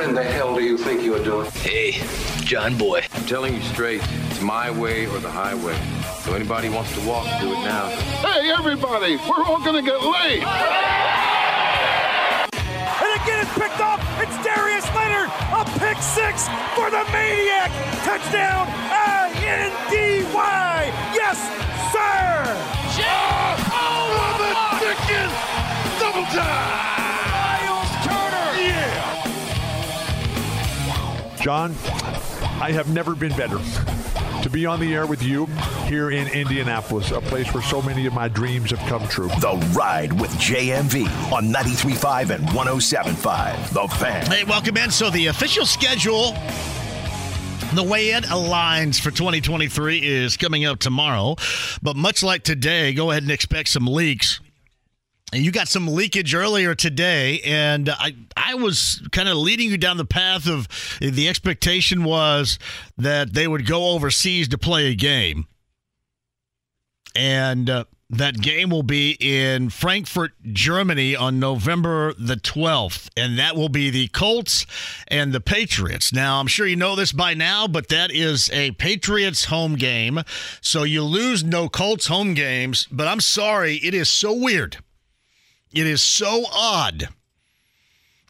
[0.00, 1.50] What in the hell do you think you're doing?
[1.60, 2.00] Hey,
[2.42, 3.04] John Boy.
[3.12, 4.00] I'm telling you straight,
[4.30, 5.76] it's my way or the highway.
[6.24, 7.90] So anybody wants to walk, do it now.
[8.24, 10.40] Hey, everybody, we're all gonna get laid.
[12.96, 14.00] And again, it's picked up.
[14.24, 17.68] It's Darius Leonard, a pick six for the Maniac.
[18.00, 20.32] Touchdown, I-N-D-Y.
[21.12, 21.36] Yes,
[21.92, 22.56] sir.
[23.76, 25.28] Oh, the chicken!
[26.00, 27.09] Double time!
[31.40, 31.72] John,
[32.60, 33.58] I have never been better
[34.42, 35.46] to be on the air with you
[35.86, 39.28] here in Indianapolis, a place where so many of my dreams have come true.
[39.40, 43.70] The Ride with JMV on 93.5 and 107.5.
[43.70, 44.26] The Fan.
[44.26, 44.90] Hey, welcome in.
[44.90, 46.32] So the official schedule,
[47.74, 51.36] the way it aligns for 2023 is coming up tomorrow.
[51.82, 54.40] But much like today, go ahead and expect some leaks.
[55.32, 59.96] You got some leakage earlier today, and I I was kind of leading you down
[59.96, 60.66] the path of
[61.00, 62.58] the expectation was
[62.98, 65.46] that they would go overseas to play a game,
[67.14, 73.54] and uh, that game will be in Frankfurt, Germany, on November the twelfth, and that
[73.54, 74.66] will be the Colts
[75.06, 76.12] and the Patriots.
[76.12, 80.22] Now I'm sure you know this by now, but that is a Patriots home game,
[80.60, 82.88] so you lose no Colts home games.
[82.90, 84.78] But I'm sorry, it is so weird.
[85.72, 87.08] It is so odd.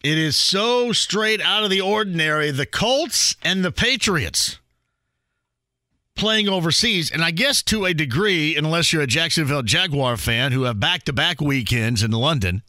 [0.03, 2.51] It is so straight out of the ordinary.
[2.51, 4.59] The Colts and the Patriots
[6.15, 7.11] playing overseas.
[7.11, 11.03] And I guess to a degree, unless you're a Jacksonville Jaguar fan who have back
[11.03, 12.63] to back weekends in London,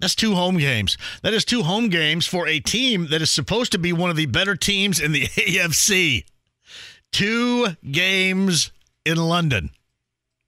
[0.00, 0.96] that's two home games.
[1.22, 4.16] That is two home games for a team that is supposed to be one of
[4.16, 6.24] the better teams in the AFC.
[7.12, 8.72] Two games
[9.04, 9.70] in London,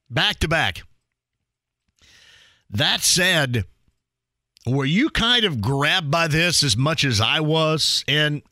[0.08, 0.82] back to back.
[2.72, 3.64] That said,
[4.66, 8.04] were you kind of grabbed by this as much as I was?
[8.08, 8.42] And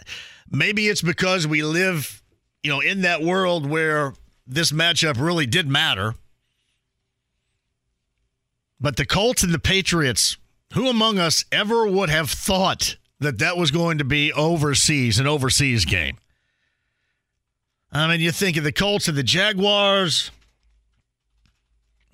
[0.51, 2.23] maybe it's because we live,
[2.63, 4.13] you know, in that world where
[4.47, 6.15] this matchup really did matter.
[8.79, 10.37] But the Colts and the Patriots,
[10.75, 15.27] who among us ever would have thought that that was going to be overseas, an
[15.27, 16.17] overseas game?
[17.93, 20.31] I mean, you think of the Colts and the Jaguars,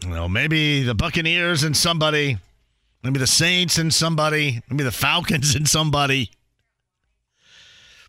[0.04, 2.38] well, maybe the Buccaneers and somebody,
[3.02, 6.30] maybe the Saints and somebody, maybe the Falcons and somebody.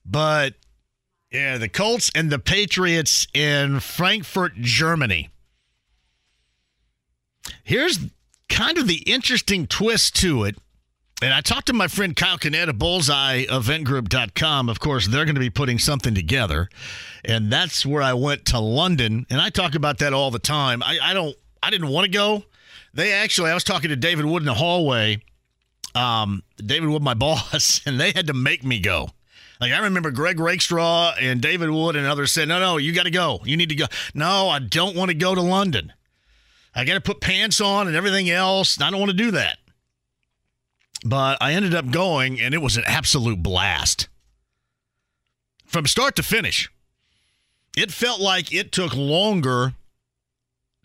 [0.06, 0.54] But
[1.32, 5.30] yeah, the Colts and the Patriots in Frankfurt, Germany.
[7.64, 8.00] Here's
[8.50, 10.58] kind of the interesting twist to it.
[11.22, 14.70] And I talked to my friend Kyle Kinnett of BullseyeEventGroup.com.
[14.70, 16.70] Of course, they're going to be putting something together.
[17.26, 19.26] And that's where I went to London.
[19.30, 20.84] And I talk about that all the time.
[20.84, 22.44] I, I don't I didn't want to go.
[22.94, 25.22] They actually, I was talking to David Wood in the hallway.
[25.96, 29.10] Um, David Wood, my boss, and they had to make me go.
[29.60, 33.04] Like I remember Greg Rakestraw and David Wood and others said, "No, no, you got
[33.04, 33.40] to go.
[33.44, 35.94] You need to go." No, I don't want to go to London.
[36.76, 38.80] I got to put pants on and everything else.
[38.80, 39.58] I don't want to do that.
[41.04, 44.08] But I ended up going, and it was an absolute blast
[45.66, 46.72] from start to finish.
[47.76, 49.74] It felt like it took longer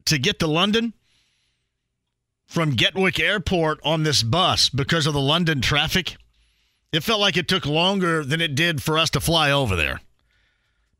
[0.06, 0.92] to get to London
[2.46, 6.16] from Gatwick Airport on this bus because of the London traffic.
[6.92, 10.00] It felt like it took longer than it did for us to fly over there.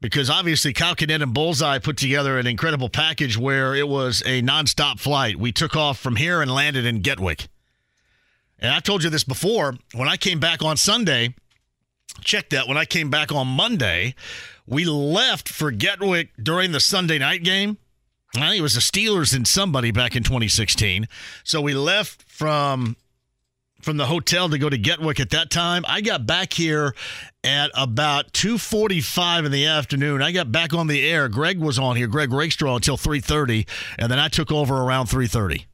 [0.01, 4.99] Because obviously, Kinnett and Bullseye put together an incredible package where it was a nonstop
[4.99, 5.37] flight.
[5.37, 7.47] We took off from here and landed in Gatwick.
[8.59, 9.77] And I told you this before.
[9.95, 11.35] When I came back on Sunday,
[12.23, 12.67] check that.
[12.67, 14.15] When I came back on Monday,
[14.67, 17.77] we left for Gatwick during the Sunday night game.
[18.35, 21.07] I think it was the Steelers and somebody back in 2016.
[21.45, 22.97] So we left from
[23.83, 25.85] from the hotel to go to Gatwick at that time.
[25.89, 26.95] I got back here
[27.45, 30.23] at about 2:45 in the afternoon.
[30.23, 31.29] I got back on the air.
[31.29, 33.67] Greg was on here, Greg Rakestraw until 3:30,
[33.99, 35.67] and then I took over around 3:30.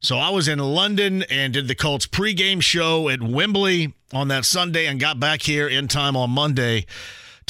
[0.00, 4.46] So I was in London and did the Colts pregame show at Wembley on that
[4.46, 6.86] Sunday and got back here in time on Monday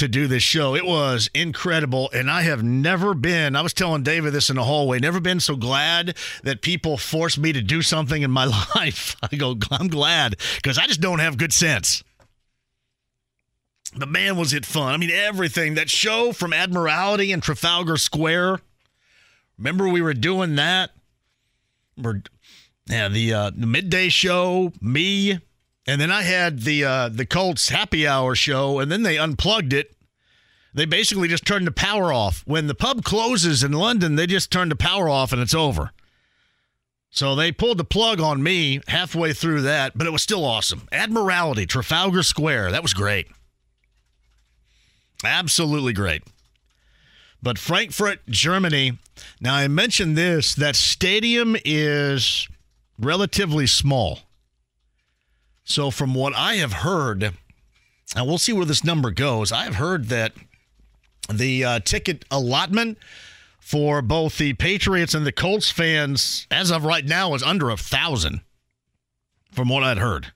[0.00, 0.74] to do this show.
[0.74, 2.10] It was incredible.
[2.12, 5.40] And I have never been, I was telling David this in the hallway, never been
[5.40, 8.44] so glad that people forced me to do something in my
[8.74, 9.16] life.
[9.22, 12.02] I go, I'm glad because I just don't have good sense.
[13.96, 14.94] But man, was it fun.
[14.94, 15.74] I mean, everything.
[15.74, 18.60] That show from Admiralty and Trafalgar Square.
[19.58, 20.90] Remember we were doing that?
[21.98, 22.22] We're,
[22.86, 25.40] yeah, the, uh, the midday show, me,
[25.86, 29.72] and then I had the uh, the Colts happy hour show, and then they unplugged
[29.72, 29.94] it.
[30.72, 32.42] They basically just turned the power off.
[32.46, 35.90] When the pub closes in London, they just turn the power off and it's over.
[37.10, 40.86] So they pulled the plug on me halfway through that, but it was still awesome.
[40.92, 43.26] Admiralty, Trafalgar Square, that was great.
[45.24, 46.22] Absolutely great.
[47.42, 48.98] But Frankfurt, Germany.
[49.40, 52.48] Now I mentioned this that stadium is
[52.98, 54.20] relatively small.
[55.70, 60.06] So, from what I have heard, and we'll see where this number goes, I've heard
[60.06, 60.32] that
[61.32, 62.98] the uh, ticket allotment
[63.60, 67.76] for both the Patriots and the Colts fans, as of right now, is under a
[67.76, 68.40] thousand,
[69.52, 70.32] from what I'd heard.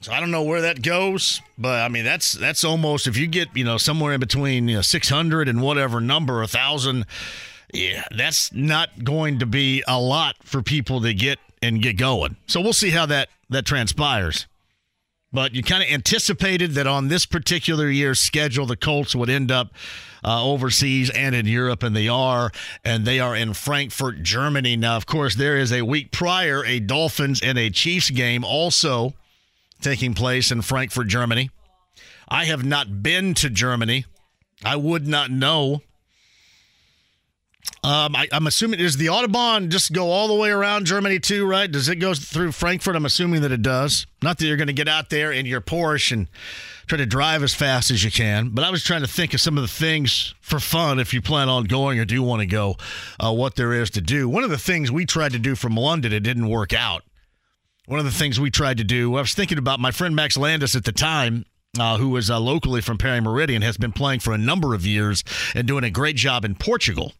[0.00, 3.28] So I don't know where that goes, but I mean that's that's almost if you
[3.28, 7.06] get you know somewhere in between you know, 600 and whatever number, a thousand,
[7.72, 12.36] yeah, that's not going to be a lot for people to get and get going.
[12.46, 14.46] So we'll see how that that transpires.
[15.32, 19.50] But you kind of anticipated that on this particular year's schedule, the Colts would end
[19.50, 19.72] up
[20.24, 22.52] uh, overseas and in Europe, and they are,
[22.84, 24.76] and they are in Frankfurt, Germany.
[24.76, 29.14] Now, of course, there is a week prior a Dolphins and a Chiefs game also
[29.80, 31.50] taking place in Frankfurt, Germany.
[32.28, 34.04] I have not been to Germany.
[34.64, 35.82] I would not know
[37.84, 41.46] um, I, am assuming does the autobahn just go all the way around Germany too,
[41.46, 41.70] right?
[41.70, 42.96] Does it go through Frankfurt?
[42.96, 44.06] I'm assuming that it does.
[44.22, 46.28] Not that you're going to get out there in your Porsche and
[46.86, 49.40] try to drive as fast as you can, but I was trying to think of
[49.42, 52.46] some of the things for fun if you plan on going or do want to
[52.46, 52.76] go,
[53.20, 54.30] uh, what there is to do.
[54.30, 57.02] One of the things we tried to do from London, it didn't work out.
[57.84, 60.38] One of the things we tried to do, I was thinking about my friend Max
[60.38, 61.44] Landis at the time.
[61.78, 65.24] Uh, uh, locally from Perry Meridian, has been playing for a number of years
[65.56, 67.12] and doing a great job in Portugal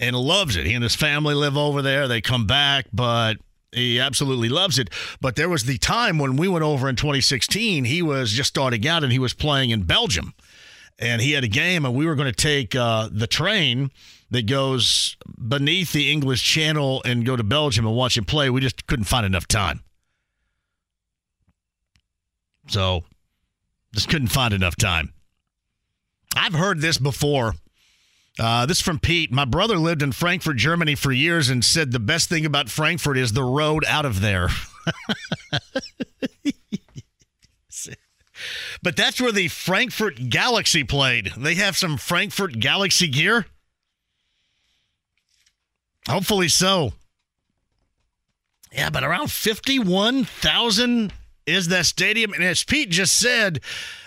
[0.00, 0.66] and loves it.
[0.66, 2.08] He and his family live over there.
[2.08, 3.36] They come back, but
[3.70, 4.88] he absolutely loves it.
[5.20, 8.88] But there was the time when we went over in 2016, he was just starting
[8.88, 10.34] out and he was playing in Belgium.
[10.98, 13.90] And he had a game, and we were going to take uh, the train
[14.30, 15.16] that goes
[15.48, 18.50] beneath the English Channel and go to Belgium and watch him play.
[18.50, 19.82] We just couldn't find enough time.
[22.68, 23.04] So,
[23.94, 25.14] just couldn't find enough time.
[26.36, 27.54] I've heard this before
[28.38, 29.32] uh, this is from Pete.
[29.32, 33.18] My brother lived in Frankfurt, Germany for years and said the best thing about Frankfurt
[33.18, 34.48] is the road out of there.
[38.82, 41.32] but that's where the Frankfurt Galaxy played.
[41.36, 43.46] They have some Frankfurt Galaxy gear.
[46.08, 46.92] Hopefully so.
[48.72, 51.12] Yeah, but around 51,000
[51.46, 52.32] is that stadium.
[52.32, 53.60] And as Pete just said,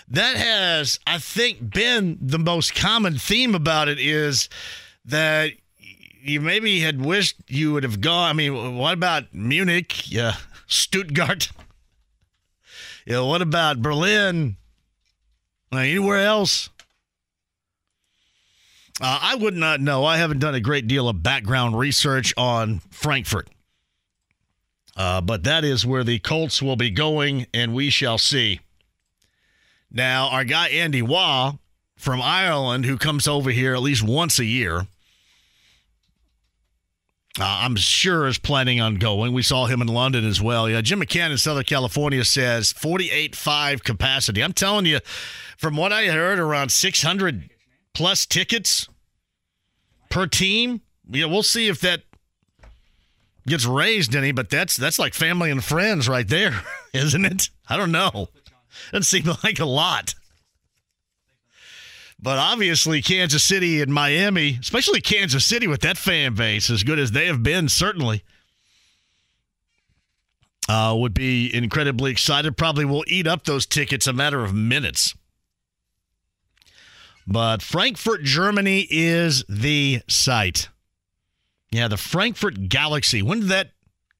[0.08, 4.48] that has, I think, been the most common theme about it is
[5.04, 5.52] that
[6.22, 8.30] you maybe had wished you would have gone.
[8.30, 10.10] I mean, what about Munich?
[10.10, 10.36] Yeah,
[10.66, 11.50] Stuttgart.
[13.06, 14.56] Yeah, what about Berlin?
[15.70, 16.70] Anywhere else?
[18.98, 20.06] Uh, I would not know.
[20.06, 23.50] I haven't done a great deal of background research on Frankfurt.
[24.96, 28.60] Uh, but that is where the Colts will be going, and we shall see.
[29.94, 31.52] Now, our guy Andy Waugh
[31.96, 34.88] from Ireland, who comes over here at least once a year,
[37.40, 39.32] uh, I'm sure is planning on going.
[39.32, 40.68] We saw him in London as well.
[40.68, 44.42] Yeah, Jim McCann in Southern California says 48.5 capacity.
[44.42, 44.98] I'm telling you,
[45.56, 47.50] from what I heard, around 600
[47.92, 48.88] plus tickets
[50.10, 50.80] per team.
[51.08, 52.02] Yeah, we'll see if that
[53.46, 56.62] gets raised any, but that's that's like family and friends right there,
[56.94, 57.50] isn't it?
[57.68, 58.28] I don't know.
[58.92, 60.14] Doesn't seem like a lot.
[62.20, 66.98] But obviously, Kansas City and Miami, especially Kansas City with that fan base, as good
[66.98, 68.22] as they have been, certainly,
[70.68, 72.56] uh, would be incredibly excited.
[72.56, 75.14] Probably will eat up those tickets a matter of minutes.
[77.26, 80.68] But Frankfurt, Germany is the site.
[81.70, 83.22] Yeah, the Frankfurt Galaxy.
[83.22, 83.72] When did that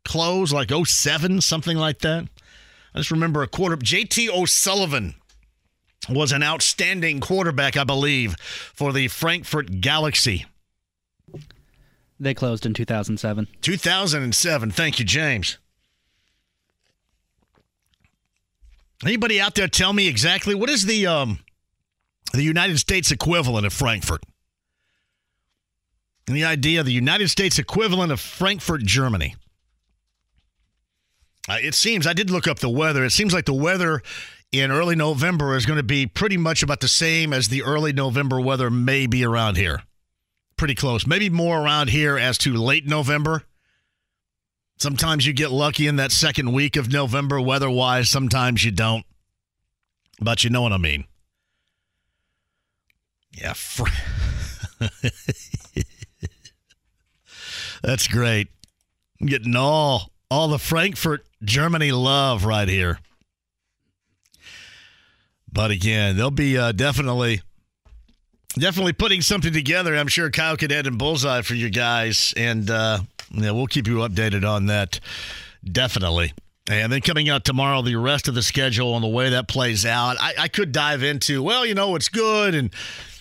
[0.04, 0.52] close?
[0.52, 2.28] Like 07, something like that?
[2.94, 3.76] I just remember a quarter.
[3.76, 5.14] JT O'Sullivan
[6.08, 10.46] was an outstanding quarterback, I believe, for the Frankfurt Galaxy.
[12.20, 13.48] They closed in 2007.
[13.60, 14.70] 2007.
[14.70, 15.58] Thank you, James.
[19.04, 21.40] Anybody out there tell me exactly what is the um
[22.32, 24.22] the United States equivalent of Frankfurt?
[26.28, 29.34] Any idea the United States equivalent of Frankfurt, Germany?
[31.48, 33.04] Uh, it seems I did look up the weather.
[33.04, 34.02] It seems like the weather
[34.50, 37.92] in early November is going to be pretty much about the same as the early
[37.92, 39.82] November weather may be around here.
[40.56, 41.06] Pretty close.
[41.06, 43.42] Maybe more around here as to late November.
[44.78, 49.04] Sometimes you get lucky in that second week of November weather wise, sometimes you don't.
[50.20, 51.04] But you know what I mean.
[53.32, 53.52] Yeah.
[53.52, 53.84] Fr-
[57.82, 58.48] That's great.
[59.20, 62.98] I'm getting all all the Frankfurt, Germany love right here.
[65.52, 67.40] But again, they'll be uh, definitely
[68.58, 69.94] definitely putting something together.
[69.96, 73.96] I'm sure Kyle add in bullseye for you guys, and uh, yeah, we'll keep you
[73.96, 75.00] updated on that.
[75.64, 76.32] Definitely.
[76.68, 79.84] And then coming out tomorrow, the rest of the schedule and the way that plays
[79.84, 80.16] out.
[80.18, 82.70] I, I could dive into, well, you know, it's good and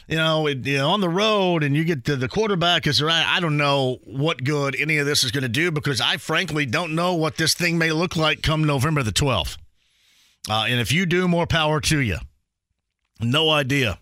[0.07, 3.01] you know, it, you know, on the road and you get the, the quarterback is
[3.01, 3.25] right.
[3.25, 6.65] I don't know what good any of this is going to do because I frankly
[6.65, 9.57] don't know what this thing may look like come November the 12th.
[10.49, 12.17] Uh, and if you do, more power to you.
[13.21, 13.99] No idea.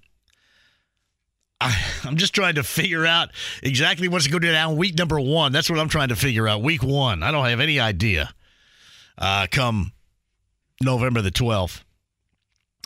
[1.60, 3.30] I, I'm just trying to figure out
[3.62, 5.52] exactly what's going to go down week number one.
[5.52, 6.64] That's what I'm trying to figure out.
[6.64, 7.22] Week one.
[7.24, 8.34] I don't have any idea.
[9.18, 9.92] Uh, come
[10.82, 11.84] November the 12th.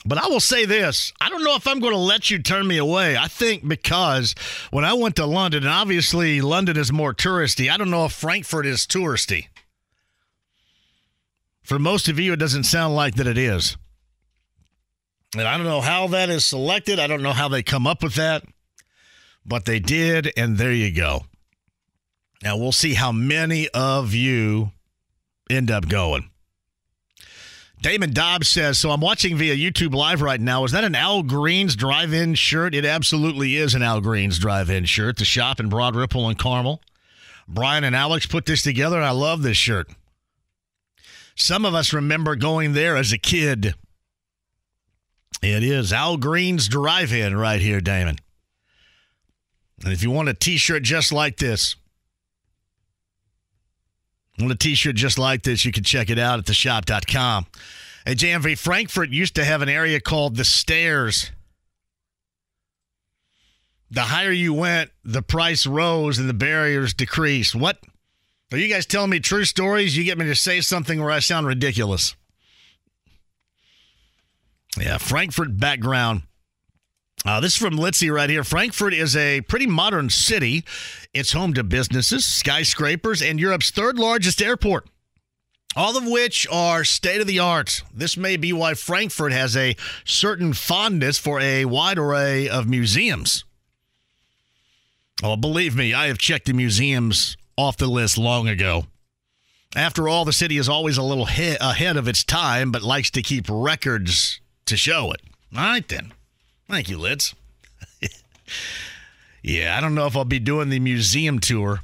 [0.06, 2.68] But I will say this I don't know if I'm going to let you turn
[2.68, 3.18] me away.
[3.18, 4.36] I think because
[4.72, 8.14] when I went to London, and obviously London is more touristy, I don't know if
[8.14, 9.48] Frankfurt is touristy.
[11.64, 13.76] For most of you, it doesn't sound like that it is.
[15.34, 17.00] And I don't know how that is selected.
[17.00, 18.44] I don't know how they come up with that,
[19.46, 21.26] but they did, and there you go.
[22.44, 24.72] Now we'll see how many of you
[25.50, 26.30] end up going.
[27.86, 30.64] Damon Dobbs says, So I'm watching via YouTube Live right now.
[30.64, 32.74] Is that an Al Green's drive in shirt?
[32.74, 35.18] It absolutely is an Al Green's drive in shirt.
[35.18, 36.82] The shop in Broad Ripple and Carmel.
[37.48, 39.88] Brian and Alex put this together, and I love this shirt.
[41.36, 43.76] Some of us remember going there as a kid.
[45.44, 48.18] It is Al Green's drive in right here, Damon.
[49.84, 51.76] And if you want a t shirt just like this,
[54.40, 57.46] want a t-shirt just like this, you can check it out at theshop.com.
[58.06, 61.32] At JMV Frankfurt used to have an area called the stairs.
[63.90, 67.56] The higher you went, the price rose and the barriers decreased.
[67.56, 67.80] What?
[68.52, 69.98] Are you guys telling me true stories?
[69.98, 72.16] You get me to say something where I sound ridiculous.
[74.80, 76.24] Yeah, Frankfurt background.
[77.26, 78.44] Uh, this is from Litzy right here.
[78.44, 80.64] Frankfurt is a pretty modern city.
[81.12, 84.88] It's home to businesses, skyscrapers, and Europe's third largest airport,
[85.76, 87.82] all of which are state of the art.
[87.92, 93.44] This may be why Frankfurt has a certain fondness for a wide array of museums.
[95.24, 98.86] Oh, believe me, I have checked the museums off the list long ago.
[99.76, 103.10] After all, the city is always a little he- ahead of its time, but likes
[103.12, 105.22] to keep records to show it.
[105.56, 106.14] All right, then.
[106.68, 107.36] Thank you, Litz.
[109.44, 111.82] yeah, I don't know if I'll be doing the museum tour.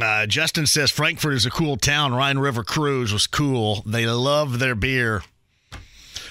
[0.00, 2.14] Uh, Justin says Frankfurt is a cool town.
[2.14, 3.82] Rhine River Cruise was cool.
[3.86, 5.22] They love their beer.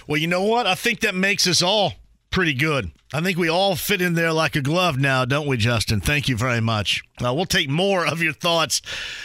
[0.08, 0.68] Well, you know what?
[0.68, 1.94] I think that makes us all
[2.30, 2.92] pretty good.
[3.12, 6.00] I think we all fit in there like a glove now, don't we, Justin?
[6.00, 7.02] Thank you very much.
[7.24, 8.84] Uh, we'll take more of your thoughts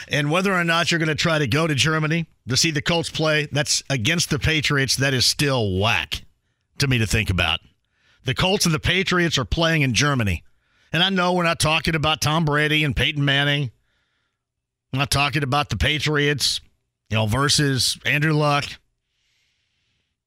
[0.08, 2.80] and whether or not you're going to try to go to Germany to see the
[2.80, 3.46] Colts play.
[3.52, 4.96] That's against the Patriots.
[4.96, 6.22] That is still whack
[6.80, 7.60] to me to think about.
[8.24, 10.44] The Colts and the Patriots are playing in Germany.
[10.92, 13.70] And I know we're not talking about Tom Brady and Peyton Manning.
[14.92, 16.60] I'm not talking about the Patriots,
[17.08, 18.64] you know, versus Andrew Luck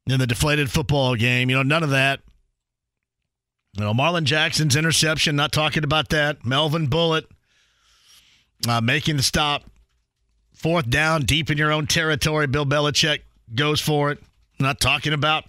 [0.07, 1.50] in the deflated football game.
[1.50, 2.22] You know, none of that.
[3.74, 6.45] You know, Marlin Jackson's interception, not talking about that.
[6.45, 7.25] Melvin Bullitt
[8.67, 9.63] uh, making the stop.
[10.53, 12.48] Fourth down, deep in your own territory.
[12.48, 13.22] Bill Belichick
[13.53, 14.19] goes for it.
[14.60, 15.45] Not talking about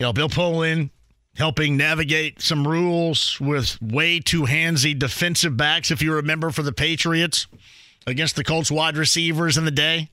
[0.00, 0.88] you know, Bill Polian
[1.36, 6.72] helping navigate some rules with way too handsy defensive backs, if you remember, for the
[6.72, 7.46] Patriots
[8.06, 10.08] against the Colts wide receivers in the day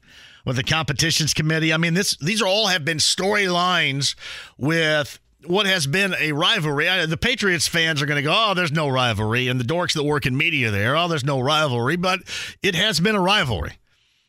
[0.45, 1.73] with the competitions committee.
[1.73, 4.15] I mean, this these are all have been storylines
[4.57, 7.05] with what has been a rivalry.
[7.05, 9.47] The Patriots fans are going to go, oh, there's no rivalry.
[9.47, 11.95] And the dorks that work in media there, oh, there's no rivalry.
[11.95, 12.19] But
[12.61, 13.77] it has been a rivalry.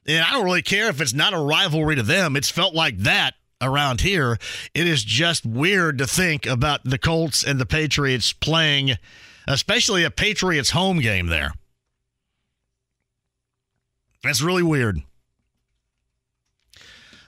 [0.07, 2.37] And I don't really care if it's not a rivalry to them.
[2.37, 4.38] It's felt like that around here.
[4.75, 8.97] It is just weird to think about the Colts and the Patriots playing,
[9.47, 11.53] especially a Patriots home game there.
[14.23, 15.03] That's really weird.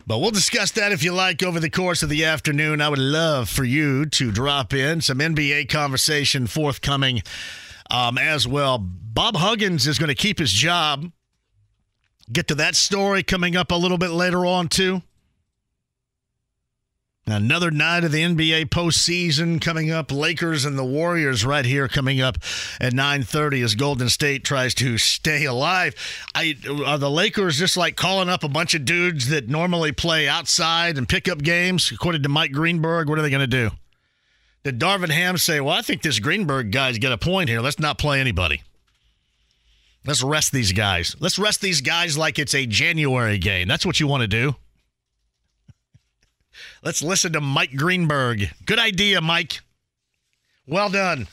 [0.06, 2.80] But we'll discuss that if you like over the course of the afternoon.
[2.80, 7.22] I would love for you to drop in some NBA conversation forthcoming
[7.90, 8.78] um, as well.
[8.78, 11.12] Bob Huggins is going to keep his job.
[12.32, 15.02] Get to that story coming up a little bit later on, too.
[17.30, 20.10] Another night of the NBA postseason coming up.
[20.10, 22.38] Lakers and the Warriors right here coming up
[22.80, 25.94] at 9:30 as Golden State tries to stay alive.
[26.34, 26.56] I,
[26.86, 30.98] are the Lakers just like calling up a bunch of dudes that normally play outside
[30.98, 31.90] and pick up games?
[31.90, 33.70] According to Mike Greenberg, what are they going to do?
[34.62, 37.60] Did Darvin Ham say, "Well, I think this Greenberg guy's got a point here.
[37.60, 38.62] Let's not play anybody.
[40.04, 41.16] Let's rest these guys.
[41.20, 43.68] Let's rest these guys like it's a January game.
[43.68, 44.56] That's what you want to do."
[46.82, 48.50] Let's listen to Mike Greenberg.
[48.64, 49.60] Good idea, Mike.
[50.66, 51.26] Well done.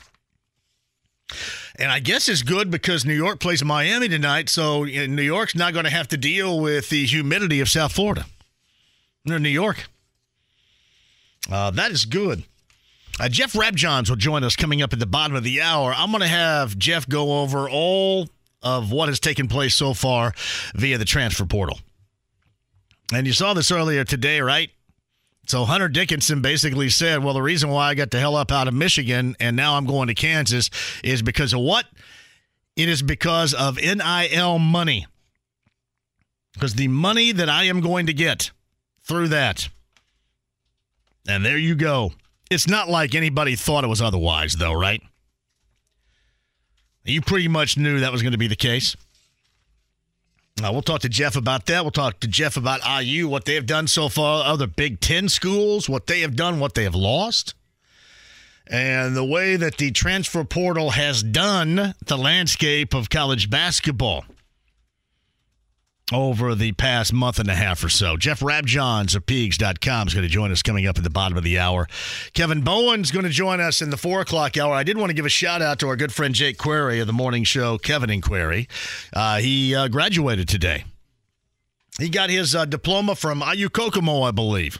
[1.79, 5.73] And I guess it's good because New York plays Miami tonight, so New York's not
[5.73, 8.25] going to have to deal with the humidity of South Florida.
[9.25, 9.87] They're New York.
[11.51, 12.43] Uh, that is good.
[13.19, 15.93] Uh, Jeff Rabjohns will join us coming up at the bottom of the hour.
[15.95, 18.27] I'm going to have Jeff go over all
[18.61, 20.33] of what has taken place so far
[20.75, 21.79] via the transfer portal.
[23.13, 24.69] And you saw this earlier today, right?
[25.47, 28.67] So Hunter Dickinson basically said, "Well, the reason why I got the hell up out
[28.67, 30.69] of Michigan and now I'm going to Kansas
[31.03, 31.85] is because of what?
[32.75, 35.07] It is because of NIL money.
[36.53, 38.51] Because the money that I am going to get
[39.03, 39.69] through that.
[41.27, 42.13] And there you go.
[42.51, 45.01] It's not like anybody thought it was otherwise, though, right?
[47.03, 48.95] You pretty much knew that was going to be the case.
[50.63, 51.83] Uh, we'll talk to Jeff about that.
[51.83, 55.29] We'll talk to Jeff about IU, what they have done so far, other Big Ten
[55.29, 57.53] schools, what they have done, what they have lost,
[58.65, 64.25] and the way that the transfer portal has done the landscape of college basketball
[66.13, 68.15] over the past month and a half or so.
[68.15, 71.43] Jeff Rabjohns of Peegs.com is going to join us coming up at the bottom of
[71.43, 71.87] the hour.
[72.33, 74.73] Kevin Bowen's going to join us in the four o'clock hour.
[74.73, 77.07] I did want to give a shout out to our good friend Jake Query of
[77.07, 78.67] the morning show, Kevin and Query.
[79.13, 80.85] Uh, he uh, graduated today.
[81.99, 84.79] He got his uh, diploma from IU Kokomo, I believe.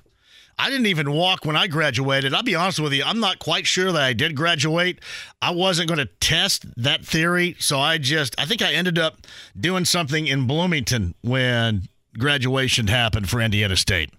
[0.59, 2.33] I didn't even walk when I graduated.
[2.33, 4.99] I'll be honest with you, I'm not quite sure that I did graduate.
[5.41, 9.27] I wasn't going to test that theory, so I just I think I ended up
[9.59, 11.83] doing something in Bloomington when
[12.17, 14.11] graduation happened for Indiana State.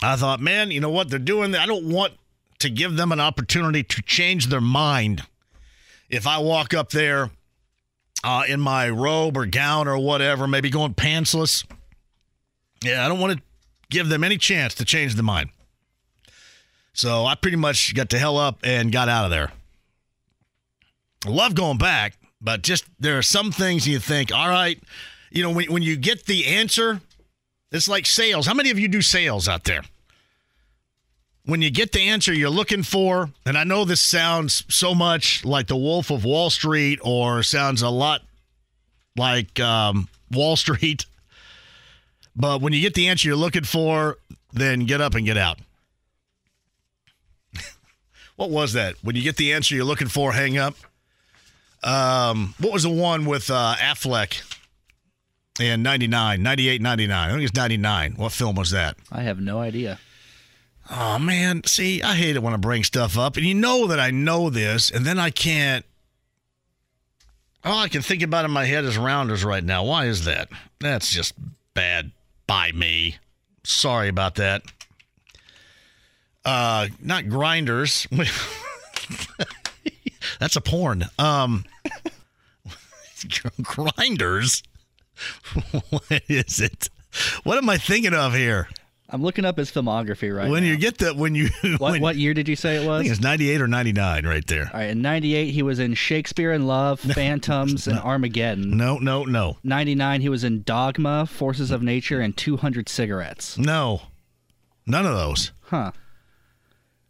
[0.00, 1.56] I thought, man, you know what they're doing?
[1.56, 2.14] I don't want
[2.60, 5.22] to give them an opportunity to change their mind.
[6.08, 7.30] If I walk up there
[8.22, 11.64] uh, in my robe or gown or whatever, maybe going pantsless.
[12.84, 13.42] Yeah, I don't want to
[13.90, 15.50] give them any chance to change the mind.
[16.92, 19.52] So I pretty much got the hell up and got out of there.
[21.26, 24.82] I love going back, but just there are some things you think, all right,
[25.30, 27.00] you know, when, when you get the answer,
[27.70, 28.46] it's like sales.
[28.46, 29.82] How many of you do sales out there?
[31.44, 35.44] When you get the answer you're looking for, and I know this sounds so much
[35.44, 38.22] like the Wolf of Wall Street or sounds a lot
[39.16, 41.06] like um, Wall Street
[42.38, 44.16] but when you get the answer you're looking for,
[44.52, 45.58] then get up and get out.
[48.36, 48.94] what was that?
[49.02, 50.76] When you get the answer you're looking for, hang up.
[51.82, 54.56] Um, what was the one with uh, Affleck
[55.60, 57.28] in 99, 98, 99?
[57.28, 58.14] I think it's 99.
[58.14, 58.96] What film was that?
[59.10, 59.98] I have no idea.
[60.90, 61.64] Oh, man.
[61.64, 63.36] See, I hate it when I bring stuff up.
[63.36, 65.84] And you know that I know this, and then I can't.
[67.64, 69.84] All I can think about in my head is rounders right now.
[69.84, 70.48] Why is that?
[70.78, 71.34] That's just
[71.74, 72.12] bad
[72.48, 73.18] by me.
[73.62, 74.62] Sorry about that.
[76.44, 78.08] Uh, not grinders.
[80.40, 81.04] That's a porn.
[81.18, 81.64] Um,
[83.62, 84.64] grinders.
[85.90, 86.88] what is it?
[87.44, 88.68] What am I thinking of here?
[89.10, 90.68] I'm looking up his filmography right when now.
[90.68, 93.00] you get that, when you What, when, what year did you say it was?
[93.00, 94.70] I think it's 98 or 99 right there.
[94.72, 98.76] All right, in 98, he was in Shakespeare in Love, Phantoms, and Armageddon.
[98.76, 103.56] No, no, no, 99, he was in Dogma, Forces of Nature, and 200 Cigarettes.
[103.56, 104.02] no,
[104.86, 105.52] none of those.
[105.62, 105.92] Huh.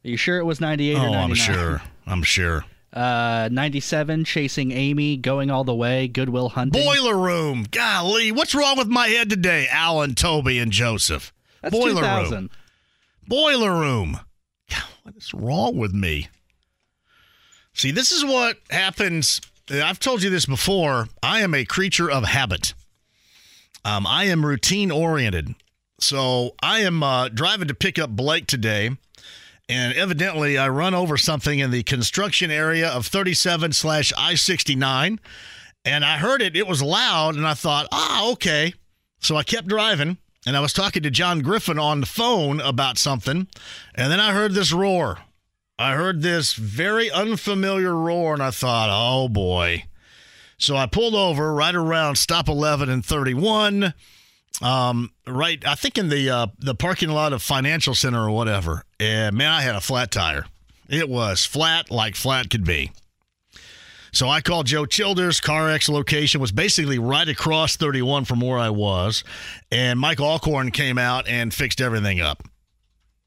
[0.05, 1.83] Are you sure it was 98 or Oh, I'm sure.
[2.07, 2.65] I'm sure.
[2.93, 6.83] Uh, 97, Chasing Amy, Going All the Way, Goodwill Hunting.
[6.83, 7.67] Boiler Room.
[7.71, 9.67] Golly, what's wrong with my head today?
[9.71, 11.33] Alan, Toby, and Joseph.
[11.62, 12.37] That's Boiler 2000.
[12.37, 12.51] Room.
[13.27, 14.21] Boiler Room.
[14.71, 16.29] God, What is wrong with me?
[17.73, 19.40] See, this is what happens.
[19.71, 21.09] I've told you this before.
[21.23, 22.75] I am a creature of habit.
[23.85, 25.55] Um, I am routine oriented.
[26.01, 28.90] So I am uh, driving to pick up Blake today,
[29.68, 35.18] and evidently I run over something in the construction area of 37 slash I 69,
[35.85, 36.57] and I heard it.
[36.57, 38.75] It was loud, and I thought, ah, okay.
[39.21, 40.18] So I kept driving,
[40.49, 43.49] and I was talking to John Griffin on the phone about something,
[43.95, 45.19] and then I heard this roar.
[45.79, 49.85] I heard this very unfamiliar roar, and I thought, oh boy.
[50.57, 53.93] So I pulled over right around stop 11 and 31.
[54.63, 58.85] Um, right, I think in the uh, the parking lot of Financial Center or whatever.
[58.99, 60.47] And man, I had a flat tire.
[60.89, 62.91] It was flat like flat could be.
[64.12, 65.40] So I called Joe Childers.
[65.40, 69.25] CarX location was basically right across 31 from where I was.
[69.71, 72.42] And Mike Alcorn came out and fixed everything up.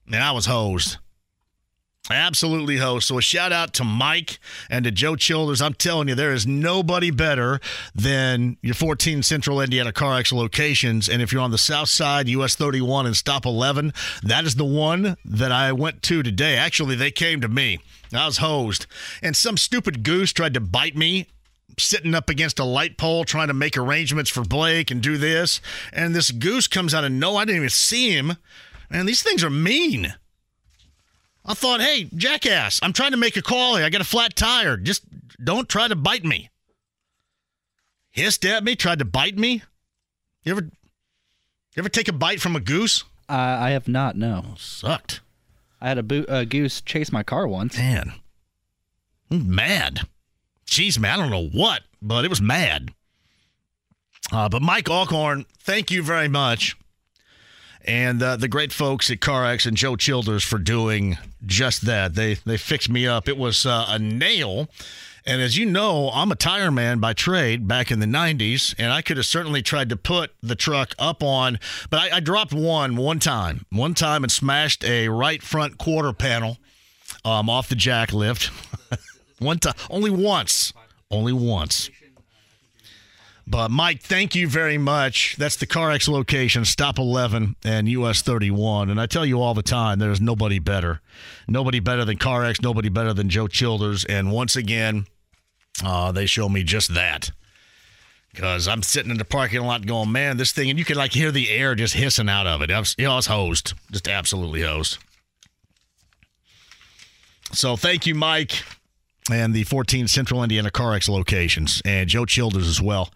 [0.07, 0.97] And I was hosed.
[2.09, 3.07] Absolutely host.
[3.07, 4.39] So a shout out to Mike
[4.69, 5.61] and to Joe Childers.
[5.61, 7.59] I'm telling you, there is nobody better
[7.93, 11.07] than your 14 Central Indiana CarX locations.
[11.07, 14.65] And if you're on the south side, US 31 and stop 11, that is the
[14.65, 16.57] one that I went to today.
[16.57, 17.79] Actually, they came to me.
[18.13, 18.87] I was hosed.
[19.21, 21.27] And some stupid goose tried to bite me
[21.79, 25.61] sitting up against a light pole trying to make arrangements for Blake and do this.
[25.93, 28.37] And this goose comes out of no, I didn't even see him.
[28.89, 30.13] Man, these things are mean.
[31.45, 33.85] I thought, hey, jackass, I'm trying to make a call here.
[33.85, 34.77] I got a flat tire.
[34.77, 35.03] Just
[35.43, 36.49] don't try to bite me.
[38.11, 39.63] Hissed at me, tried to bite me.
[40.43, 43.05] You ever, you ever take a bite from a goose?
[43.29, 44.17] Uh, I have not.
[44.17, 44.55] No.
[44.57, 45.21] Sucked.
[45.81, 47.77] I had a bo- uh, goose chase my car once.
[47.77, 48.13] Man,
[49.29, 50.01] I'm mad.
[50.67, 52.91] Jeez, man, I don't know what, but it was mad.
[54.31, 56.77] Uh, but Mike Alcorn, thank you very much.
[57.83, 62.13] And uh, the great folks at CarX and Joe Childers for doing just that.
[62.13, 63.27] They they fixed me up.
[63.27, 64.69] It was uh, a nail.
[65.25, 68.91] And as you know, I'm a tire man by trade back in the 90s, and
[68.91, 72.53] I could have certainly tried to put the truck up on, but I, I dropped
[72.53, 76.57] one one time, one time and smashed a right front quarter panel
[77.23, 78.51] um, off the jack lift.
[79.39, 80.73] one time, only once,
[81.11, 81.89] only once.
[83.51, 85.35] But Mike, thank you very much.
[85.35, 88.89] That's the CarX location, Stop 11 and US 31.
[88.89, 91.01] And I tell you all the time, there's nobody better.
[91.49, 94.05] Nobody better than CarX, nobody better than Joe Childers.
[94.05, 95.05] And once again,
[95.83, 97.31] uh, they show me just that.
[98.33, 101.11] Because I'm sitting in the parking lot going, man, this thing, and you can like
[101.11, 102.69] hear the air just hissing out of it.
[102.69, 104.97] You know, I was hosed, just absolutely hosed.
[107.51, 108.63] So thank you, Mike,
[109.29, 113.09] and the 14 Central Indiana CarX locations, and Joe Childers as well.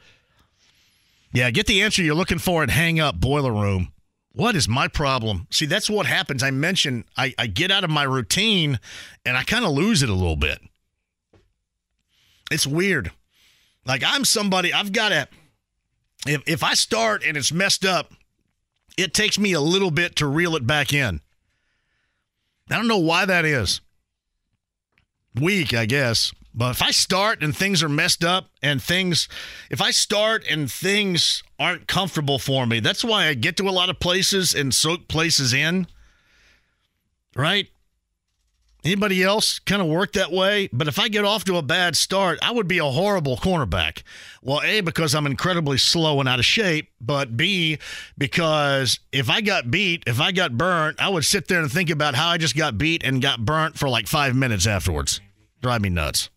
[1.36, 3.92] Yeah, get the answer you're looking for and hang up, boiler room.
[4.32, 5.48] What is my problem?
[5.52, 6.42] See, that's what happens.
[6.42, 8.80] I mentioned I, I get out of my routine
[9.26, 10.60] and I kind of lose it a little bit.
[12.50, 13.12] It's weird.
[13.86, 15.28] Like I'm somebody, I've got to,
[16.26, 18.14] if, if I start and it's messed up,
[18.98, 21.20] it takes me a little bit to reel it back in.
[22.70, 23.82] I don't know why that is.
[25.36, 26.32] Weak, I guess.
[26.58, 29.28] But if I start and things are messed up and things,
[29.70, 33.72] if I start and things aren't comfortable for me, that's why I get to a
[33.72, 35.88] lot of places and soak places in.
[37.36, 37.68] Right?
[38.86, 40.70] Anybody else kind of work that way?
[40.72, 44.04] But if I get off to a bad start, I would be a horrible cornerback.
[44.42, 47.80] Well, A, because I'm incredibly slow and out of shape, but B,
[48.18, 51.90] because if I got beat, if I got burnt, I would sit there and think
[51.90, 55.20] about how I just got beat and got burnt for like five minutes afterwards.
[55.62, 56.30] Drive me nuts.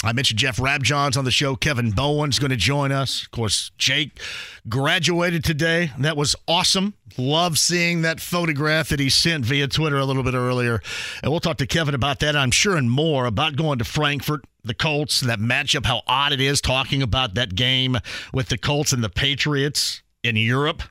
[0.04, 1.56] I mentioned Jeff Rabjohns on the show.
[1.56, 3.24] Kevin Bowen's going to join us.
[3.24, 4.20] Of course, Jake
[4.68, 5.90] graduated today.
[5.98, 6.94] That was awesome.
[7.16, 10.80] Love seeing that photograph that he sent via Twitter a little bit earlier.
[11.20, 14.44] And we'll talk to Kevin about that, I'm sure, and more about going to Frankfurt,
[14.62, 17.96] the Colts, that matchup, how odd it is talking about that game
[18.32, 20.84] with the Colts and the Patriots in Europe.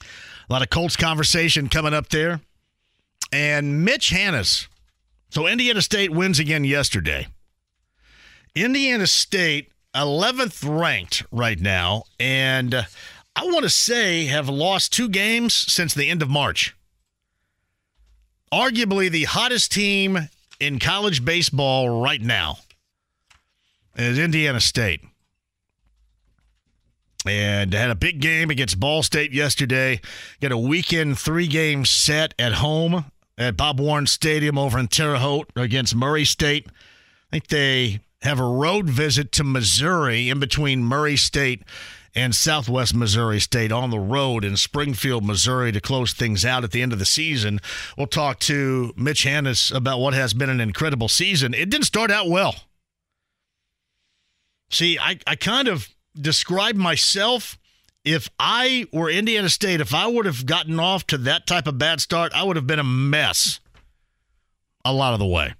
[0.00, 2.40] A lot of Colts conversation coming up there.
[3.32, 4.68] And Mitch Hannahs.
[5.30, 7.26] So Indiana State wins again yesterday.
[8.64, 12.82] Indiana State, 11th ranked right now, and uh,
[13.36, 16.76] I want to say have lost two games since the end of March.
[18.52, 22.58] Arguably the hottest team in college baseball right now
[23.96, 25.02] is Indiana State.
[27.26, 30.00] And had a big game against Ball State yesterday.
[30.40, 33.04] Got a weekend three game set at home
[33.36, 36.66] at Bob Warren Stadium over in Terre Haute against Murray State.
[36.68, 41.62] I think they have a road visit to Missouri in between Murray State
[42.14, 46.72] and Southwest Missouri State on the road in Springfield, Missouri to close things out at
[46.72, 47.60] the end of the season.
[47.96, 51.54] We'll talk to Mitch Hannahs about what has been an incredible season.
[51.54, 52.56] It didn't start out well.
[54.70, 55.88] See, I, I kind of
[56.20, 57.56] describe myself
[58.04, 61.78] if I were Indiana State, if I would have gotten off to that type of
[61.78, 63.60] bad start, I would have been a mess
[64.84, 65.54] a lot of the way.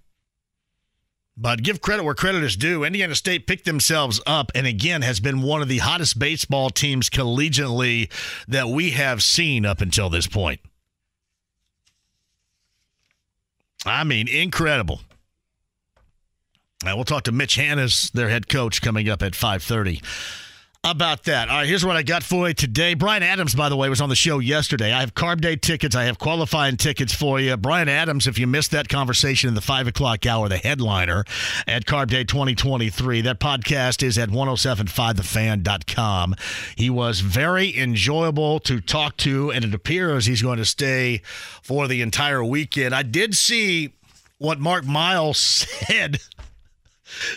[1.40, 2.82] But give credit where credit is due.
[2.82, 7.08] Indiana State picked themselves up and again has been one of the hottest baseball teams
[7.08, 8.10] collegiately
[8.48, 10.60] that we have seen up until this point.
[13.86, 15.00] I mean, incredible.
[16.84, 20.02] Now, we'll talk to Mitch Hannahs, their head coach, coming up at 530
[20.84, 21.48] about that.
[21.48, 22.94] All right, here's what I got for you today.
[22.94, 24.92] Bryan Adams, by the way, was on the show yesterday.
[24.92, 25.96] I have Carb Day tickets.
[25.96, 27.56] I have qualifying tickets for you.
[27.56, 31.24] Bryan Adams, if you missed that conversation in the 5 o'clock hour, the headliner
[31.66, 36.36] at Carb Day 2023, that podcast is at 1075thefan.com.
[36.76, 41.22] He was very enjoyable to talk to, and it appears he's going to stay
[41.62, 42.94] for the entire weekend.
[42.94, 43.94] I did see
[44.38, 45.38] what Mark Miles
[45.88, 46.20] said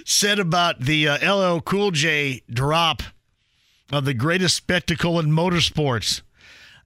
[0.06, 3.01] said about the uh, LL Cool J drop
[3.91, 6.21] of the greatest spectacle in motorsports.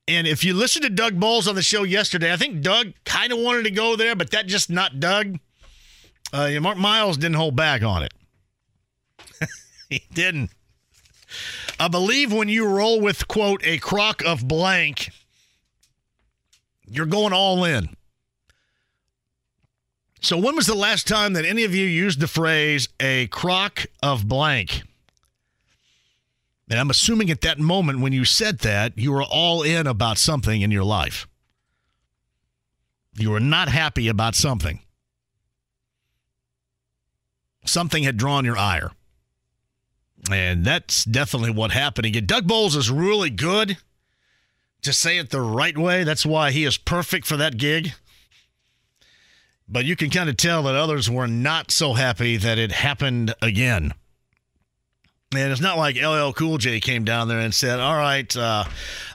[0.08, 3.32] And if you listen to Doug Boles on the show yesterday, I think Doug kind
[3.32, 5.39] of wanted to go there, but that just not Doug.
[6.32, 8.13] Uh, Mark Miles didn't hold back on it.
[9.89, 10.52] he didn't.
[11.80, 15.10] I believe when you roll with, quote, a crock of blank,
[16.88, 17.89] you're going all in.
[20.22, 23.86] So, when was the last time that any of you used the phrase a crock
[24.02, 24.82] of blank?
[26.69, 30.17] And I'm assuming at that moment when you said that, you were all in about
[30.17, 31.28] something in your life.
[33.17, 34.80] You were not happy about something.
[37.65, 38.91] Something had drawn your ire.
[40.32, 42.08] And that's definitely what happened.
[42.08, 43.78] Again, Doug Boles is really good
[44.82, 46.04] to say it the right way.
[46.04, 47.93] That's why he is perfect for that gig.
[49.67, 53.34] But you can kind of tell that others were not so happy that it happened
[53.41, 53.93] again.
[55.41, 58.65] And it's not like LL Cool J came down there and said, All right, uh,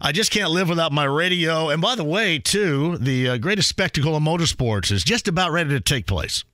[0.00, 1.70] I just can't live without my radio.
[1.70, 5.70] And by the way, too, the uh, greatest spectacle of motorsports is just about ready
[5.70, 6.44] to take place.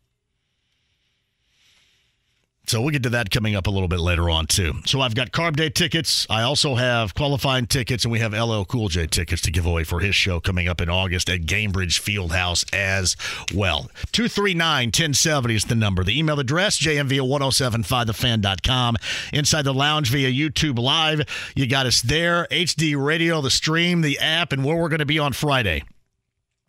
[2.67, 4.75] So we'll get to that coming up a little bit later on too.
[4.87, 6.27] So I've got Carb Day tickets.
[6.29, 9.85] I also have qualifying tickets, and we have LL Cool J tickets to give away
[9.85, 13.17] for his show coming up in August at Gainbridge Fieldhouse as
[13.55, 13.89] well.
[14.13, 16.03] 239-1070 is the number.
[16.03, 18.97] The email address, jmv 1075thefan.com.
[19.33, 21.23] Inside the lounge via YouTube Live.
[21.55, 22.49] You got us there.
[22.51, 25.85] HD Radio, the stream, the app, and where we're going to be on Friday.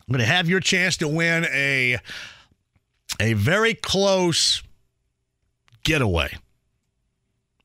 [0.08, 1.98] I'm going to have your chance to win a
[3.20, 4.62] a very close
[5.88, 6.36] getaway.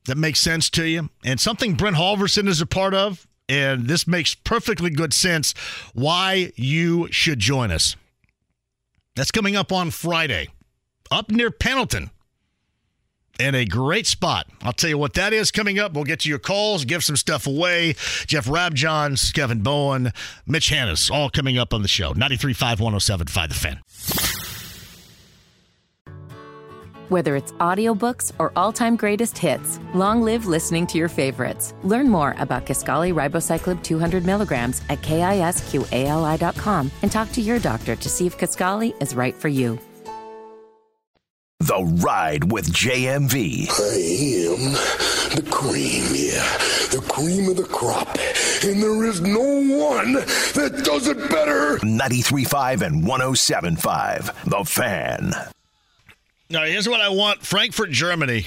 [0.06, 1.10] That makes sense to you?
[1.24, 5.52] And something Brent Halverson is a part of, and this makes perfectly good sense
[5.92, 7.96] why you should join us.
[9.14, 10.48] That's coming up on Friday,
[11.10, 12.10] up near Pendleton.
[13.38, 14.46] And a great spot.
[14.62, 15.92] I'll tell you what that is coming up.
[15.92, 17.94] We'll get to your calls, give some stuff away.
[18.26, 20.12] Jeff Rabjohns, Kevin Bowen,
[20.46, 22.14] Mitch Hannahs, all coming up on the show.
[22.14, 24.53] 93.5, 107.5 The Fan.
[27.14, 31.72] Whether it's audiobooks or all-time greatest hits, long live listening to your favorites.
[31.84, 38.08] Learn more about Kisqali Ribociclib 200 milligrams at kisqali.com and talk to your doctor to
[38.08, 39.78] see if Kisqali is right for you.
[41.60, 43.70] The Ride with JMV.
[43.70, 43.94] I
[44.50, 44.72] am
[45.36, 46.58] the cream, yeah.
[46.90, 48.08] The cream of the crop.
[48.64, 51.78] And there is no one that does it better.
[51.78, 54.50] 93.5 and 107.5.
[54.50, 55.32] The Fan.
[56.52, 58.46] Right, here's what I want Frankfurt, Germany.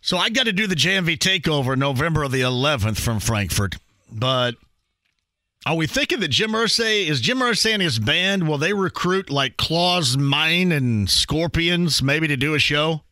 [0.00, 3.76] So I got to do the JMV takeover November of the 11th from Frankfurt.
[4.10, 4.56] But
[5.64, 9.30] are we thinking that Jim Irsay, is Jim Irsay and his band, will they recruit
[9.30, 13.02] like Klaus Meine and Scorpions maybe to do a show?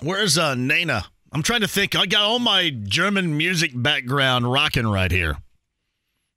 [0.00, 1.04] Where's uh, Nena?
[1.32, 1.94] I'm trying to think.
[1.94, 5.36] I got all my German music background rocking right here.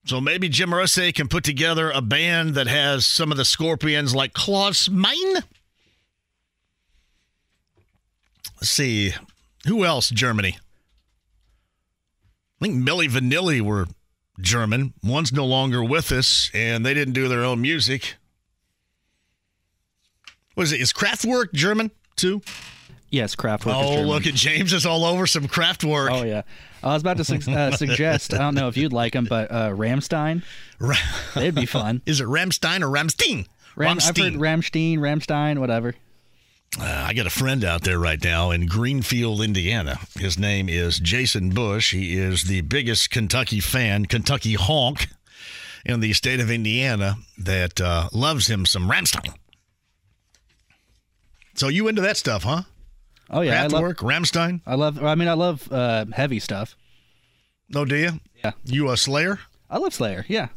[0.10, 4.16] So maybe Jim Irsay can put together a band that has some of the Scorpions
[4.16, 5.44] like Klaus Meine.
[8.56, 9.14] Let's see.
[9.68, 10.10] Who else?
[10.10, 10.58] Germany.
[12.60, 13.86] I think Milli Vanilli were
[14.42, 14.96] German.
[15.04, 18.16] One's no longer with us, and they didn't do their own music.
[20.56, 20.82] What is it?
[20.82, 22.42] Is Kraftwerk German too?
[23.12, 23.74] Yes, Kraftwerk.
[23.74, 26.10] Oh, look at James is all over some Kraftwerk.
[26.12, 26.44] Oh yeah.
[26.84, 28.34] I was about to su- uh, suggest.
[28.34, 30.44] I don't know if you'd like them, but uh, Rammstein.
[31.36, 32.02] They'd be fun.
[32.06, 33.48] Is it Rammstein or Rammstein?
[33.76, 35.96] Ram- I've heard Rammstein, Rammstein, whatever.
[36.80, 39.98] Uh, I got a friend out there right now in Greenfield, Indiana.
[40.16, 41.94] His name is Jason Bush.
[41.94, 45.08] He is the biggest Kentucky fan, Kentucky honk
[45.84, 49.34] in the state of Indiana that uh, loves him some Rammstein.
[51.56, 52.64] So you into that stuff, huh?
[53.30, 54.62] Oh yeah, I love, Rammstein.
[54.66, 55.04] I love.
[55.04, 56.76] I mean, I love uh, heavy stuff.
[57.70, 58.20] No, do you?
[58.44, 58.52] Yeah.
[58.66, 59.40] You a Slayer?
[59.70, 60.26] I love Slayer.
[60.28, 60.48] Yeah.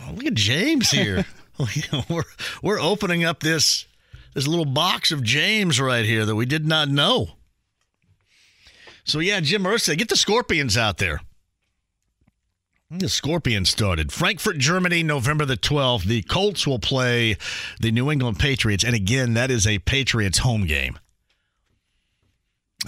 [0.00, 1.26] Oh, look at James here.
[2.08, 2.24] we're
[2.62, 3.86] we're opening up this
[4.34, 7.30] this little box of James right here that we did not know.
[9.04, 11.20] So yeah, Jim Irsay, get the Scorpions out there.
[12.90, 14.12] The Scorpions started.
[14.12, 16.04] Frankfurt, Germany, November the 12th.
[16.04, 17.36] The Colts will play
[17.78, 18.82] the New England Patriots.
[18.82, 20.98] And again, that is a Patriots home game.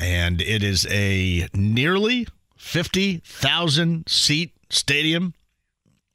[0.00, 2.26] And it is a nearly
[2.57, 5.35] 50,000 seat stadium.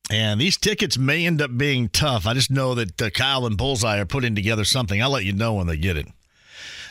[0.09, 2.25] And these tickets may end up being tough.
[2.25, 5.01] I just know that uh, Kyle and Bullseye are putting together something.
[5.01, 6.07] I'll let you know when they get it.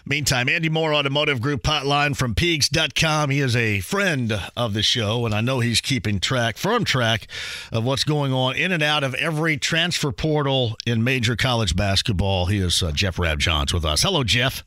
[0.09, 3.31] Meantime, Andy Moore Automotive Group hotline from Peegs.com.
[3.31, 7.27] He is a friend of the show, and I know he's keeping track, firm track,
[7.73, 12.47] of what's going on in and out of every transfer portal in major college basketball.
[12.47, 14.03] He is uh, Jeff Rabjohns with us.
[14.03, 14.63] Hello, Jeff.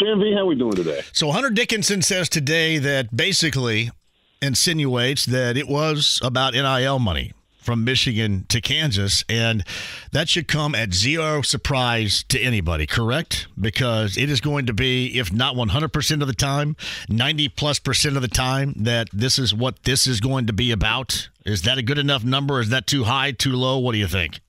[0.00, 1.02] JMV, how we doing today?
[1.12, 3.90] So Hunter Dickinson says today that basically
[4.40, 9.62] insinuates that it was about NIL money from Michigan to Kansas, and
[10.12, 13.46] that should come at zero surprise to anybody, correct?
[13.60, 16.76] Because it is going to be, if not 100% of the time,
[17.10, 20.72] 90 plus percent of the time, that this is what this is going to be
[20.72, 21.28] about.
[21.44, 22.60] Is that a good enough number?
[22.60, 23.76] Is that too high, too low?
[23.78, 24.40] What do you think?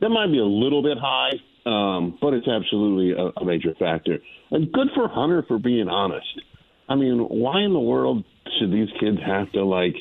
[0.00, 4.18] That might be a little bit high, um, but it's absolutely a, a major factor.
[4.50, 6.40] And good for Hunter for being honest.
[6.88, 8.24] I mean, why in the world
[8.58, 9.94] should these kids have to like,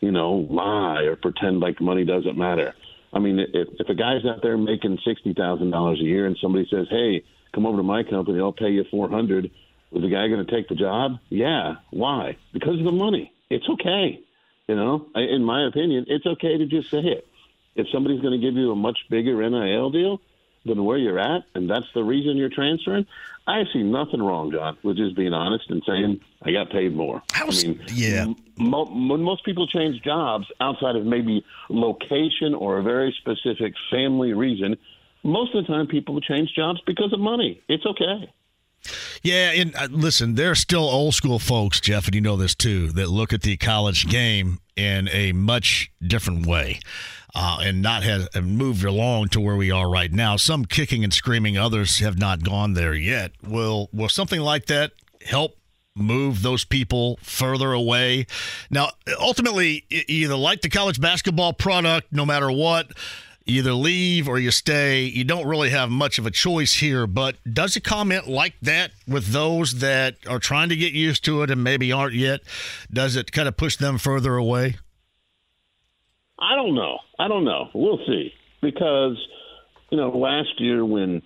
[0.00, 2.74] you know, lie or pretend like money doesn't matter?
[3.12, 6.36] I mean, if, if a guy's out there making sixty thousand dollars a year and
[6.40, 7.22] somebody says, "Hey,
[7.54, 9.50] come over to my company, I'll pay you four hundred,
[9.92, 11.18] is the guy going to take the job?
[11.28, 11.74] Yeah.
[11.90, 12.38] Why?
[12.52, 13.32] Because of the money.
[13.50, 14.20] It's okay.
[14.68, 17.26] You know, in my opinion, it's okay to just say it.
[17.74, 20.20] If somebody's going to give you a much bigger NIL deal
[20.64, 23.06] than where you're at, and that's the reason you're transferring,
[23.46, 27.22] I see nothing wrong, John, with just being honest and saying I got paid more.
[27.34, 28.26] I mean, yeah.
[28.56, 34.32] Mo- when most people change jobs outside of maybe location or a very specific family
[34.32, 34.76] reason,
[35.24, 37.60] most of the time people change jobs because of money.
[37.68, 38.30] It's okay.
[39.22, 42.54] Yeah, and uh, listen, there are still old school folks, Jeff, and you know this
[42.54, 46.80] too, that look at the college game in a much different way.
[47.34, 50.36] Uh, and not have, moved along to where we are right now.
[50.36, 53.32] Some kicking and screaming, others have not gone there yet.
[53.42, 54.92] Will will something like that
[55.24, 55.56] help
[55.96, 58.26] move those people further away?
[58.70, 62.92] Now, ultimately, either like the college basketball product, no matter what.
[63.44, 65.02] Either leave or you stay.
[65.02, 68.92] You don't really have much of a choice here, but does a comment like that
[69.08, 72.42] with those that are trying to get used to it and maybe aren't yet,
[72.92, 74.76] does it kind of push them further away?
[76.42, 76.98] I don't know.
[77.18, 77.68] I don't know.
[77.74, 78.32] We'll see.
[78.60, 79.16] Because,
[79.90, 81.22] you know, last year when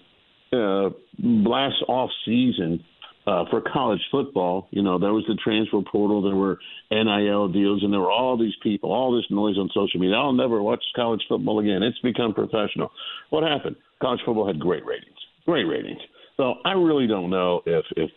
[0.53, 2.85] uh, last off season
[3.27, 6.59] uh, for college football, you know, there was the transfer portal, there were
[6.91, 10.17] NIL deals, and there were all these people, all this noise on social media.
[10.17, 11.83] I'll never watch college football again.
[11.83, 12.91] It's become professional.
[13.31, 13.77] What happened?
[14.01, 15.17] College football had great ratings.
[15.47, 16.01] Great ratings.
[16.37, 18.11] So I really don't know if if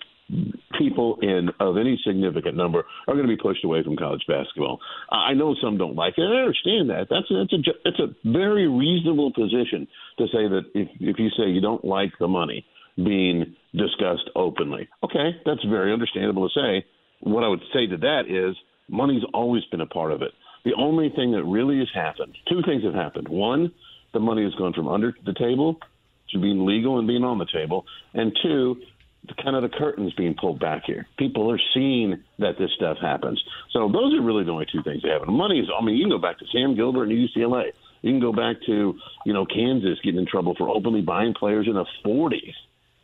[0.77, 4.79] people in of any significant number are going to be pushed away from college basketball.
[5.11, 6.21] I know some don't like it.
[6.21, 7.07] I understand that.
[7.09, 9.87] That's a, that's a it's a very reasonable position
[10.17, 12.65] to say that if if you say you don't like the money
[12.95, 16.85] being discussed openly, okay, that's very understandable to say.
[17.21, 18.55] What I would say to that is
[18.87, 20.31] money's always been a part of it.
[20.65, 23.27] The only thing that really has happened, two things have happened.
[23.27, 23.71] One,
[24.13, 25.77] the money has gone from under the table
[26.31, 28.75] to being legal and being on the table, and two,
[29.41, 31.07] kind of the curtains being pulled back here.
[31.17, 33.41] People are seeing that this stuff happens.
[33.71, 35.33] So those are really the only two things that happen.
[35.33, 37.71] Money is, I mean, you can go back to Sam Gilbert and UCLA.
[38.01, 41.67] You can go back to, you know, Kansas getting in trouble for openly buying players
[41.67, 42.53] in the 40s.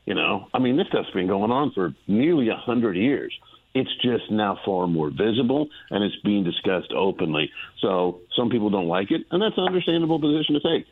[0.05, 3.33] You know, I mean, this stuff's been going on for nearly a hundred years.
[3.73, 7.49] It's just now far more visible and it's being discussed openly.
[7.81, 10.85] So some people don't like it, and that's an understandable position to take.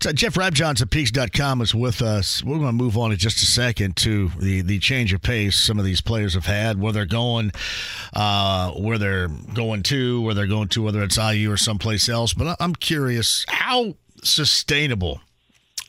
[0.00, 2.42] So Jeff Rabjohns at Peegs.com is with us.
[2.42, 5.56] We're going to move on in just a second to the, the change of pace
[5.56, 7.52] some of these players have had, where they're going,
[8.14, 12.32] uh, where they're going to, where they're going to, whether it's IU or someplace else.
[12.32, 15.20] But I'm curious, how sustainable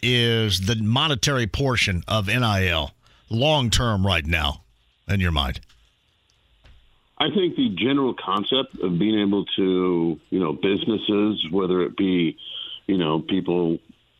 [0.01, 2.91] is the monetary portion of NIL
[3.29, 4.63] long term right now
[5.07, 5.61] in your mind?
[7.21, 12.37] I think the general concept of being able to, you know, businesses, whether it be,
[12.89, 13.77] you know, people,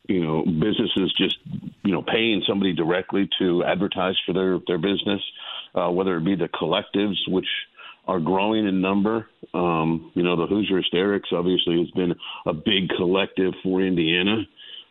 [0.08, 1.38] you know, businesses just
[1.84, 5.22] you know, paying somebody directly to advertise for their their business,
[5.74, 7.48] uh, whether it be the collectives, which
[8.08, 9.28] are growing in number.
[9.56, 12.14] Um, you know, the Hoosier Hysterics obviously has been
[12.46, 14.44] a big collective for Indiana.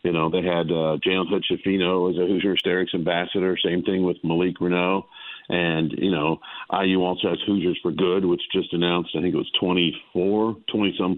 [0.03, 3.57] You know, they had uh, Jalen Hood-Schifino as a Hoosier Hysterics ambassador.
[3.65, 5.05] Same thing with Malik Reneau.
[5.49, 6.39] And, you know,
[6.73, 10.95] IU also has Hoosiers for Good, which just announced, I think it was 24, 20
[10.97, 11.17] some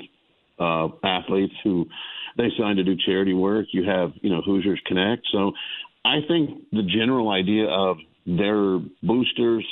[0.59, 1.87] uh, athletes who
[2.37, 3.67] they signed to do charity work.
[3.73, 5.23] You have, you know, Hoosiers Connect.
[5.33, 5.53] So
[6.05, 9.67] I think the general idea of their boosters,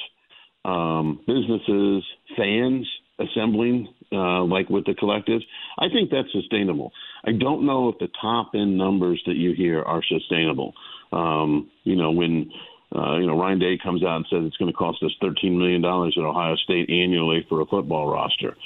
[0.65, 2.05] um, businesses,
[2.37, 2.87] fans
[3.19, 5.43] assembling, uh, like with the collectives,
[5.79, 6.93] I think that's sustainable.
[7.25, 10.73] I don't know if the top end numbers that you hear are sustainable.
[11.13, 12.51] Um, you know, when
[12.95, 15.59] uh, you know Ryan Day comes out and says it's going to cost us thirteen
[15.59, 18.57] million dollars at Ohio State annually for a football roster.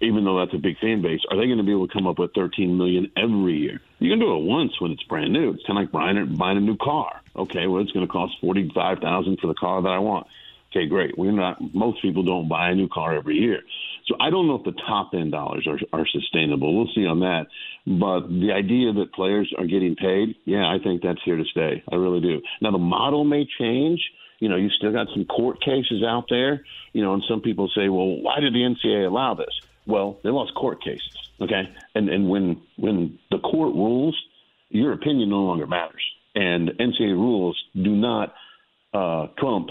[0.00, 2.06] Even though that's a big fan base, are they going to be able to come
[2.06, 3.80] up with 13 million every year?
[3.98, 5.52] You can do it once when it's brand new.
[5.52, 7.20] It's kind of like buying, buying a new car.
[7.36, 10.26] Okay, well, it's going to cost 45,000 for the car that I want.
[10.70, 11.16] Okay, great.
[11.16, 11.56] We're not.
[11.74, 13.60] Most people don't buy a new car every year.
[14.06, 16.76] So I don't know if the top end dollars are, are sustainable.
[16.76, 17.46] We'll see on that.
[17.86, 21.82] But the idea that players are getting paid, yeah, I think that's here to stay.
[21.90, 22.40] I really do.
[22.60, 24.00] Now the model may change.
[24.40, 26.64] You know, you still got some court cases out there.
[26.92, 29.60] You know, and some people say, well, why did the NCAA allow this?
[29.88, 31.10] Well, they lost court cases.
[31.40, 34.16] Okay, and and when when the court rules,
[34.68, 38.34] your opinion no longer matters, and NCAA rules do not
[38.92, 39.70] uh, trump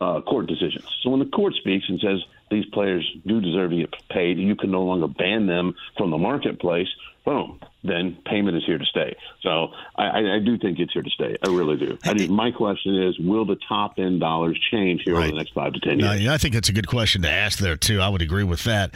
[0.00, 0.84] uh, court decisions.
[1.02, 4.56] So when the court speaks and says these players do deserve to get paid, you
[4.56, 6.88] can no longer ban them from the marketplace.
[7.24, 9.14] Boom, then payment is here to stay.
[9.42, 11.36] So I, I do think it's here to stay.
[11.44, 11.98] I really do.
[12.04, 15.24] I mean, my question is, will the top end dollars change here right.
[15.24, 16.28] over the next five to ten years?
[16.28, 18.00] I think that's a good question to ask there too.
[18.00, 18.94] I would agree with that.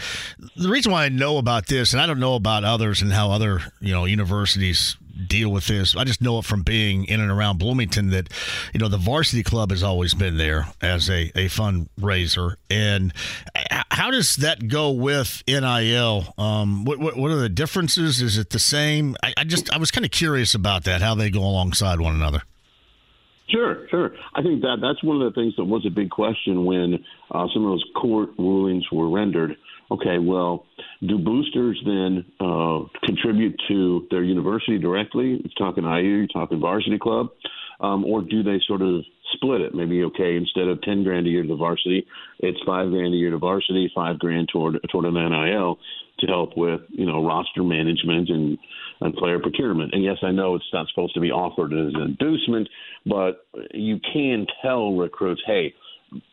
[0.57, 3.31] The reason why I know about this, and I don't know about others and how
[3.31, 4.97] other you know universities
[5.27, 5.97] deal with this.
[5.97, 8.29] I just know it from being in and around Bloomington that,
[8.73, 12.57] you know, the varsity club has always been there as a, a fundraiser.
[12.71, 13.13] And
[13.91, 16.35] how does that go with NIL?
[16.39, 18.21] Um, what, what, what, are the differences?
[18.21, 19.17] Is it the same?
[19.23, 22.15] I, I just, I was kind of curious about that, how they go alongside one
[22.15, 22.43] another.
[23.49, 24.11] Sure, sure.
[24.35, 27.47] I think that that's one of the things that was a big question when uh,
[27.53, 29.57] some of those court rulings were rendered
[29.91, 30.67] okay, well,
[31.07, 35.41] do boosters then uh, contribute to their university directly?
[35.45, 37.29] It's talking IU, you're talking varsity club,
[37.81, 39.03] um, or do they sort of
[39.35, 39.75] split it?
[39.75, 42.07] Maybe okay, instead of ten grand a year to varsity,
[42.39, 45.79] it's five grand a year to varsity, five grand toward toward an NIL
[46.21, 48.59] to help with you know roster management and
[49.01, 49.93] and player procurement.
[49.93, 52.69] And yes, I know it's not supposed to be offered as an inducement,
[53.05, 55.75] but you can tell recruits, hey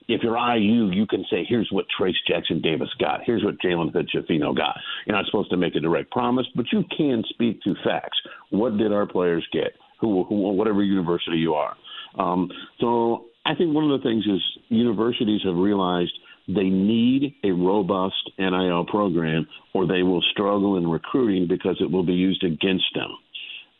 [0.08, 3.22] if you're IU, you can say, here's what Trayce Jackson Davis got.
[3.26, 4.78] Here's what Jalen Hood-Schifino got.
[5.06, 8.18] You're not supposed to make a direct promise, but you can speak to facts.
[8.50, 9.74] What did our players get?
[10.00, 11.76] Who, who whatever university you are.
[12.18, 16.12] Um, so I think one of the things is universities have realized
[16.48, 22.04] they need a robust NIL program or they will struggle in recruiting because it will
[22.04, 23.12] be used against them.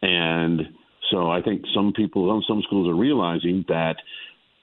[0.04, 0.62] And
[1.10, 3.96] so I think some people, some schools are realizing that–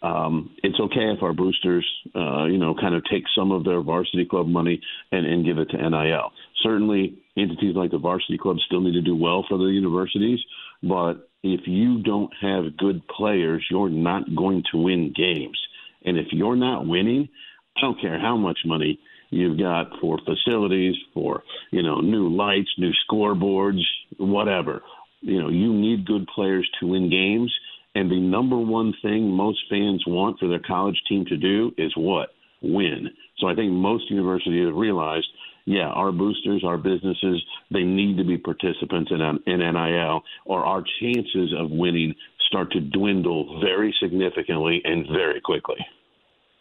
[0.03, 3.81] um, it's okay if our boosters, uh, you know, kind of take some of their
[3.81, 4.81] varsity club money
[5.11, 6.31] and, and give it to NIL.
[6.63, 10.39] Certainly, entities like the varsity club still need to do well for the universities,
[10.83, 15.59] but if you don't have good players, you're not going to win games.
[16.05, 17.29] And if you're not winning,
[17.77, 18.99] I don't care how much money
[19.31, 23.83] you've got for facilities, for you know, new lights, new scoreboards,
[24.17, 24.83] whatever.
[25.21, 27.53] You know, you need good players to win games
[27.99, 31.93] and the number one thing most fans want for their college team to do is
[31.97, 32.29] what?
[32.63, 33.09] Win.
[33.39, 35.27] So I think most universities have realized,
[35.65, 37.43] yeah, our boosters, our businesses,
[37.73, 39.21] they need to be participants in,
[39.53, 42.15] in NIL, or our chances of winning
[42.47, 45.85] start to dwindle very significantly and very quickly.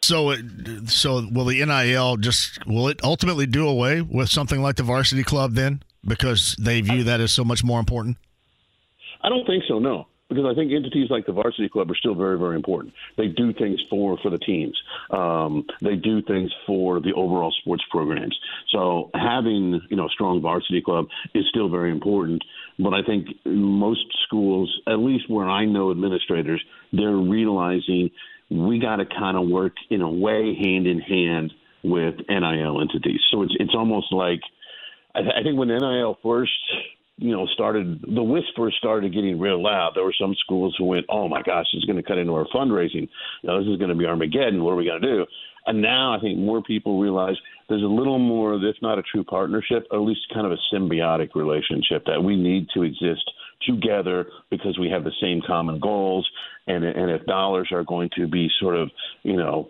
[0.02, 0.38] So, uh,
[0.86, 5.22] so will the NIL just will it ultimately do away with something like the varsity
[5.22, 8.16] club then, because they view that as so much more important?
[9.22, 9.78] I don't think so.
[9.78, 12.92] No, because I think entities like the varsity club are still very, very important.
[13.16, 14.80] They do things for for the teams.
[15.10, 18.38] Um, they do things for the overall sports programs.
[18.70, 22.42] So having you know a strong varsity club is still very important.
[22.78, 26.62] But I think most schools, at least where I know administrators,
[26.92, 28.10] they're realizing
[28.50, 31.52] we got to kind of work in a way hand in hand
[31.82, 33.20] with NIL entities.
[33.30, 34.40] So it's it's almost like
[35.14, 36.52] I, th- I think when NIL first
[37.18, 39.92] you know, started the whispers started getting real loud.
[39.94, 42.32] There were some schools who went, "Oh my gosh, this is going to cut into
[42.34, 43.08] our fundraising.
[43.42, 44.62] Know, this is going to be Armageddon.
[44.62, 45.26] What are we going to do?"
[45.66, 47.36] And now I think more people realize
[47.68, 51.34] there's a little more, if not a true partnership, at least kind of a symbiotic
[51.34, 53.30] relationship that we need to exist
[53.66, 56.26] together because we have the same common goals.
[56.66, 58.90] And, and if dollars are going to be sort of,
[59.22, 59.68] you know,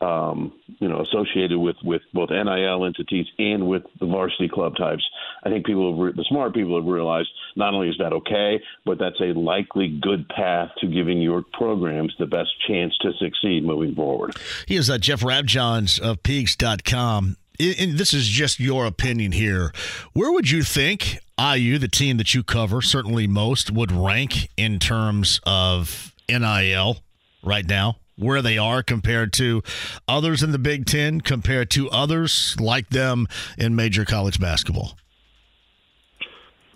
[0.00, 5.04] um, you know, associated with, with both NIL entities and with the varsity club types.
[5.42, 8.60] I think people, have re- the smart people, have realized not only is that okay,
[8.84, 13.64] but that's a likely good path to giving your programs the best chance to succeed
[13.64, 14.36] moving forward.
[14.66, 17.36] He is uh, Jeff Rabjohns of Peegs.com.
[17.58, 19.72] And this is just your opinion here.
[20.12, 24.78] Where would you think IU, the team that you cover, certainly most, would rank in
[24.78, 26.98] terms of NIL
[27.42, 27.96] right now?
[28.16, 29.62] Where they are compared to
[30.08, 33.26] others in the Big Ten, compared to others like them
[33.58, 34.96] in major college basketball?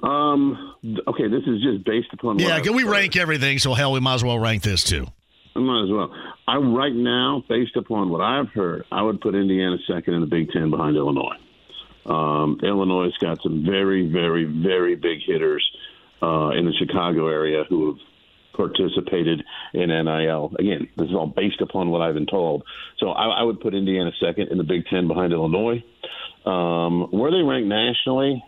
[0.03, 0.75] Um.
[1.07, 2.39] Okay, this is just based upon.
[2.39, 3.59] Yeah, can we rank everything?
[3.59, 5.07] So hell, we might as well rank this too.
[5.55, 6.15] I might as well.
[6.49, 10.27] I right now, based upon what I've heard, I would put Indiana second in the
[10.27, 11.37] Big Ten behind Illinois.
[12.07, 15.69] Um, Illinois has got some very, very, very big hitters
[16.23, 17.99] uh, in the Chicago area who have
[18.61, 19.43] participated
[19.73, 20.53] in NIL.
[20.59, 22.65] Again, this is all based upon what I've been told.
[22.99, 25.83] So I, I would put Indiana second in the Big Ten behind Illinois.
[26.45, 28.43] Um, where they rank nationally,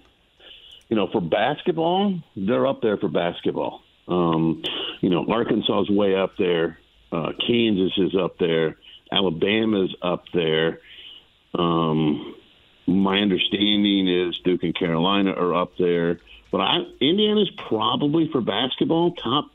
[0.88, 3.82] you know, for basketball, they're up there for basketball.
[4.08, 4.62] Um,
[5.00, 6.78] you know, Arkansas is way up there.
[7.10, 8.76] Uh, Kansas is up there.
[9.10, 10.80] Alabama's up there.
[11.54, 12.34] Um,
[12.86, 16.20] my understanding is Duke and Carolina are up there.
[16.50, 19.50] But I, Indiana's probably for basketball top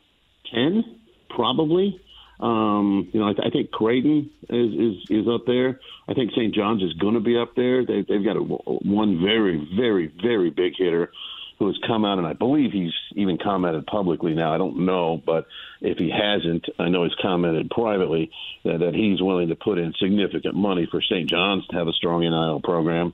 [0.53, 1.99] ten, probably.
[2.39, 5.79] Um, you know, I, th- I think Creighton is, is is up there.
[6.07, 6.53] I think St.
[6.53, 7.85] John's is going to be up there.
[7.85, 11.11] They, they've got a, one very, very, very big hitter
[11.59, 14.53] who has come out, and I believe he's even commented publicly now.
[14.53, 15.47] I don't know, but
[15.81, 18.29] if he hasn't, I know he's commented privately
[18.63, 21.27] that, that he's willing to put in significant money for St.
[21.27, 23.13] John's to have a strong NIL program.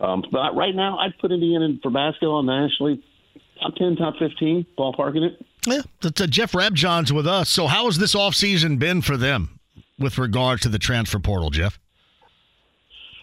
[0.00, 3.02] Um, but right now, I'd put Indiana for basketball nationally
[3.62, 5.46] top 10, top 15, ballparking it.
[5.70, 7.48] Yeah, uh, Jeff Rabjohns with us.
[7.48, 9.60] So, how has this offseason been for them
[9.98, 11.78] with regard to the transfer portal, Jeff?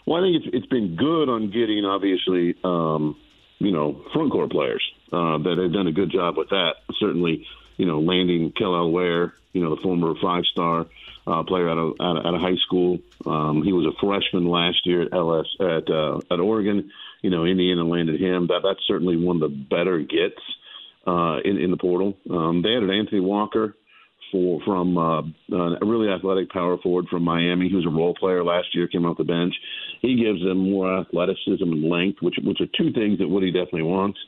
[0.05, 3.15] Well, I think it's, it's been good on getting, obviously, um,
[3.59, 4.83] you know, front court players.
[5.11, 6.73] Uh, that have done a good job with that.
[6.99, 7.45] Certainly,
[7.77, 10.87] you know, landing Kel'el Ware, you know, the former five-star
[11.27, 12.99] uh, player out of, out of out of high school.
[13.25, 16.91] Um, he was a freshman last year at LS at uh, at Oregon.
[17.21, 18.47] You know, Indiana landed him.
[18.47, 20.41] That that's certainly one of the better gets
[21.07, 22.15] uh, in in the portal.
[22.29, 23.75] Um, they added Anthony Walker
[24.31, 27.73] for from uh, a really athletic power forward from Miami.
[27.73, 29.53] Was a role player last year, came off the bench.
[30.01, 33.83] He gives them more athleticism and length, which which are two things that Woody definitely
[33.83, 34.19] wants.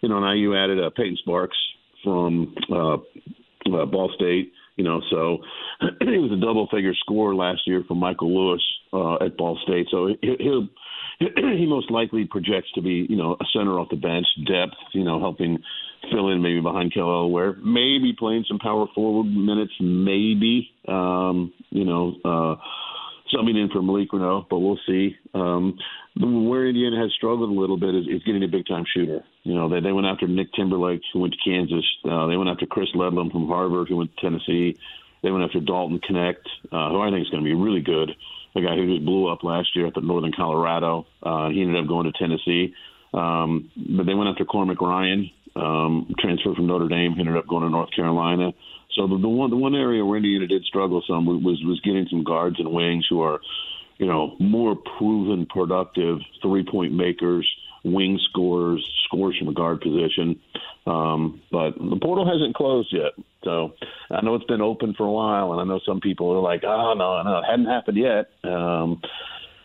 [0.00, 1.56] You know, and IU added uh, Peyton Sparks
[2.02, 4.52] from uh, uh, Ball State.
[4.76, 5.38] You know, so
[6.00, 8.62] he was a double figure scorer last year for Michael Lewis
[8.92, 9.86] uh, at Ball State.
[9.90, 10.68] So he, he'll
[11.56, 15.04] he most likely projects to be, you know, a center off the bench, depth, you
[15.04, 15.58] know, helping
[16.10, 21.84] fill in maybe behind Kel'el Ware, maybe playing some power forward minutes, maybe, um, you
[21.84, 22.56] know, uh,
[23.32, 25.16] subbing in for Malik Reneau, but we'll see.
[25.34, 25.78] Um,
[26.16, 29.24] where Indiana has struggled a little bit is, is getting a big time shooter.
[29.44, 31.84] You know, they, they went after Nick Timberlake, who went to Kansas.
[32.04, 34.76] Uh, they went after Chris Ledlum from Harvard, who went to Tennessee.
[35.22, 38.10] They went after Dalton Knecht, uh, who I think is going to be really good.
[38.54, 41.06] A guy who just blew up last year at the Northern Colorado.
[41.22, 42.74] Uh, he ended up going to Tennessee.
[43.14, 47.62] Um, but they went after Cormac Ryan, um, transferred from Notre Dame, ended up going
[47.62, 48.52] to North Carolina.
[48.94, 52.06] So the, the one the one area where Indiana did struggle some was was getting
[52.10, 53.40] some guards and wings who are,
[53.98, 57.48] you know, more proven, productive three point makers,
[57.84, 60.40] wing scorers, scores from a guard position.
[60.86, 63.12] Um, but the portal hasn't closed yet,
[63.44, 63.74] so
[64.10, 66.64] I know it's been open for a while, and I know some people are like,
[66.64, 69.00] "Oh no, no, it hadn't happened yet." Um,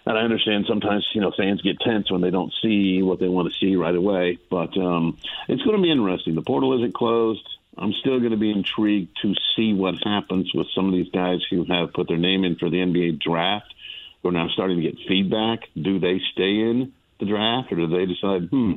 [0.06, 3.28] and I understand sometimes you know fans get tense when they don't see what they
[3.28, 4.38] want to see right away.
[4.50, 6.36] But um, it's going to be interesting.
[6.36, 7.48] The portal isn't closed.
[7.78, 11.40] I'm still going to be intrigued to see what happens with some of these guys
[11.50, 13.74] who have put their name in for the NBA draft.
[14.22, 15.68] Who are now starting to get feedback.
[15.80, 18.74] Do they stay in the draft, or do they decide, hmm,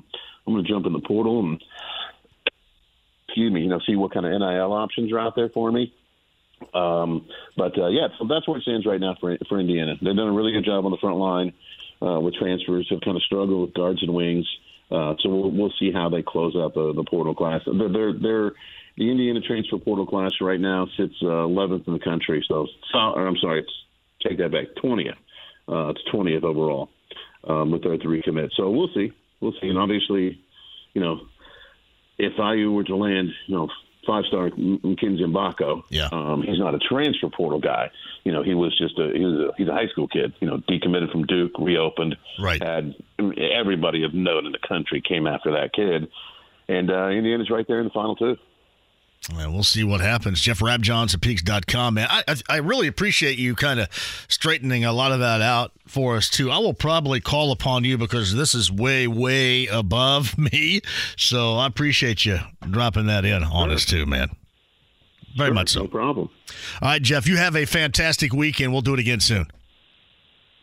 [0.47, 1.63] I'm going to jump in the portal and
[3.29, 5.95] excuse me, you know, see what kind of NIL options are out there for me?
[6.75, 7.27] Um,
[7.57, 9.95] but uh, yeah, so that's where it stands right now for for Indiana.
[10.01, 11.53] They've done a really good job on the front line
[12.03, 12.87] uh, with transfers.
[12.91, 14.47] Have kind of struggled with guards and wings.
[14.91, 17.63] Uh, so we'll, we'll see how they close out the, the portal class.
[17.65, 18.53] They're, they're, they're
[18.97, 22.45] the Indiana transfer portal class right now sits uh, 11th in the country.
[22.49, 23.73] So, so I'm sorry, it's
[24.27, 25.15] take that back, 20th.
[25.69, 26.91] Uh, it's 20th overall
[27.45, 28.57] um, with their three commits.
[28.57, 29.69] So we'll see, we'll see.
[29.69, 30.41] And obviously,
[30.95, 31.21] you know,
[32.19, 33.69] if IU were to land, you know,
[34.07, 35.83] five star Mackenzie Mgbako.
[35.89, 36.09] Yeah.
[36.13, 37.91] Um, he's not a transfer portal guy.
[38.25, 40.33] You know, he was just a he was a, he's a high school kid.
[40.41, 42.17] You know, decommitted from Duke, reopened.
[42.39, 42.63] Right.
[42.63, 46.09] Had everybody of note in the country came after that kid,
[46.69, 48.37] and uh, Indiana's right there in the final two.
[49.35, 50.41] Well, we'll see what happens.
[50.41, 52.09] Jeff Rabjohns at Peegs.com, man.
[52.11, 53.89] I, I, I really appreciate you kind of
[54.29, 56.51] straightening a lot of that out for us, too.
[56.51, 60.81] I will probably call upon you because this is way, way above me.
[61.17, 62.39] So I appreciate you
[62.71, 63.75] dropping that in on Sure.
[63.75, 64.31] us, too, man.
[65.37, 65.81] Very Sure, much so.
[65.83, 66.31] No problem.
[66.81, 68.73] All right, Jeff, you have a fantastic weekend.
[68.73, 69.47] We'll do it again soon.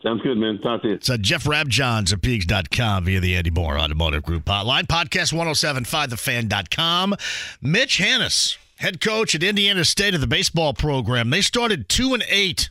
[0.02, 0.58] Sounds good, man.
[0.58, 0.94] Talk to you.
[0.94, 4.84] It's uh, Jeff Rabjohns at Peegs.com via the Andy Moore Automotive Group hotline.
[4.84, 7.16] Podcast 1075thefan.com.
[7.60, 11.30] Mitch Hannahs, head coach at Indiana State of the baseball program.
[11.30, 12.70] They started 2 and 8.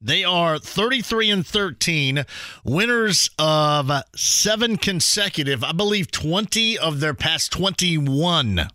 [0.00, 2.24] They are 33 and 13,
[2.62, 8.68] winners of seven consecutive, I believe 20 of their past 21.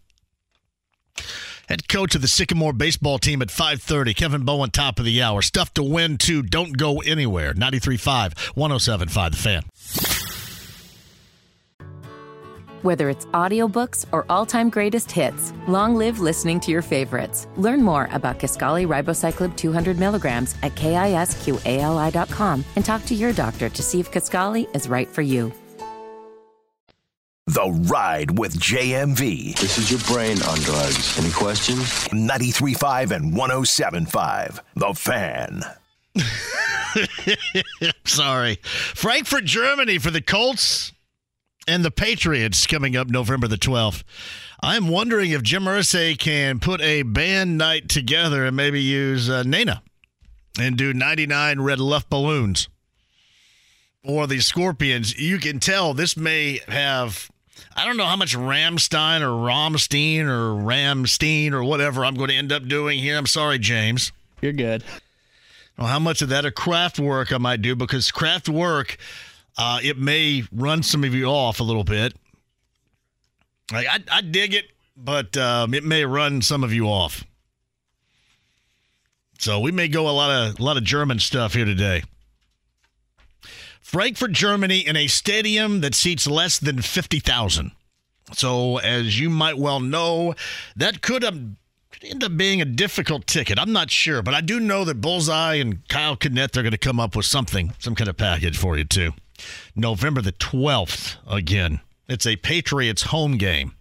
[1.73, 4.13] Head coach of the Sycamore baseball team at 5:30.
[4.13, 5.41] Kevin Bowen, top of the hour.
[5.41, 6.43] Stuff to win too.
[6.43, 7.51] Don't go anywhere.
[7.55, 9.63] 93.5, 107.5 The Fan.
[12.83, 17.47] Whether it's audiobooks or all-time greatest hits, long live listening to your favorites.
[17.57, 23.81] Learn more about Kisqali Ribociclib 200 milligrams at kisqali.com and talk to your doctor to
[23.81, 25.51] see if Kisqali is right for you.
[27.45, 29.57] The Ride with JMV.
[29.59, 31.19] This is your brain on drugs.
[31.19, 31.83] Any questions?
[32.07, 34.59] 93.5 and 107.5.
[34.75, 35.63] The Fan.
[38.05, 38.59] Sorry.
[38.63, 40.93] Frankfurt, Germany for the Colts
[41.67, 44.03] and the Patriots coming up November the 12th.
[44.61, 49.43] I'm wondering if Jim Irsay can put a band night together and maybe use uh,
[49.43, 49.83] Nena
[50.57, 52.69] and do 99 red left balloons.
[54.05, 55.17] Or the Scorpions.
[55.19, 57.29] You can tell this may have,
[57.75, 62.35] I don't know how much Rammstein or Romstein or Rammstein or whatever I'm going to
[62.35, 63.17] end up doing here.
[63.17, 64.11] I'm sorry, James.
[64.41, 64.83] You're good.
[65.77, 68.97] Well, how much of that a Kraftwerk I might do because Kraftwerk,
[69.57, 72.13] uh, it may run some of you off a little bit.
[73.71, 77.23] Like I, I dig it, but um, it may run some of you off.
[79.39, 82.03] So we may go a lot of a lot of German stuff here today.
[83.93, 87.73] Frankfurt, Germany, in a stadium that seats less than fifty thousand.
[88.33, 90.33] So, as you might well know,
[90.75, 91.57] that could um,
[92.01, 93.59] end up being a difficult ticket.
[93.59, 96.77] I'm not sure, but I do know that Bullseye and Kyle Kinnett they're going to
[96.79, 99.11] come up with something, some kind of package for you too.
[99.75, 101.79] November the 12th again.
[102.07, 103.75] It's a Patriots home game.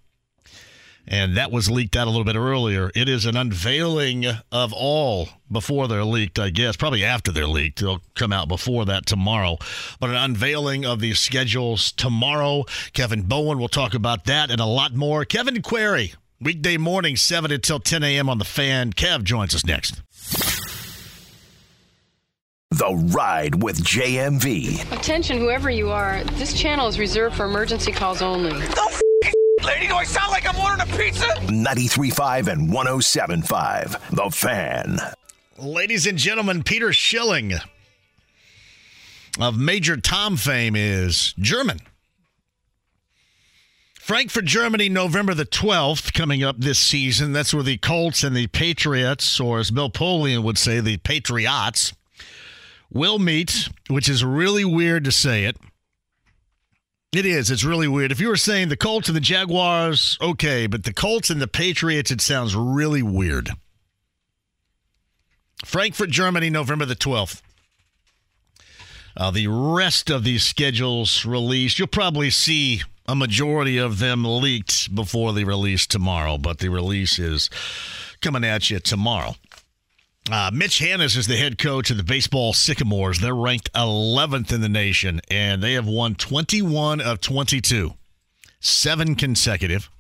[1.06, 2.90] And that was leaked out a little bit earlier.
[2.94, 6.76] It is an unveiling of all before they're leaked, I guess.
[6.76, 7.80] Probably after they're leaked.
[7.80, 9.58] They'll come out before that tomorrow.
[9.98, 12.64] But an unveiling of the schedules tomorrow.
[12.92, 15.24] Kevin Bowen will talk about that and a lot more.
[15.24, 18.28] Kevin Query, weekday morning, 7 until 10 a.m.
[18.28, 18.92] on the fan.
[18.92, 20.00] Kev joins us next.
[22.70, 24.90] The Ride with JMV.
[24.92, 28.52] Attention, whoever you are, this channel is reserved for emergency calls only.
[29.64, 31.26] Lady, do I sound like I'm ordering a pizza?
[31.46, 34.10] 93.5 and 107.5.
[34.10, 34.98] The Fan.
[35.58, 37.52] Ladies and gentlemen, Peter Schilling
[39.38, 41.78] of Major Tom fame is German.
[44.00, 47.32] Frankfurt, Germany, November the 12th, coming up this season.
[47.32, 51.92] That's where the Colts and the Patriots, or as Bill Polian would say, the Patriots,
[52.90, 55.56] will meet, which is really weird to say it.
[57.12, 57.50] It is.
[57.50, 58.10] It's really weird.
[58.10, 61.46] If you were saying the Colts and the Jaguars, okay, but the Colts and the
[61.46, 63.50] Patriots, it sounds really weird.
[65.62, 67.42] Frankfurt, Germany, November the 12th.
[69.14, 74.94] Uh, the rest of these schedules released, you'll probably see a majority of them leaked
[74.94, 77.50] before the release tomorrow, but the release is
[78.22, 79.34] coming at you tomorrow.
[80.30, 83.18] Uh, Mitch Hannahs is the head coach of the baseball Sycamores.
[83.18, 87.94] They're ranked 11th in the nation, and they have won 21 of 22,
[88.60, 89.90] seven consecutive.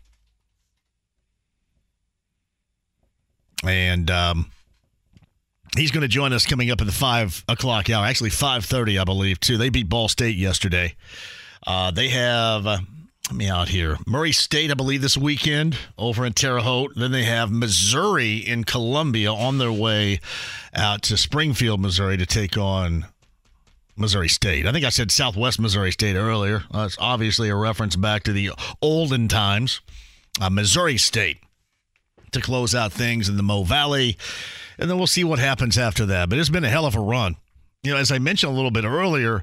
[3.64, 4.50] And um,
[5.76, 8.04] he's going to join us coming up at the five o'clock hour.
[8.04, 9.38] Actually, five thirty, I believe.
[9.38, 9.56] Too.
[9.56, 10.96] They beat Ball State yesterday.
[11.64, 12.66] Uh, they have.
[12.66, 12.78] Uh,
[13.30, 13.96] me out here.
[14.06, 16.92] Murray State, I believe, this weekend over in Terre Haute.
[16.96, 20.20] Then they have Missouri in Columbia on their way
[20.74, 23.06] out to Springfield, Missouri to take on
[23.96, 24.66] Missouri State.
[24.66, 26.64] I think I said Southwest Missouri State earlier.
[26.72, 28.50] That's obviously a reference back to the
[28.80, 29.80] olden times.
[30.40, 31.38] Uh, Missouri State
[32.32, 34.16] to close out things in the Mo Valley.
[34.78, 36.28] And then we'll see what happens after that.
[36.28, 37.36] But it's been a hell of a run.
[37.82, 39.42] You know, as I mentioned a little bit earlier,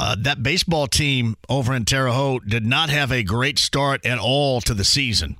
[0.00, 4.18] uh, that baseball team over in Terre Haute did not have a great start at
[4.18, 5.36] all to the season.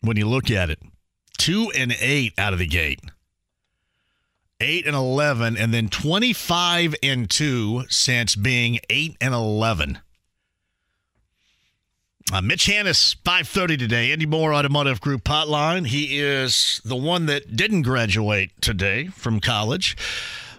[0.00, 0.80] When you look at it,
[1.36, 3.00] two and eight out of the gate,
[4.60, 9.98] eight and eleven, and then twenty-five and two since being eight and eleven.
[12.32, 15.86] Uh, Mitch Hannahs, 5.30 today, Andy Moore Automotive Group hotline.
[15.86, 19.98] He is the one that didn't graduate today from college.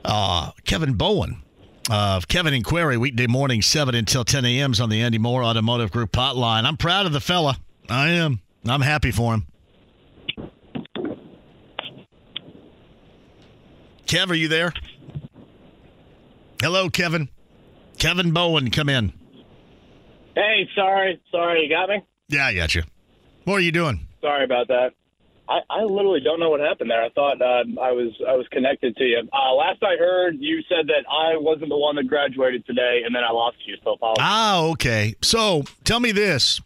[0.06, 1.43] Uh, Kevin Bowen
[1.90, 4.72] of Kevin and Query, weekday morning, 7 until 10 a.m.
[4.72, 6.64] is on the Andy Moore Automotive Group hotline.
[6.66, 7.58] I'm proud of the fella.
[7.90, 8.40] I am.
[8.66, 9.48] I'm happy for him.
[14.08, 14.74] Kev, are you there?
[16.62, 17.30] Hello, Kevin.
[17.98, 19.12] Kevin Bowen, come in.
[20.36, 22.02] Hey, sorry, sorry, you got me.
[22.30, 22.84] Yeah, I got you.
[23.44, 24.08] What are you doing?
[24.22, 24.92] Sorry about that.
[25.48, 27.04] I, I literally don't know what happened there.
[27.04, 29.20] I thought uh, I was I was connected to you.
[29.32, 33.14] Uh, last I heard, you said that I wasn't the one that graduated today, and
[33.14, 33.76] then I lost you.
[33.84, 34.22] So apologies.
[34.22, 35.16] Ah, okay.
[35.22, 36.62] So tell me this: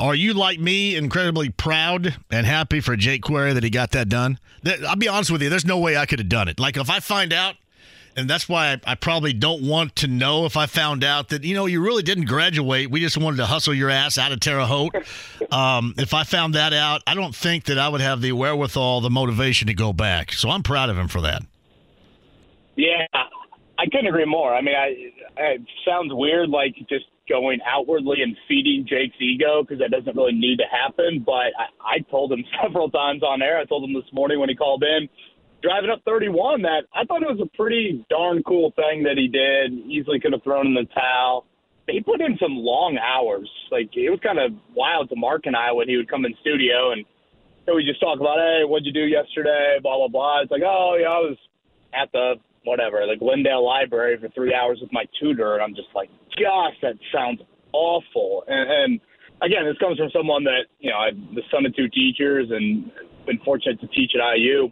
[0.00, 4.08] Are you like me, incredibly proud and happy for Jake Query that he got that
[4.08, 4.38] done?
[4.86, 5.50] I'll be honest with you.
[5.50, 6.58] There's no way I could have done it.
[6.58, 7.56] Like if I find out
[8.16, 11.44] and that's why I, I, probably don't want to know if I found out that
[11.44, 12.90] you know you really didn't graduate.
[12.90, 14.94] We just wanted to hustle your ass out of Terre Haute.
[15.50, 19.02] Um, if I found that out, I don't think that I would have the wherewithal,
[19.02, 20.32] the motivation to go back.
[20.32, 21.42] So I'm proud of him for that.
[22.74, 24.54] Yeah, I couldn't agree more.
[24.54, 29.78] I mean, I, it sounds weird, like just going outwardly and feeding Jake's ego because
[29.80, 31.22] that doesn't really need to happen.
[31.24, 33.58] But I, I told him several times on air.
[33.58, 35.08] I told him this morning when he called in
[35.62, 39.28] driving up 31 that I thought it was a pretty darn cool thing that he
[39.28, 39.72] did.
[39.86, 41.46] Easily could have thrown in the towel.
[41.88, 43.50] He put in some long hours.
[43.70, 46.34] Like it was kind of wild to Mark and I when he would come in
[46.40, 47.04] studio and
[47.66, 49.78] we just talk about, hey, what'd you do yesterday?
[49.82, 50.40] Blah blah blah.
[50.42, 51.36] It's like, oh yeah, I was
[51.94, 52.34] at the
[52.64, 56.08] whatever, the Glendale Library for three hours with my tutor, and I'm just like,
[56.38, 57.40] gosh, that sounds
[57.72, 58.44] awful.
[58.46, 59.00] And, and
[59.42, 62.90] again, this comes from someone that you know, I'm the son of two teachers and
[63.26, 64.70] been fortunate to teach at IU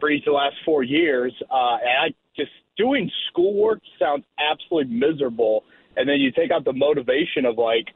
[0.00, 1.32] for each of the last four years.
[1.50, 5.64] Uh, and I just doing schoolwork sounds absolutely miserable.
[5.96, 7.88] And then you take out the motivation of like,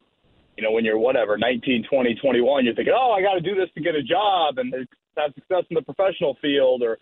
[0.57, 3.55] you know, when you're whatever, 19, 20, 21, you're thinking, oh, I got to do
[3.55, 4.73] this to get a job and
[5.17, 6.97] have success in the professional field or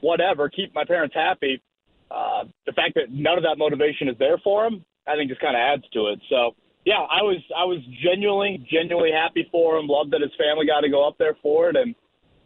[0.00, 1.62] whatever, keep my parents happy.
[2.10, 5.40] Uh, the fact that none of that motivation is there for him, I think just
[5.40, 6.20] kind of adds to it.
[6.28, 9.86] So, yeah, I was I was genuinely genuinely happy for him.
[9.86, 11.94] Loved that his family got to go up there for it, and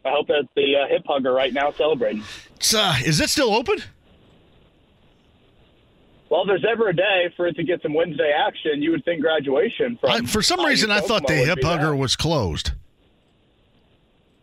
[0.07, 2.23] I hope that the uh, hip hugger right now celebrating.
[2.73, 3.77] Uh, is it still open?
[6.29, 9.05] Well, if there's ever a day for it to get some Wednesday action, you would
[9.05, 9.97] think graduation.
[9.99, 12.71] From I, for some reason, I thought the hip hugger was closed.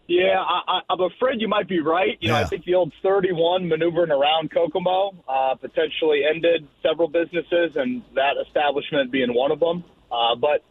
[0.06, 2.18] Yeah, I, am afraid you might be right.
[2.20, 7.76] You know, I think the old 31 maneuvering around Kokomo uh, potentially ended several businesses,
[7.76, 9.82] and that establishment being one of them.
[10.12, 10.62] Uh, but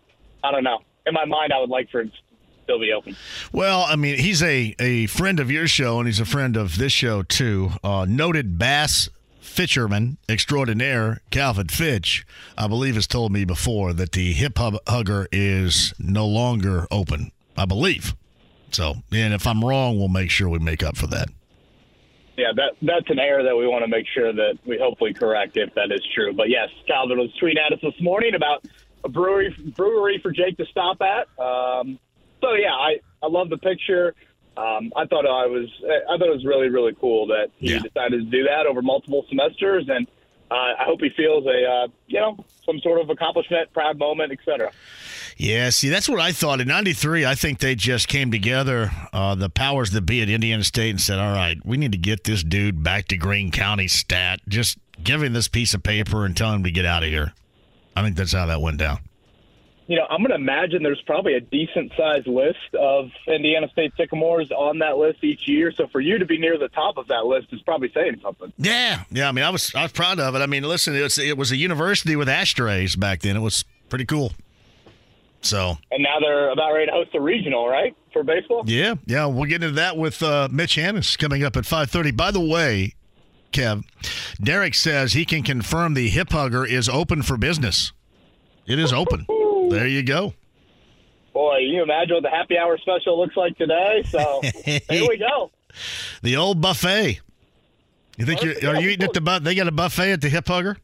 [0.44, 0.80] I don't know.
[1.08, 2.04] In my mind, I would like for
[2.64, 3.16] still be open.
[3.52, 6.78] Well, I mean, he's a, a friend of your show, and he's a friend of
[6.78, 7.72] this show, too.
[7.84, 9.10] Uh, noted bass
[9.40, 12.26] fisherman extraordinaire, Calvin Fitch,
[12.58, 17.66] I believe, has told me before that the hip hugger is no longer open, I
[17.66, 18.16] believe.
[18.72, 21.30] So, and if I'm wrong, we'll make sure we make up for that.
[22.36, 25.56] Yeah, that that's an error that we want to make sure that we hopefully correct
[25.56, 26.34] if that is true.
[26.34, 28.66] But yes, Calvin was tweeting at us this morning about
[29.04, 31.28] a brewery brewery for Jake to stop at.
[31.40, 32.00] Um,
[32.44, 34.14] so yeah, I I love the picture.
[34.56, 37.80] Um, I thought I was I thought it was really really cool that he yeah.
[37.80, 40.08] decided to do that over multiple semesters, and
[40.52, 44.32] uh, I hope he feels a uh, you know some sort of accomplishment, proud moment,
[44.32, 44.72] etc.
[45.36, 46.62] Yeah, see, that's what I thought.
[46.62, 50.64] In '93, I think they just came together, uh, the powers that be at Indiana
[50.64, 53.88] State, and said, "All right, we need to get this dude back to Greene County
[53.88, 54.42] Stat.
[54.48, 57.34] Just give him this piece of paper and tell him to get out of here."
[57.96, 59.00] I think that's how that went down
[59.88, 63.94] you know, I'm going to imagine there's probably a decent sized list of Indiana State
[63.98, 65.72] Sycamores on that list each year.
[65.76, 68.54] So for you to be near the top of that list is probably saying something.
[68.58, 69.28] Yeah, yeah.
[69.28, 70.40] I mean, I was I was proud of it.
[70.40, 73.36] I mean, listen, it was, it was a university with ashtrays back then.
[73.36, 74.32] It was pretty cool.
[75.42, 78.64] So and now they're about ready to host a regional, right, for baseball?
[78.66, 79.26] Yeah, yeah.
[79.26, 82.16] We'll get into that with uh, Mitch Hannahs coming up at 5:30.
[82.16, 82.94] By the way,
[83.52, 83.84] Kev,
[84.42, 87.92] Derek says he can confirm the hip hugger is open for business.
[88.66, 89.26] It is open.
[89.74, 90.34] There you go.
[91.34, 94.04] Boy, you imagine what the happy hour special looks like today.
[94.08, 95.52] So here we go.
[96.22, 97.20] The old buffet.
[98.18, 99.44] You think you're, are you eating at the buffet?
[99.44, 100.78] They got a buffet at the Hip Hugger.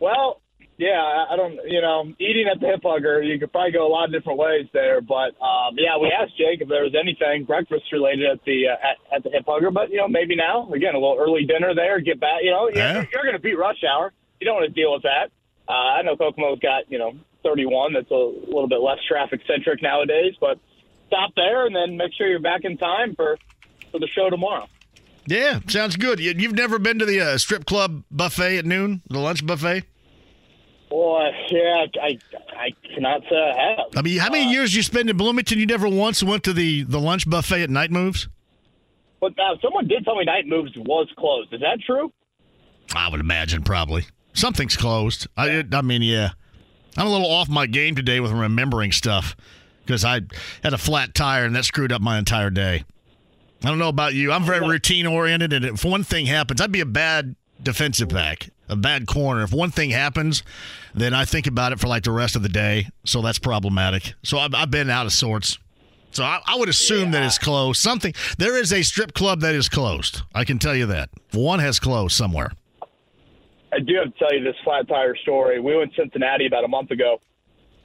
[0.00, 0.42] Well,
[0.76, 1.58] yeah, I don't.
[1.64, 4.38] You know, eating at the Hip Hugger, you could probably go a lot of different
[4.38, 5.00] ways there.
[5.00, 8.86] But um, yeah, we asked Jake if there was anything breakfast related at the uh,
[8.86, 9.70] at, at the Hip Hugger.
[9.70, 12.00] But you know, maybe now again a little early dinner there.
[12.00, 12.42] Get back.
[12.42, 12.94] You know, yeah.
[12.94, 14.12] you're, you're going to beat rush hour.
[14.40, 15.30] You don't want to deal with that.
[15.68, 17.14] Uh, I know Kokomo's got you know
[17.46, 20.58] 31 that's a little bit less traffic centric nowadays, but
[21.06, 23.38] stop there and then make sure you're back in time for
[23.92, 24.66] for the show tomorrow.
[25.26, 26.20] Yeah, sounds good.
[26.20, 29.84] You've never been to the uh, strip club buffet at noon, the lunch buffet?
[30.88, 32.18] Boy, yeah, I,
[32.56, 33.86] I cannot say I have.
[33.96, 35.58] I mean, how many years you spend in Bloomington?
[35.58, 38.28] You never once went to the, the lunch buffet at Night Moves?
[39.20, 41.52] But uh, someone did tell me Night Moves was closed.
[41.52, 42.12] Is that true?
[42.94, 45.26] I would imagine probably something's closed.
[45.36, 46.30] I I mean, yeah,
[46.96, 49.36] I'm a little off my game today with remembering stuff
[49.84, 50.22] because I
[50.62, 52.84] had a flat tire and that screwed up my entire day.
[53.64, 54.32] I don't know about you.
[54.32, 58.50] I'm very routine oriented, and if one thing happens, I'd be a bad defensive back,
[58.68, 59.42] a bad corner.
[59.42, 60.42] If one thing happens,
[60.94, 62.88] then I think about it for like the rest of the day.
[63.04, 64.14] So that's problematic.
[64.22, 65.58] So I've, I've been out of sorts.
[66.12, 67.80] So I, I would assume that it's closed.
[67.80, 70.22] Something there is a strip club that is closed.
[70.34, 72.52] I can tell you that one has closed somewhere.
[73.76, 75.60] I do have to tell you this flat tire story.
[75.60, 77.20] We went to Cincinnati about a month ago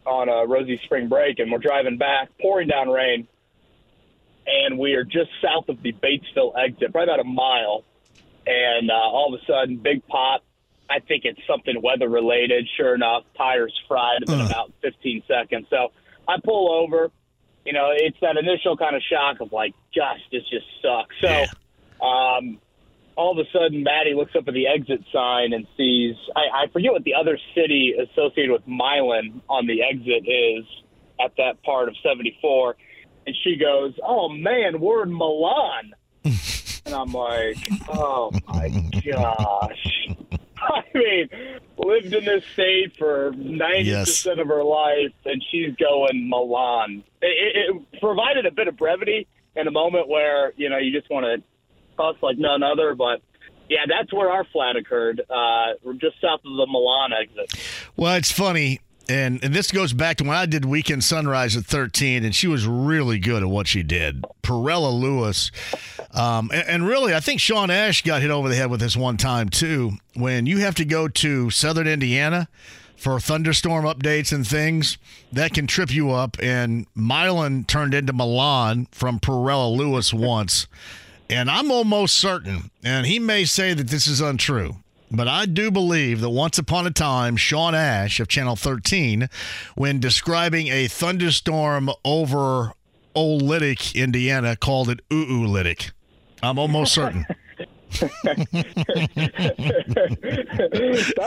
[0.06, 3.28] on a rosy spring break, and we're driving back, pouring down rain,
[4.48, 7.84] and we are just south of the Batesville exit, probably about a mile.
[8.48, 10.44] And uh, all of a sudden, big pop.
[10.90, 12.68] I think it's something weather related.
[12.78, 15.68] Sure enough, tires fried in about 15 seconds.
[15.70, 15.92] So
[16.28, 17.12] I pull over.
[17.66, 21.16] You know, it's that initial kind of shock of like, gosh, this just sucks.
[21.22, 22.60] So, um,
[23.22, 26.68] all of a sudden, Maddie looks up at the exit sign and sees, I, I
[26.74, 30.66] forget what the other city associated with Milan on the exit is
[31.24, 32.76] at that part of 74.
[33.28, 35.94] And she goes, Oh man, we're in Milan.
[36.24, 37.58] and I'm like,
[37.90, 38.70] Oh my
[39.06, 40.08] gosh.
[40.58, 41.30] I mean,
[41.78, 44.26] lived in this state for 90% Yes.
[44.28, 47.04] of her life, and she's going Milan.
[47.22, 50.92] It, it, it provided a bit of brevity in a moment where, you know, you
[50.98, 51.44] just want to
[52.02, 53.22] cuss like none other, but
[53.70, 57.54] yeah, that's where our flat occurred, uh, just south of the Milan exit.
[57.96, 61.66] Well, it's funny, and and this goes back to when I did Weekend Sunrise at
[61.66, 64.26] 13, and she was really good at what she did.
[64.44, 65.52] Perella Lewis,
[66.14, 68.98] um, and, and really, I think Sean Ash got hit over the head with this
[68.98, 69.94] one time too.
[70.16, 72.50] When you have to go to Southern Indiana
[72.98, 74.98] for thunderstorm updates and things,
[75.32, 76.38] that can trip you up.
[76.42, 80.68] And Milan turned into Milan from Perella Lewis once.
[81.32, 84.76] And I'm almost certain, and he may say that this is untrue,
[85.10, 89.30] but I do believe that once upon a time, Sean Ash of Channel 13,
[89.76, 92.74] when describing a thunderstorm over
[93.16, 95.92] Oolitic, Indiana, called it Ooh-Lytic.
[96.44, 97.26] I'm almost certain.
[98.02, 98.48] that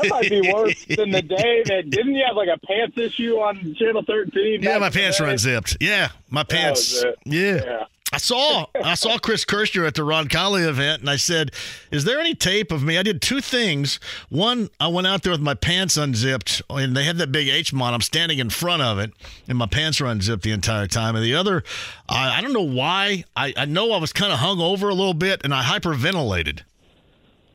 [0.09, 3.75] might be worse than the day that didn't you have like a pants issue on
[3.75, 4.63] Channel 13?
[4.63, 5.77] Yeah, my pants are unzipped.
[5.81, 7.05] Yeah, my pants.
[7.25, 7.63] Yeah.
[7.65, 7.85] Yeah.
[8.13, 11.51] I saw I saw Chris Kirschner at the Ron Colley event, and I said,
[11.91, 13.99] "Is there any tape of me?" I did two things.
[14.29, 17.73] One, I went out there with my pants unzipped, and they had that big H
[17.73, 17.93] mod.
[17.93, 19.13] I'm standing in front of it,
[19.49, 21.17] and my pants are unzipped the entire time.
[21.17, 21.65] And the other,
[22.09, 23.25] I, I don't know why.
[23.35, 26.61] I, I know I was kind of hung over a little bit, and I hyperventilated,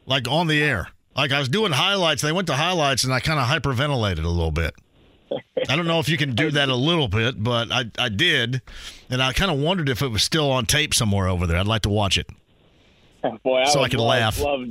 [0.06, 0.90] like on the air.
[1.16, 2.22] Like I was doing highlights.
[2.22, 4.74] They went to highlights, and I kind of hyperventilated a little bit.
[5.68, 8.62] I don't know if you can do that a little bit, but I, I did.
[9.10, 11.58] And I kind of wondered if it was still on tape somewhere over there.
[11.58, 12.28] I'd like to watch it.
[13.44, 14.40] Boy, I So I could laugh.
[14.40, 14.62] Love,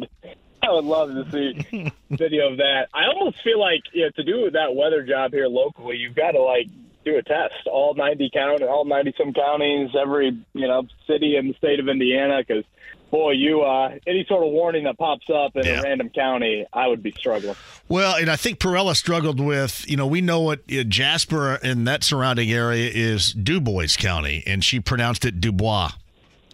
[0.62, 2.88] I would love to see video of that.
[2.94, 6.32] I almost feel like you know, to do that weather job here locally, you've got
[6.32, 6.66] to like
[7.04, 11.48] do a test all 90 county, all 90 some counties, every you know city in
[11.48, 12.42] the state of Indiana.
[12.46, 12.64] Because
[13.10, 16.86] boy, you uh, any sort of warning that pops up in a random county, I
[16.88, 17.56] would be struggling.
[17.88, 21.86] Well, and I think Perella struggled with, you know, we know what uh, Jasper and
[21.86, 25.90] that surrounding area is Dubois County, and she pronounced it Dubois,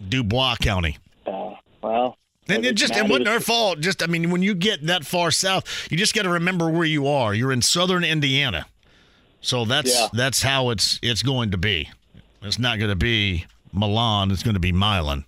[0.07, 0.97] Dubois County.
[1.27, 1.51] Uh,
[1.81, 3.79] well, And it just it wasn't was- her fault.
[3.81, 6.85] Just I mean, when you get that far south, you just got to remember where
[6.85, 7.33] you are.
[7.33, 8.65] You're in southern Indiana,
[9.41, 10.07] so that's Yeah.
[10.13, 11.89] that's how it's it's going to be.
[12.41, 14.29] It's not going to be Milan.
[14.31, 15.25] It's going to be Milan.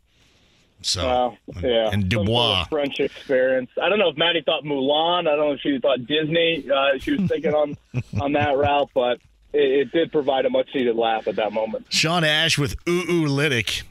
[0.88, 2.64] So yeah, and some sort of Dubois.
[2.70, 3.70] French experience.
[3.82, 5.22] I don't know if Maddie thought Mulan.
[5.28, 6.66] I don't know if she thought Disney.
[6.72, 7.76] Uh, she was thinking on
[8.22, 9.20] on that route, but
[9.54, 11.88] it, it did provide a much needed laugh at that moment.
[11.90, 13.84] Sean Ash with Ooh Ooh Lytic.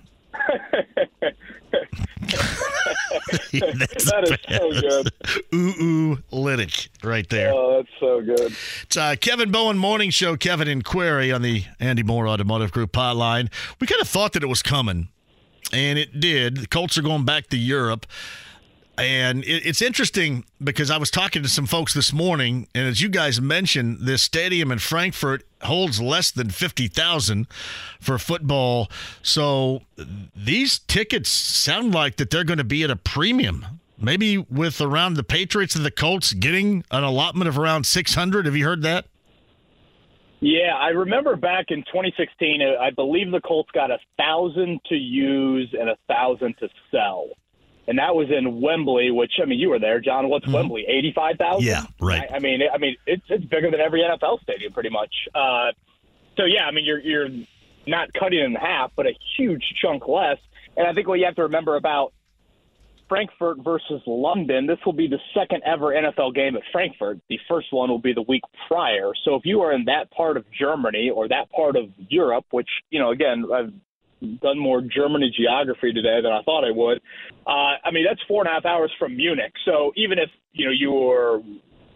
[3.52, 5.12] that is so good.
[5.54, 7.52] Ooh Ooh Lytic right there.
[7.52, 8.52] Oh, that's so good.
[8.82, 12.92] It's uh, Kevin Bowen Morning Show, Kevin and Query on the Andy Moore Automotive Group
[12.92, 13.50] hotline.
[13.80, 15.08] We kind of thought that it was coming,
[15.72, 16.58] and it did.
[16.58, 18.06] The Colts are going back to Europe.
[18.98, 23.10] And it's interesting because I was talking to some folks this morning, and as you
[23.10, 27.46] guys mentioned, this stadium in Frankfurt holds less than 50,000
[28.00, 28.90] for football.
[29.22, 29.82] So
[30.34, 33.80] these tickets sound like that they're going to be at a premium.
[33.98, 38.46] Maybe with around the Patriots and the Colts getting an allotment of around 600.
[38.46, 39.06] Have you heard that?
[40.40, 42.60] Yeah, I remember back in 2016.
[42.62, 47.28] uh, I believe the Colts got a thousand to use and a thousand to sell.
[47.88, 49.10] and that was in Wembley.
[49.10, 50.28] Which I mean, you were there, John.
[50.28, 50.84] What's Wembley?
[50.88, 51.66] Eighty-five thousand.
[51.66, 51.86] Mm-hmm.
[52.04, 52.30] Yeah, right.
[52.30, 55.14] I, I mean, I mean, it's it's bigger than every NFL stadium, pretty much.
[55.34, 55.72] Uh,
[56.36, 57.28] so yeah, I mean, you're you're
[57.86, 60.38] not cutting it in half, but a huge chunk less.
[60.76, 62.12] And I think what you have to remember about
[63.08, 67.18] Frankfurt versus London, this will be the second ever NFL game at Frankfurt.
[67.28, 69.12] The first one will be the week prior.
[69.24, 72.68] So if you are in that part of Germany or that part of Europe, which,
[72.90, 73.72] you know, again, I've
[74.40, 77.00] done more Germany geography today than I thought I would.
[77.46, 79.52] Uh, I mean, that's four and a half hours from Munich.
[79.64, 81.42] So even if, you know, you were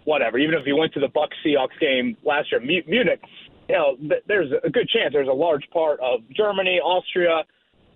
[0.05, 3.21] whatever, even if you went to the Bucs Seahawks game last year, Mu- Munich,
[3.69, 7.45] you know, th- there's a good chance there's a large part of Germany, Austria,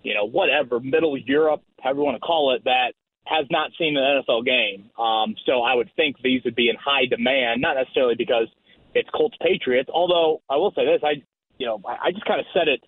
[0.03, 2.93] you know, whatever, Middle Europe, however you want to call it, that
[3.25, 4.89] has not seen an NFL game.
[4.97, 8.47] Um, so I would think these would be in high demand, not necessarily because
[8.93, 9.89] it's Colts Patriots.
[9.93, 11.21] Although I will say this, I
[11.57, 12.81] you know I I just kind of said it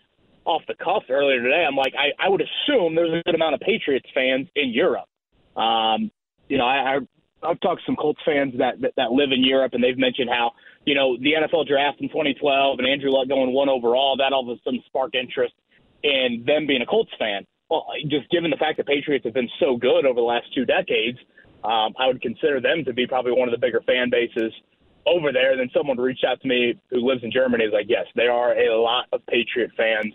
[0.46, 1.66] off the cuff earlier today.
[1.68, 5.10] I'm like I, I would assume there's a good amount of Patriots fans in Europe.
[5.56, 6.12] Um,
[6.48, 6.98] you know I, I
[7.44, 10.30] I've talked to some Colts fans that, that that live in Europe, and they've mentioned
[10.30, 10.52] how
[10.86, 14.50] you know the NFL draft in 2012 and Andrew Luck going one overall that all
[14.50, 15.54] of a sudden sparked interest
[16.04, 19.50] in them being a Colts fan well, just given the fact that Patriots have been
[19.60, 21.18] so good over the last two decades,
[21.64, 24.54] um, I would consider them to be probably one of the bigger fan bases
[25.06, 25.52] over there.
[25.52, 28.32] And then someone reached out to me who lives in Germany is like, yes, there
[28.32, 30.14] are a lot of Patriot fans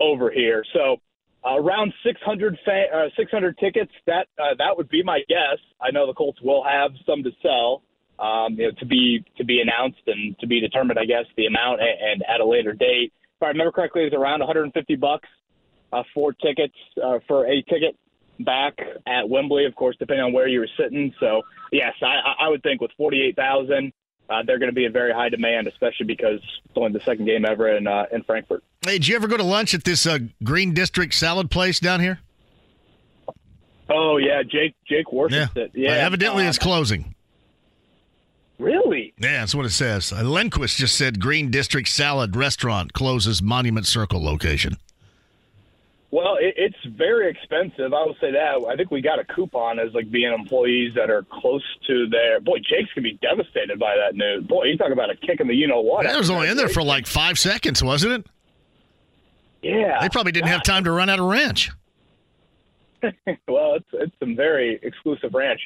[0.00, 0.64] over here.
[0.74, 1.00] So
[1.44, 3.90] uh, around 600 fa- uh, 600 tickets.
[4.06, 5.58] That uh, that would be my guess.
[5.80, 7.82] I know the Colts will have some to sell.
[8.18, 11.46] Um, you know, to be to be announced and to be determined, I guess, the
[11.46, 13.12] amount and, and at a later date.
[13.36, 15.28] If I remember correctly, it's around 150 bucks
[15.92, 17.96] uh, four tickets uh, for a ticket
[18.40, 21.14] back at Wembley, of course, depending on where you were sitting.
[21.20, 23.92] So, yes, I, I would think with 48,000,
[24.30, 27.26] uh, they're going to be in very high demand, especially because it's only the second
[27.26, 28.64] game ever in uh, in Frankfurt.
[28.82, 32.00] Hey, did you ever go to lunch at this uh, Green District salad place down
[32.00, 32.20] here?
[33.90, 35.62] Oh yeah, Jake Jake worships yeah.
[35.62, 35.70] it.
[35.74, 37.14] Yeah, Uh, evidently, uh, it's closing.
[38.58, 39.12] Really?
[39.18, 40.12] Yeah, that's what it says.
[40.12, 44.76] Uh, Lenquist just said Green District Salad Restaurant closes Monument Circle location.
[46.12, 47.94] Well, it, it's very expensive.
[47.94, 48.62] I will say that.
[48.68, 52.38] I think we got a coupon as like being employees that are close to there.
[52.38, 54.44] Boy, Jake's gonna be devastated by that news.
[54.46, 56.04] Boy, you talk about a kick in the you know what.
[56.04, 58.26] That was only in there for like five seconds, wasn't it?
[59.62, 60.00] Yeah.
[60.02, 61.70] They probably didn't have time to run out of ranch.
[63.48, 65.60] well, it's it's some very exclusive ranch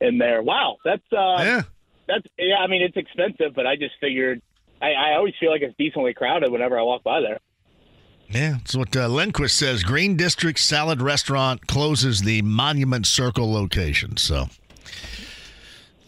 [0.00, 0.42] in there.
[0.42, 1.62] Wow, that's uh, yeah,
[2.08, 2.56] that's yeah.
[2.56, 4.42] I mean, it's expensive, but I just figured
[4.82, 7.38] I, I always feel like it's decently crowded whenever I walk by there.
[8.32, 9.82] Yeah, that's what uh, Lenquist says.
[9.82, 14.16] Green District Salad Restaurant closes the Monument Circle location.
[14.16, 14.46] So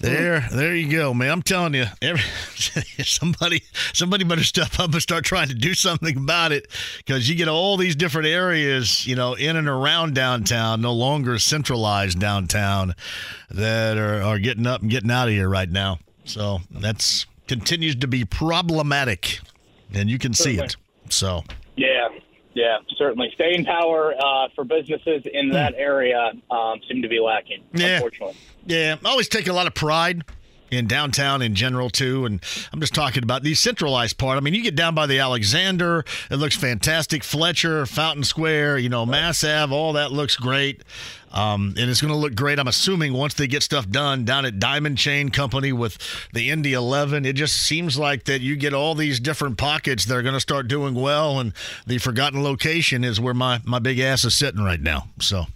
[0.01, 1.31] there, there you go, man.
[1.31, 2.23] I'm telling you, every,
[3.05, 3.63] somebody,
[3.93, 6.69] somebody better step up and start trying to do something about it
[6.99, 11.39] because you get all these different areas, you know, in and around downtown, no longer
[11.39, 12.95] centralized downtown,
[13.51, 15.99] that are, are getting up and getting out of here right now.
[16.25, 19.41] So that's continues to be problematic,
[19.93, 20.77] and you can see it.
[21.11, 21.45] So.
[21.77, 22.09] Yeah,
[22.55, 23.31] yeah, certainly.
[23.35, 27.97] Staying power uh, for businesses in that area um, seem to be lacking, Yeah.
[27.97, 28.37] unfortunately.
[28.67, 30.23] Yeah, I always take a lot of pride
[30.71, 32.41] in downtown in general too, and
[32.73, 34.37] I'm just talking about the centralized part.
[34.37, 37.23] I mean, you get down by the Alexander, it looks fantastic.
[37.23, 40.83] Fletcher, Fountain Square, you know, Mass Ave, all that looks great.
[41.35, 44.45] Um, and it's going to look great, I'm assuming, once they get stuff done down
[44.45, 45.99] at Diamond Chain Company with
[46.33, 47.27] the Indy 11.
[47.27, 50.41] It just seems like that you get all these different pockets that are going to
[50.41, 51.53] start doing well, and
[51.89, 55.09] the forgotten location is where my, my big ass is sitting right now.
[55.21, 55.47] So.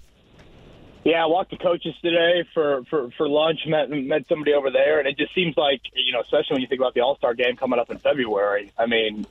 [1.05, 4.99] Yeah, I walked the coaches today for, for, for lunch, met met somebody over there,
[4.99, 7.35] and it just seems like, you know, especially when you think about the All Star
[7.35, 8.73] game coming up in February.
[8.77, 9.27] I mean,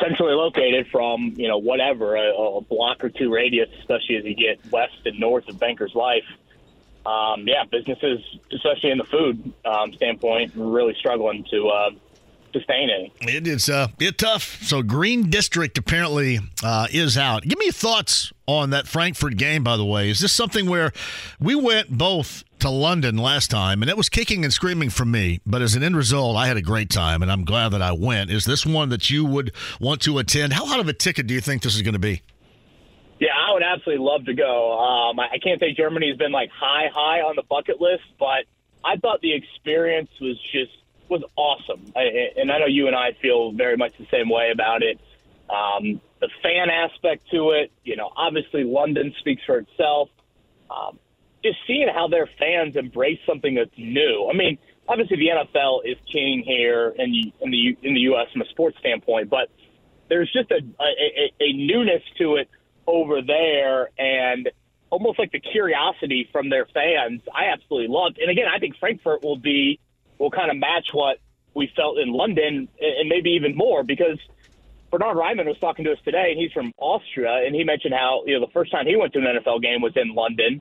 [0.00, 4.34] centrally located from, you know, whatever, a, a block or two radius, especially as you
[4.34, 6.24] get west and north of Banker's Life.
[7.04, 8.20] Um, yeah, businesses,
[8.52, 11.90] especially in the food um, standpoint, really struggling to uh,
[12.52, 13.12] sustain any.
[13.20, 14.62] It is uh, it tough.
[14.62, 17.42] So Green District apparently uh, is out.
[17.42, 19.64] Give me your thoughts on that Frankfurt game.
[19.64, 20.92] By the way, is this something where
[21.40, 25.40] we went both to London last time, and it was kicking and screaming for me.
[25.44, 27.92] But as an end result, I had a great time, and I'm glad that I
[27.92, 28.30] went.
[28.30, 30.52] Is this one that you would want to attend?
[30.52, 32.22] How hot of a ticket do you think this is going to be?
[33.18, 34.78] Yeah, I would absolutely love to go.
[34.78, 38.44] Um, I I can't say Germany's been like high, high on the bucket list, but
[38.84, 40.72] I thought the experience was just
[41.12, 41.92] was awesome.
[41.94, 44.98] I, and I know you and I feel very much the same way about it.
[45.50, 50.08] Um, the fan aspect to it, you know, obviously London speaks for itself.
[50.70, 50.98] Um,
[51.44, 54.28] just seeing how their fans embrace something that's new.
[54.32, 54.58] I mean,
[54.88, 58.28] obviously the NFL is king here in the in the in the U.S.
[58.32, 59.50] from a sports standpoint, but
[60.08, 62.48] there's just a a, a, a newness to it
[62.86, 64.50] over there, and
[64.90, 68.18] almost like the curiosity from their fans, I absolutely loved.
[68.18, 69.80] And again, I think Frankfurt will be
[70.18, 71.18] will kind of match what
[71.54, 74.18] we felt in London, and maybe even more because
[74.90, 78.22] Bernard Raimann was talking to us today, and he's from Austria, and he mentioned how
[78.26, 80.60] you know the first time he went to an NFL game was in London,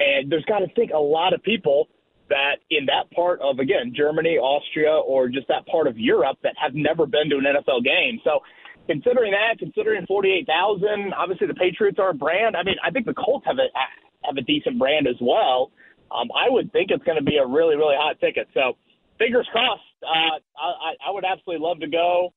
[0.00, 1.88] and there's got to think a lot of people
[2.28, 6.54] that in that part of again Germany, Austria, or just that part of Europe that
[6.60, 8.20] have never been to an NFL game.
[8.24, 8.40] So
[8.88, 12.56] considering that, considering forty eight thousand, obviously the Patriots are a brand.
[12.56, 13.68] I mean, I think the Colts have a
[14.26, 15.70] have a decent brand as well.
[16.10, 18.48] Um, I would think it's going to be a really really hot ticket.
[18.54, 18.76] So
[19.18, 19.82] fingers crossed.
[20.02, 22.32] Uh, I, I would absolutely love to go.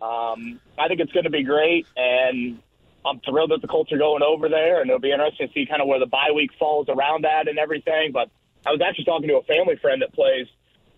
[0.00, 2.60] Um, I think it's going to be great, and
[3.06, 5.66] I'm thrilled that the Colts are going over there, and it'll be interesting to see
[5.66, 8.10] kind of where the bye week falls around that and everything.
[8.12, 8.28] But
[8.66, 10.46] I was actually talking to a family friend that plays.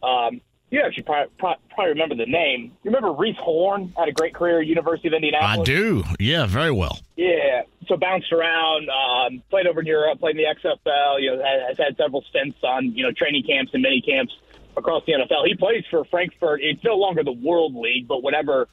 [0.02, 2.72] Um, you actually probably, probably remember the name.
[2.82, 5.60] You remember Reece Horn had a great career at University of Indianapolis.
[5.60, 6.02] I do.
[6.18, 6.98] Yeah, very well.
[7.16, 7.62] Yeah.
[7.86, 11.20] So bounced around, um, played over in Europe, played in the XFL.
[11.20, 14.34] You know, has had several stints on you know training camps and mini camps
[14.76, 15.46] across the NFL.
[15.46, 16.60] He plays for Frankfurt.
[16.62, 18.68] It's no longer the World League, but whatever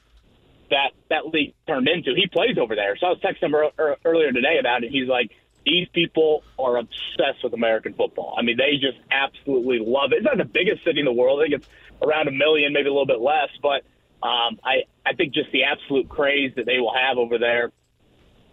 [0.70, 2.96] that that league turned into, he plays over there.
[2.96, 4.90] So I was texting him er- earlier today about it.
[4.90, 5.30] He's like,
[5.64, 8.34] these people are obsessed with American football.
[8.36, 10.16] I mean, they just absolutely love it.
[10.16, 11.40] It's not the biggest city in the world.
[11.40, 11.68] I think it's
[12.02, 13.50] around a million, maybe a little bit less.
[13.62, 13.84] But
[14.26, 17.70] um, I, I think just the absolute craze that they will have over there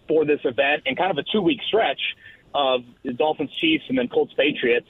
[0.08, 2.02] for this event and kind of a two week stretch
[2.54, 4.88] of the Dolphins, Chiefs, and then Colts, Patriots.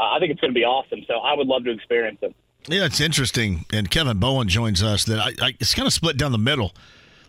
[0.00, 1.00] I think it's going to be awesome.
[1.06, 2.34] So I would love to experience it.
[2.68, 3.64] Yeah, it's interesting.
[3.72, 5.04] And Kevin Bowen joins us.
[5.04, 6.72] That I, I, it's kind of split down the middle.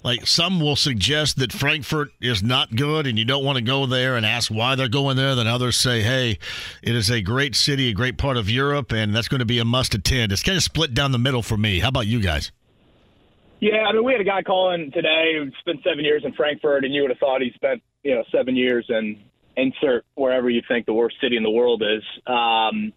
[0.03, 3.85] Like some will suggest that Frankfurt is not good and you don't want to go
[3.85, 5.35] there and ask why they're going there.
[5.35, 6.39] Then others say, hey,
[6.81, 9.59] it is a great city, a great part of Europe, and that's going to be
[9.59, 10.31] a must attend.
[10.31, 11.79] It's kind of split down the middle for me.
[11.79, 12.51] How about you guys?
[13.59, 16.83] Yeah, I mean, we had a guy calling today who spent seven years in Frankfurt,
[16.83, 19.19] and you would have thought he spent, you know, seven years in
[19.55, 22.03] insert wherever you think the worst city in the world is.
[22.25, 22.93] Um,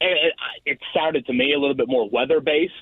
[0.00, 0.34] and it,
[0.64, 2.72] it sounded to me a little bit more weather based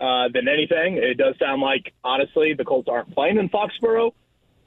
[0.00, 0.96] uh, than anything.
[0.96, 4.12] It does sound like, honestly, the Colts aren't playing in Foxborough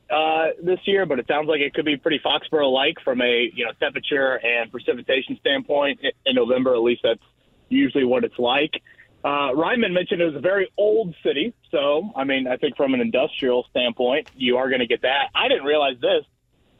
[0.09, 3.65] uh, this year, but it sounds like it could be pretty Foxborough-like from a you
[3.65, 6.73] know temperature and precipitation standpoint in November.
[6.73, 7.21] At least that's
[7.69, 8.81] usually what it's like.
[9.23, 12.93] Uh, Raimann mentioned it was a very old city, so I mean, I think from
[12.93, 15.29] an industrial standpoint, you are going to get that.
[15.35, 16.23] I didn't realize this.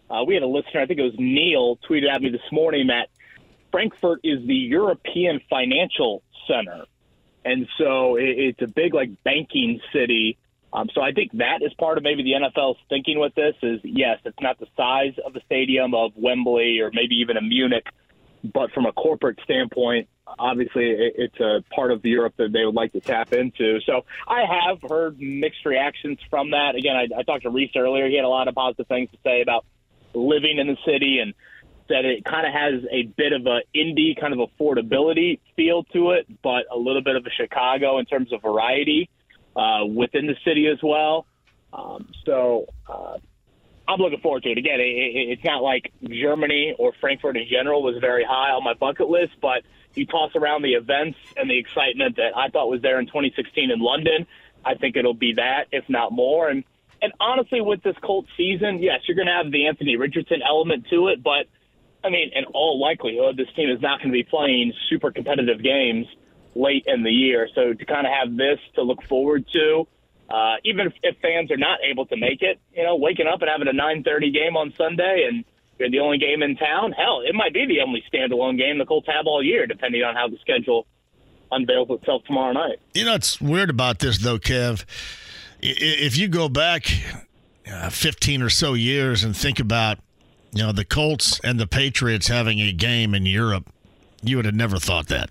[0.10, 2.88] Uh, we had a listener, I think it was Neil, tweeted at me this morning
[2.88, 3.10] that
[3.72, 6.86] Frankfurt is the European Financial Center
[7.46, 10.38] and so it, it's a big like banking city.
[10.72, 13.80] Um, so I think that is part of maybe the NFL's thinking with this is
[13.84, 17.88] yes, it's not the size of the stadium of Wembley or maybe even a Munich,
[18.54, 20.08] but from a corporate standpoint,
[20.38, 23.80] obviously it's a part of Europe that they would like to tap into.
[23.82, 26.76] So I have heard mixed reactions from that.
[26.76, 29.18] Again, I, I talked to Reece earlier; he had a lot of positive things to
[29.24, 29.66] say about
[30.14, 31.34] living in the city and
[31.90, 36.12] that it kind of has a bit of a indie kind of affordability feel to
[36.12, 39.10] it, but a little bit of a Chicago in terms of variety
[39.56, 41.26] uh, within the city as well.
[41.74, 43.18] Um, so uh,
[43.88, 44.58] I'm looking forward to it.
[44.58, 48.64] Again, it, it, it's not like Germany or Frankfurt in general was very high on
[48.64, 49.64] my bucket list, but
[49.96, 53.72] you toss around the events and the excitement that I thought was there in 2016
[53.72, 54.28] in London.
[54.64, 56.50] I think it'll be that, if not more.
[56.50, 56.64] And
[57.02, 60.88] and honestly, with this Colts season, yes, you're going to have the Anthony Richardson element
[60.90, 61.46] to it, but–
[62.04, 65.62] I mean, in all likelihood, this team is not going to be playing super competitive
[65.62, 66.08] games
[66.56, 67.50] late in the year.
[67.54, 69.88] So to kind of have this to look forward to,
[70.30, 73.42] uh, even if, if fans are not able to make it, you know, waking up
[73.42, 75.44] and having a 9:30 game on Sunday and
[75.78, 78.86] you're the only game in town, hell, it might be the only standalone game the
[78.86, 80.86] Colts have all year, depending on how the schedule
[81.52, 82.80] unveils itself tomorrow night.
[82.94, 84.86] You know, it's weird about this though, Kev.
[85.62, 86.88] If you go back
[87.72, 90.00] uh, 15 or so years and think about
[90.52, 93.70] you know, the Colts and the Patriots having a game in Europe,
[94.24, 95.30] you would have never thought that.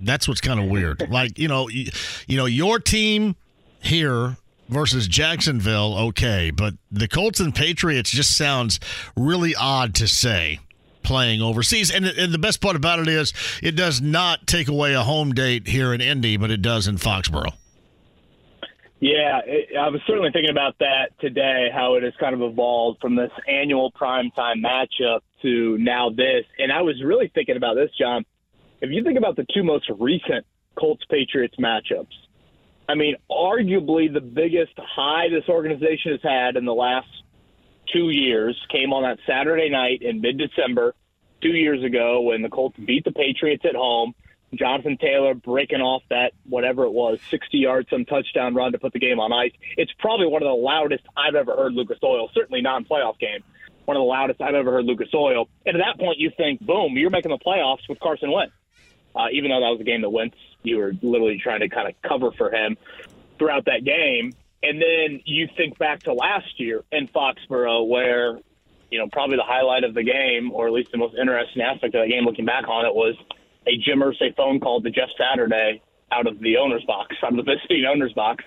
[0.00, 1.08] That's what's kind of weird.
[1.10, 1.90] Like, you know, you,
[2.26, 3.36] you know, your team
[3.80, 4.36] here
[4.68, 8.80] versus Jacksonville, okay, but the Colts and Patriots just sounds
[9.16, 10.60] really odd to say
[11.02, 11.90] playing overseas.
[11.90, 13.32] And, and the best part about it is
[13.62, 16.96] it does not take away a home date here in Indy, but it does in
[16.96, 17.52] Foxborough.
[19.04, 23.02] Yeah, it, I was certainly thinking about that today, how it has kind of evolved
[23.02, 26.46] from this annual primetime matchup to now this.
[26.58, 28.24] And I was really thinking about this, John.
[28.80, 32.14] If you think about the two most recent Colts Patriots matchups,
[32.88, 37.08] I mean, arguably the biggest high this organization has had in the last
[37.92, 40.94] two years came on that Saturday night in mid December
[41.42, 44.14] two years ago when the Colts beat the Patriots at home
[44.56, 48.92] Jonathan Taylor breaking off that whatever it was, 60 yards, some touchdown run to put
[48.92, 49.52] the game on ice.
[49.76, 53.18] It's probably one of the loudest I've ever heard Lucas Oil, certainly not in playoff
[53.18, 53.42] game.
[53.84, 55.48] one of the loudest I've ever heard Lucas Oil.
[55.66, 58.52] And at that point, you think, boom, you're making the playoffs with Carson Wentz.
[59.14, 61.88] Uh, even though that was a game that Wentz, you were literally trying to kind
[61.88, 62.76] of cover for him
[63.38, 64.32] throughout that game.
[64.62, 68.38] And then you think back to last year in Foxborough, where
[68.90, 71.94] you know probably the highlight of the game, or at least the most interesting aspect
[71.94, 73.14] of the game, looking back on it, was
[73.66, 75.82] a Jim Irsay phone call to Jeff Saturday
[76.12, 78.44] out of the owner's box, out of the visiting owner's box.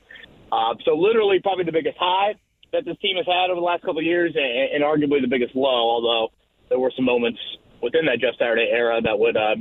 [0.51, 2.35] Uh, so literally, probably the biggest high
[2.73, 5.27] that this team has had over the last couple of years, and, and arguably the
[5.27, 5.89] biggest low.
[5.89, 6.31] Although
[6.69, 7.39] there were some moments
[7.81, 9.55] within that Jeff Saturday era that would uh,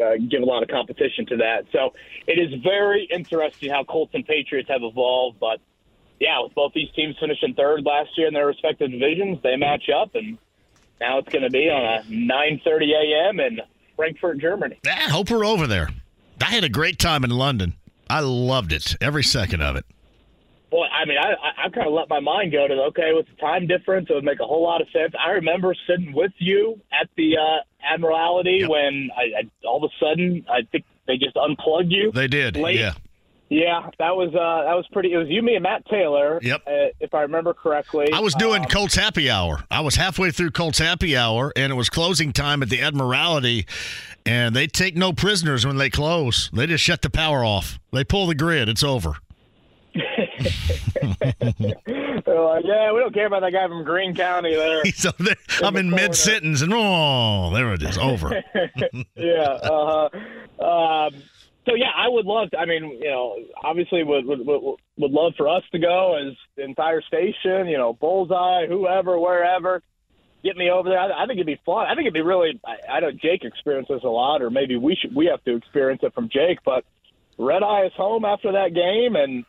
[0.00, 1.64] uh, give a lot of competition to that.
[1.72, 1.92] So
[2.26, 5.38] it is very interesting how Colts and Patriots have evolved.
[5.40, 5.60] But
[6.20, 9.84] yeah, with both these teams finishing third last year in their respective divisions, they match
[9.88, 10.38] up, and
[11.00, 13.40] now it's going to be on a 9:30 a.m.
[13.40, 13.60] in
[13.98, 14.78] Frankfurt, Germany.
[14.86, 15.90] I hope we're over there.
[16.40, 17.74] I had a great time in London.
[18.08, 19.84] I loved it, every second of it.
[20.70, 23.26] Boy, I mean, I I, I kind of let my mind go to okay, with
[23.26, 25.14] the time difference, it would make a whole lot of sense.
[25.18, 28.70] I remember sitting with you at the uh, Admiralty yep.
[28.70, 32.12] when I, I all of a sudden I think they just unplugged you.
[32.12, 32.78] They did, late.
[32.78, 32.92] yeah.
[33.50, 35.12] Yeah, that was uh, that was pretty.
[35.12, 36.38] It was you, me, and Matt Taylor.
[36.42, 36.62] Yep.
[36.66, 36.70] Uh,
[37.00, 39.64] if I remember correctly, I was doing um, Colts Happy Hour.
[39.70, 43.66] I was halfway through Colts Happy Hour, and it was closing time at the Admiralty,
[44.26, 46.50] and they take no prisoners when they close.
[46.52, 47.78] They just shut the power off.
[47.90, 48.68] They pull the grid.
[48.68, 49.14] It's over.
[52.28, 54.82] They're like, yeah, we don't care about that guy from Greene County there.
[55.18, 55.36] There.
[55.60, 58.42] in I'm the in mid sentence, and oh, there it is, over.
[59.16, 59.58] yeah.
[59.62, 60.08] Uh-huh.
[60.64, 61.14] Um,
[61.68, 62.50] so yeah, I would love.
[62.50, 66.16] To, I mean, you know, obviously would, would would would love for us to go
[66.16, 67.66] as the entire station.
[67.66, 69.82] You know, bullseye, whoever, wherever.
[70.44, 70.98] Get me over there.
[70.98, 71.86] I, I think it'd be fun.
[71.86, 72.60] I think it'd be really.
[72.64, 75.14] I, I know Jake experienced this a lot, or maybe we should.
[75.14, 76.60] We have to experience it from Jake.
[76.64, 76.84] But
[77.38, 79.44] Red Eye is home after that game, and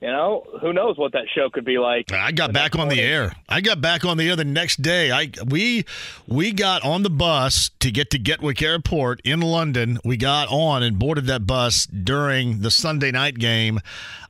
[0.00, 2.10] you know, who knows what that show could be like.
[2.12, 3.32] I got back on the air.
[3.48, 5.10] I got back on the air the next day.
[5.10, 5.84] I we
[6.26, 9.98] we got on the bus to get to Gatwick Airport in London.
[10.04, 13.80] We got on and boarded that bus during the Sunday night game.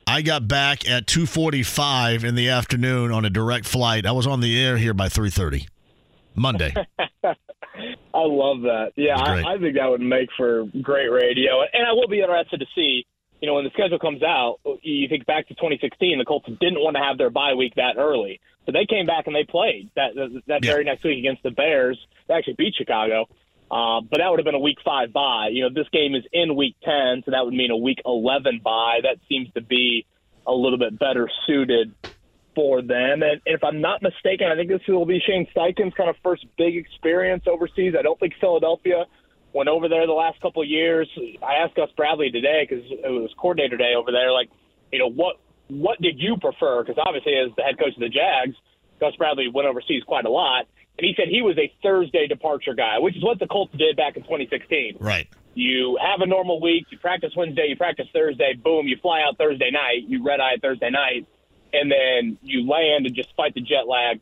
[0.07, 4.07] I got back at 2:45 in the afternoon on a direct flight.
[4.07, 5.69] I was on the air here by 3:30
[6.35, 6.75] Monday.
[8.13, 8.93] I love that.
[8.97, 11.63] Yeah, I, I think that would make for great radio.
[11.73, 13.07] And I will be interested to see,
[13.41, 16.81] you know, when the schedule comes out, you think back to 2016, the Colts didn't
[16.81, 18.41] want to have their bye week that early.
[18.67, 21.51] So they came back and they played that that, that very next week against the
[21.51, 21.99] Bears.
[22.29, 23.27] They actually beat Chicago.
[23.71, 25.49] Uh, but that would have been a week five bye.
[25.53, 28.61] You know, this game is in week 10, so that would mean a week 11
[28.62, 28.99] bye.
[29.03, 30.07] That seems to be
[30.47, 31.95] a little bit better suited
[32.55, 33.23] for them.
[33.23, 36.45] And if I'm not mistaken, I think this will be Shane Steichen's kind of first
[36.59, 37.95] big experience overseas.
[37.99, 39.05] I don't think Philadelphia
[39.53, 41.09] went over there the last couple of years.
[41.43, 44.33] I asked Gus Bradley today because it was coordinator day over there.
[44.33, 44.51] Like,
[44.93, 45.37] you know, what
[45.69, 46.83] what did you prefer?
[46.83, 48.57] Because obviously, as the head coach of the Jags,
[48.99, 50.67] Gus Bradley went overseas quite a lot,
[50.99, 53.97] and he said he was a Thursday departure guy, which is what the Colts did
[53.97, 54.97] back in 2016.
[55.01, 55.29] Right.
[55.55, 56.87] You have a normal week.
[56.91, 57.67] You practice Wednesday.
[57.69, 58.55] You practice Thursday.
[58.55, 58.87] Boom.
[58.87, 60.05] You fly out Thursday night.
[60.07, 61.27] You red eye Thursday night,
[61.73, 64.21] and then you land and just fight the jet lag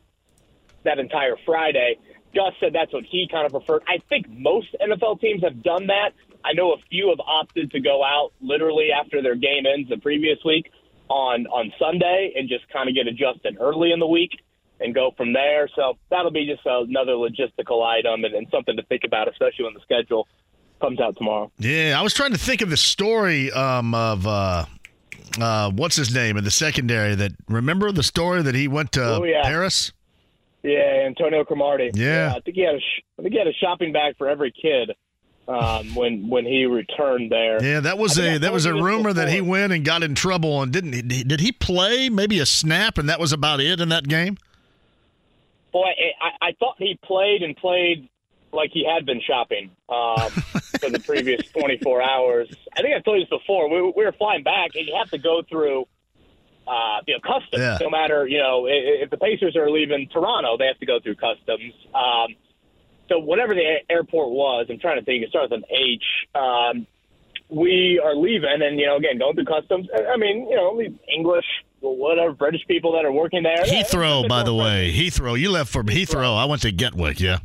[0.83, 1.97] that entire Friday.
[2.35, 3.83] Gus said that's what he kind of preferred.
[3.87, 6.11] I think most NFL teams have done that.
[6.45, 9.97] I know a few have opted to go out literally after their game ends the
[9.97, 10.71] previous week
[11.09, 14.31] on on Sunday and just kind of get adjusted early in the week
[14.79, 15.67] and go from there.
[15.75, 19.73] So that'll be just another logistical item and, and something to think about, especially when
[19.73, 20.27] the schedule
[20.79, 21.51] comes out tomorrow.
[21.57, 24.65] Yeah, I was trying to think of the story um, of uh,
[25.41, 27.15] uh, what's his name in the secondary.
[27.15, 29.41] That remember the story that he went to Oh, yeah.
[29.43, 29.91] Paris.
[30.63, 31.91] Yeah, Antonio Cromartie.
[31.93, 32.33] Yeah.
[32.35, 34.51] I think he had a sh- I think he had a shopping bag for every
[34.51, 34.91] kid
[35.47, 37.63] um, when when he returned there.
[37.63, 40.61] Yeah, that was a that was a rumor that he went and got in trouble
[40.61, 40.93] and didn't.
[40.93, 44.37] he- Did he play maybe a snap and that was about it in that game?
[45.71, 45.85] Boy,
[46.21, 48.09] I, I thought he played and played
[48.51, 50.29] like he had been shopping um,
[50.79, 52.49] for the previous 24 hours.
[52.75, 53.69] I think I told you this before.
[53.69, 55.85] We, we were flying back, and you have to go through,
[56.69, 57.61] uh, you know, customs.
[57.61, 57.77] Yeah.
[57.81, 61.15] No matter, you know, if the Pacers are leaving Toronto, they have to go through
[61.15, 61.73] customs.
[61.93, 62.35] Um,
[63.09, 65.23] so whatever the airport was, I'm trying to think.
[65.23, 66.03] It starts with an H.
[66.35, 66.87] Um,
[67.49, 69.87] we are leaving, and you know, again, going through customs.
[69.93, 70.79] I mean, you know,
[71.11, 71.45] English,
[71.79, 73.63] whatever, British people that are working there.
[73.63, 75.37] Heathrow, by the way, Heathrow.
[75.37, 76.37] You left for Heathrow.
[76.37, 77.19] I went to Gatwick.
[77.19, 77.39] Yeah.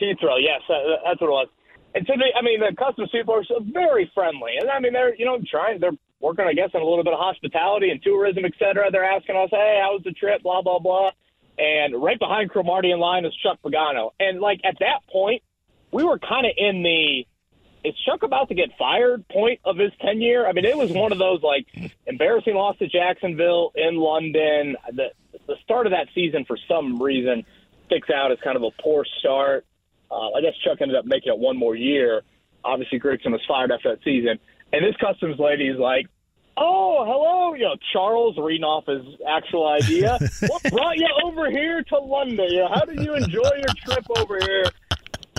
[0.00, 1.48] Heathrow, yes, that, that's what it was.
[1.94, 5.14] And so, they, I mean, the customs people are very friendly, and I mean, they're
[5.14, 8.44] you know trying, they're working, I guess, on a little bit of hospitality and tourism,
[8.44, 8.90] et cetera.
[8.90, 10.42] They're asking us, hey, how was the trip?
[10.42, 11.10] Blah blah blah.
[11.58, 15.42] And right behind Cromartie in line is Chuck Pagano, and like at that point,
[15.90, 17.26] we were kind of in the
[17.84, 20.46] is Chuck about to get fired point of his tenure?
[20.46, 21.66] I mean, it was one of those like
[22.06, 24.76] embarrassing loss to Jacksonville in London.
[24.92, 25.12] The
[25.46, 27.44] the start of that season, for some reason,
[27.86, 29.64] sticks out as kind of a poor start.
[30.10, 32.22] Uh, I guess Chuck ended up making it one more year.
[32.64, 34.38] Obviously, Grigson was fired after that season.
[34.72, 36.06] And this customs lady is like,
[36.56, 40.18] oh, hello, you know, Charles reading off his actual idea.
[40.48, 42.46] what brought you over here to London?
[42.50, 44.64] You know, how did you enjoy your trip over here?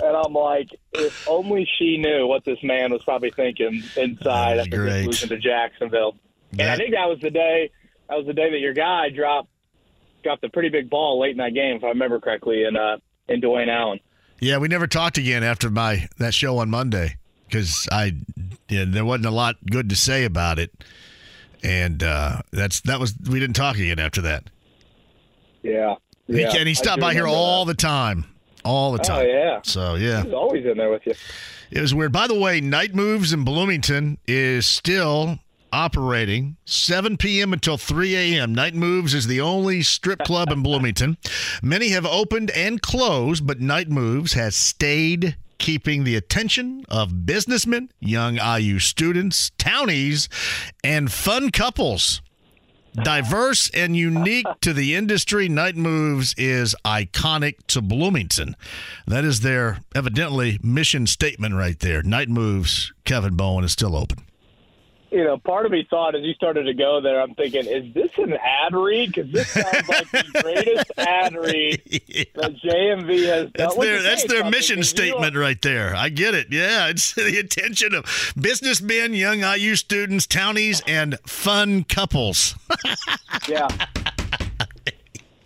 [0.02, 4.84] And I'm like, if only she knew what this man was probably thinking inside after
[4.84, 5.06] great.
[5.06, 6.16] losing to Jacksonville.
[6.52, 7.70] And I think that was the day.
[8.08, 9.48] That was the day that your guy dropped
[10.22, 12.96] dropped a pretty big ball late in that game, if I remember correctly, in uh,
[13.28, 14.00] in Dwayne Allen.
[14.40, 18.14] Yeah, we never talked again after my that show on Monday because I
[18.68, 20.72] yeah, there wasn't a lot good to say about it,
[21.62, 24.44] and uh, that's that was we didn't talk again after that.
[25.62, 25.96] Yeah,
[26.26, 28.24] He, and he stopped by here all the time,
[28.64, 29.18] all the time.
[29.18, 29.28] Oh, time.
[29.28, 29.60] yeah.
[29.62, 31.12] So yeah, He's always in there with you.
[31.70, 32.12] It was weird.
[32.12, 35.38] By the way, Night Moves in Bloomington is still
[35.72, 37.52] operating 7 p.m.
[37.52, 38.54] until 3 a.m.
[38.54, 41.16] Night Moves is the only strip club in Bloomington.
[41.62, 47.90] Many have opened and closed, but Night Moves has stayed keeping the attention of businessmen,
[48.00, 50.28] young IU students, townies,
[50.82, 52.22] and fun couples.
[52.94, 58.56] Diverse and unique to the industry, Night Moves is iconic to Bloomington.
[59.06, 62.02] That is their evidently mission statement right there.
[62.02, 64.24] Night Moves, Kevin Bowen is still open.
[65.10, 67.92] You know, part of me thought as you started to go there, I'm thinking, is
[67.94, 69.12] this an ad read?
[69.12, 71.82] Because this sounds like the greatest ad read
[72.34, 73.52] that JMV has done.
[73.54, 75.94] That's their that's their mission statement right there.
[75.96, 76.48] I get it.
[76.50, 78.04] Yeah, it's the attention of
[78.40, 82.54] businessmen, young IU students, townies, and fun couples.
[83.48, 83.68] Yeah.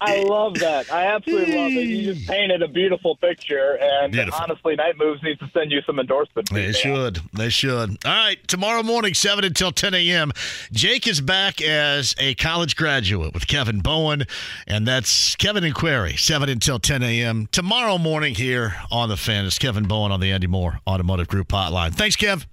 [0.01, 0.93] I love that.
[0.93, 1.87] I absolutely love it.
[1.87, 4.41] You just painted a beautiful picture, and Beautiful.
[4.43, 6.51] honestly, Night Moves needs to send you some endorsements.
[6.51, 7.21] They should.
[7.33, 8.05] They should.
[8.05, 8.37] All right.
[8.47, 10.33] Tomorrow morning, 7 until 10 a.m.
[10.73, 14.25] Jake is back as a college graduate with Kevin Bowen,
[14.67, 17.49] and that's Kevin and Query, 7 until 10 a.m.
[17.53, 21.49] Tomorrow morning here on The Fan is Kevin Bowen on the Andy Moore Automotive Group
[21.49, 21.95] hotline.
[21.95, 22.47] Thanks, Kev.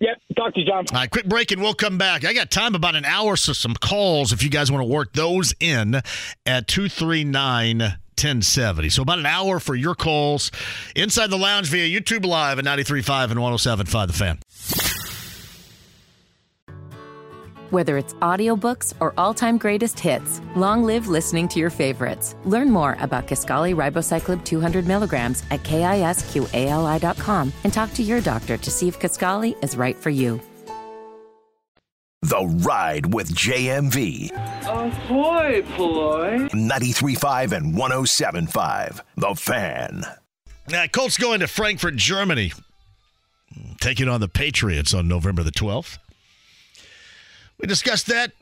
[0.00, 0.20] Yep.
[0.36, 0.84] Talk to you, John.
[0.92, 2.24] All right, quick break and we'll come back.
[2.24, 5.12] I got time about an hour, so some calls if you guys want to work
[5.12, 5.96] those in
[6.44, 8.88] at 239 1070.
[8.88, 10.50] So about an hour for your calls
[10.94, 15.05] inside the lounge via YouTube Live at 93.5 and 107.5 The Fan.
[17.70, 22.36] Whether it's audiobooks or all-time greatest hits, long live listening to your favorites.
[22.44, 28.70] Learn more about Kisqali Ribociclib 200 milligrams at kisqali.com and talk to your doctor to
[28.70, 30.40] see if Kisqali is right for you.
[32.22, 34.32] The Ride with JMV.
[34.66, 36.48] Ahoy, Ploy.
[36.48, 39.00] 93.5 and 107.5.
[39.16, 40.02] The Fan.
[40.68, 42.52] Now, Colts going to Frankfurt, Germany,
[43.80, 45.98] taking on the Patriots on November the 12th.
[47.58, 48.32] We discussed that.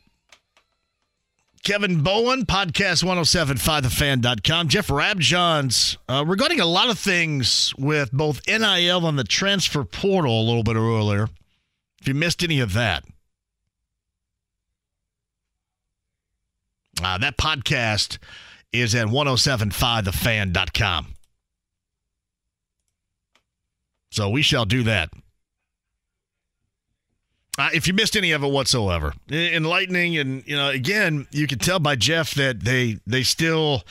[1.63, 4.67] Kevin Bowen, podcast 1075thefan.com.
[4.67, 10.41] Jeff Rabjohns, uh, regarding a lot of things with both NIL and the transfer portal
[10.41, 11.27] a little bit earlier.
[11.99, 13.03] If you missed any of that,
[17.01, 18.19] uh, that podcast
[18.71, 21.15] is at 1075thefan.com.
[24.11, 25.09] So we shall do that.
[27.57, 31.57] Uh, if you missed any of it whatsoever, enlightening, and you know, again, you can
[31.57, 33.83] tell by Jeff that they they still,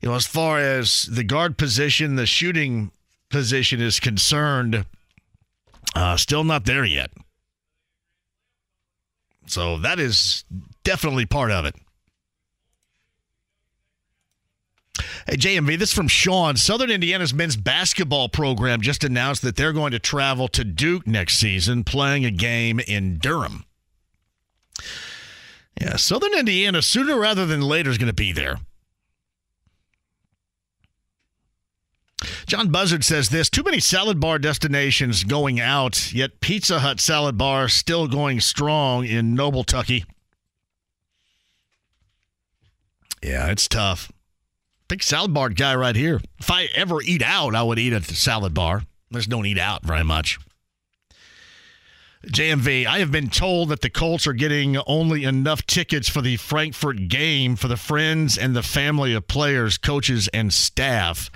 [0.00, 2.90] you know, as far as the guard position, the shooting
[3.28, 4.86] position is concerned,
[5.94, 7.10] uh, still not there yet.
[9.46, 10.44] So that is
[10.82, 11.74] definitely part of it.
[15.26, 16.56] Hey, JMV, this is from Sean.
[16.56, 21.38] Southern Indiana's men's basketball program just announced that they're going to travel to Duke next
[21.38, 23.64] season, playing a game in Durham.
[25.80, 28.58] Yeah, Southern Indiana, sooner rather than later, is going to be there.
[32.46, 37.36] John Buzzard says this too many salad bar destinations going out, yet Pizza Hut salad
[37.36, 40.04] bar still going strong in Noble Tucky.
[43.22, 44.10] Yeah, it's tough.
[44.88, 46.20] Big salad bar guy right here.
[46.38, 48.82] If I ever eat out, I would eat at the salad bar.
[49.12, 50.38] I just don't eat out very much.
[52.26, 56.36] JMV, I have been told that the Colts are getting only enough tickets for the
[56.36, 61.30] Frankfurt game for the friends and the family of players, coaches, and staff.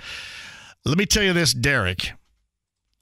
[0.83, 2.11] Let me tell you this, Derek.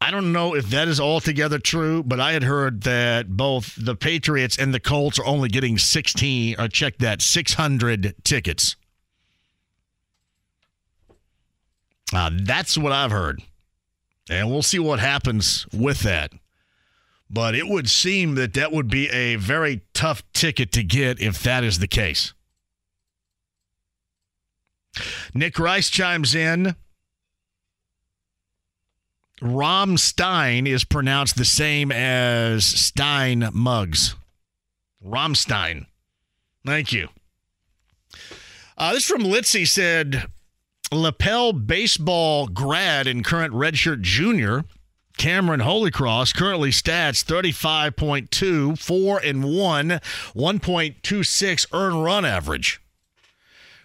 [0.01, 3.95] I don't know if that is altogether true, but I had heard that both the
[3.95, 8.76] Patriots and the Colts are only getting 16, or check that, 600 tickets.
[12.14, 13.41] Uh, that's what I've heard.
[14.30, 16.31] And we'll see what happens with that.
[17.30, 21.44] But it would seem that that would be a very tough ticket to get if
[21.44, 22.34] that is the case.
[25.34, 26.76] Nick Rice chimes in.
[29.41, 34.15] Rammstein is pronounced the same as Stein Mugs.
[35.06, 35.86] Rammstein.
[36.65, 37.07] Thank you.
[38.77, 40.26] Uh, this from Litzy said
[40.91, 44.64] lapel baseball grad and current redshirt junior
[45.18, 52.82] Cameron Holycross currently stats 35.2, 4 and 1, 1.26 earn run average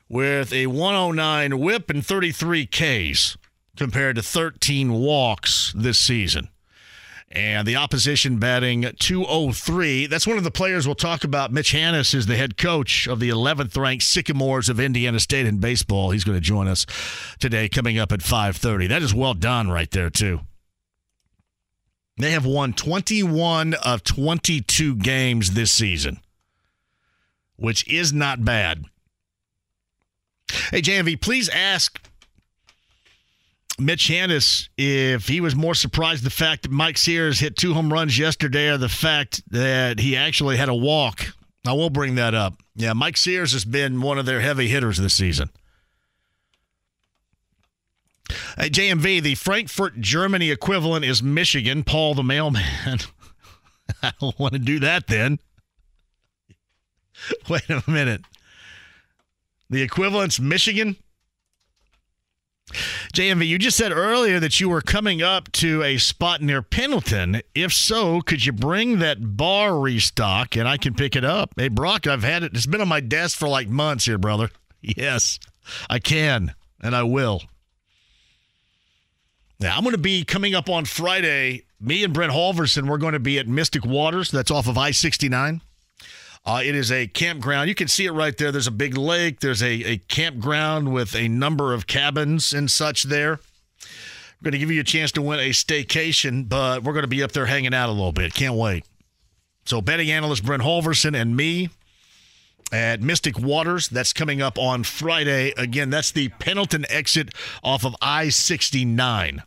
[0.09, 3.37] with a 109 whip and 33 Ks
[3.77, 6.51] compared to 13 walks this season.
[7.35, 10.06] And the opposition batting 203.
[10.06, 11.52] That's one of the players we'll talk about.
[11.52, 15.59] Mitch Hannahs is the head coach of the 11th ranked Sycamores of Indiana State in
[15.59, 16.11] baseball.
[16.11, 16.86] He's going to join us
[17.40, 18.89] today coming up at 5:30.
[18.89, 20.43] That is well done right there too.
[22.16, 26.20] They have won 21 of 22 games this season,
[27.56, 28.85] which is not bad.
[30.70, 32.01] Hey, JMV, please ask
[33.79, 37.93] Mitch Hannahs if he was more surprised the fact that Mike Sears hit two home
[37.93, 41.35] runs yesterday or the fact that he actually had a walk.
[41.67, 42.63] I will bring that up.
[42.77, 45.51] Yeah, Mike Sears has been one of their heavy hitters this season.
[48.57, 51.85] At JMV, the Frankfurt, Germany equivalent is Michigan.
[51.85, 52.63] Paul the mailman.
[54.03, 55.39] I don't want to do that then.
[57.49, 58.23] Wait a minute.
[59.71, 60.97] The equivalent's Michigan?
[63.13, 67.41] JMV, you just said earlier that you were coming up to a spot near Pendleton.
[67.55, 71.55] If so, could you bring that bar restock and I can pick it up?
[71.57, 72.53] Hey, Brock, I've had it.
[72.55, 74.51] It's been on my desk for like months here, brother.
[74.83, 75.39] Yes,
[75.89, 77.43] I can and I will.
[79.61, 81.65] Now, I'm going to be coming up on Friday.
[81.81, 84.31] Me and Brent Halverson, we're going to be at Mystic Waters.
[84.31, 85.61] That's off of I 69.
[86.47, 87.69] Uh, it is a campground.
[87.69, 88.53] You can see it right there.
[88.53, 89.41] There's a big lake.
[89.41, 93.41] There's a, a campground with a number of cabins and such there.
[94.41, 97.09] We're going to give you a chance to win a staycation, but we're going to
[97.09, 98.35] be up there hanging out a little bit.
[98.35, 98.85] Can't wait.
[99.65, 101.71] So, betting analyst Brent Halverson and me
[102.71, 103.89] at Mystic Waters.
[103.89, 105.55] That's coming up on Friday.
[105.57, 107.31] Again, that's the Pendleton exit
[107.62, 109.43] off of I 69.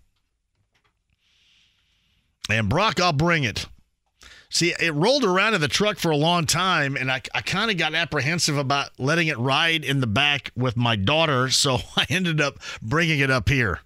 [2.50, 3.68] And Brock, I'll bring it.
[4.58, 7.70] See, it rolled around in the truck for a long time, and I, I kind
[7.70, 12.08] of got apprehensive about letting it ride in the back with my daughter, so I
[12.10, 13.82] ended up bringing it up here.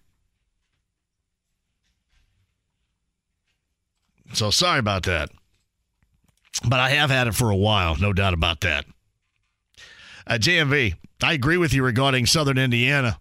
[4.31, 5.29] So sorry about that.
[6.65, 8.85] But I have had it for a while, no doubt about that.
[10.25, 13.19] Uh, JMV, I agree with you regarding Southern Indiana.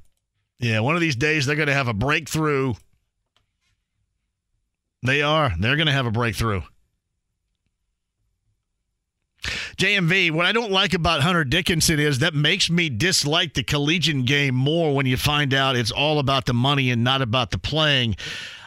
[0.61, 2.75] Yeah, one of these days they're going to have a breakthrough.
[5.03, 5.51] They are.
[5.59, 6.61] They're going to have a breakthrough.
[9.43, 14.27] JMV, what I don't like about Hunter Dickinson is that makes me dislike the collegiate
[14.27, 17.59] game more when you find out it's all about the money and not about the
[17.59, 18.17] playing.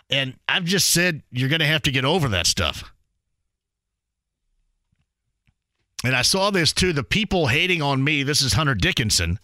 [0.09, 2.91] And I've just said you're going to have to get over that stuff.
[6.03, 6.91] And I saw this too.
[6.91, 9.39] The people hating on me, this is Hunter Dickinson,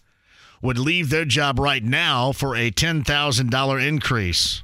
[0.62, 4.62] would leave their job right now for a $10,000 increase.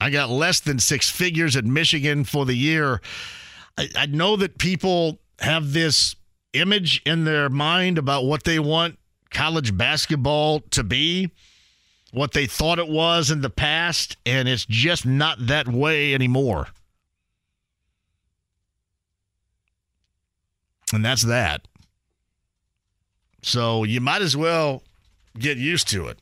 [0.00, 3.00] I got less than six figures at Michigan for the year.
[3.78, 6.16] I, I know that people have this
[6.52, 8.98] image in their mind about what they want
[9.30, 11.30] college basketball to be,
[12.12, 16.68] what they thought it was in the past, and it's just not that way anymore.
[20.92, 21.66] And that's that.
[23.42, 24.82] So you might as well
[25.38, 26.18] get used to it.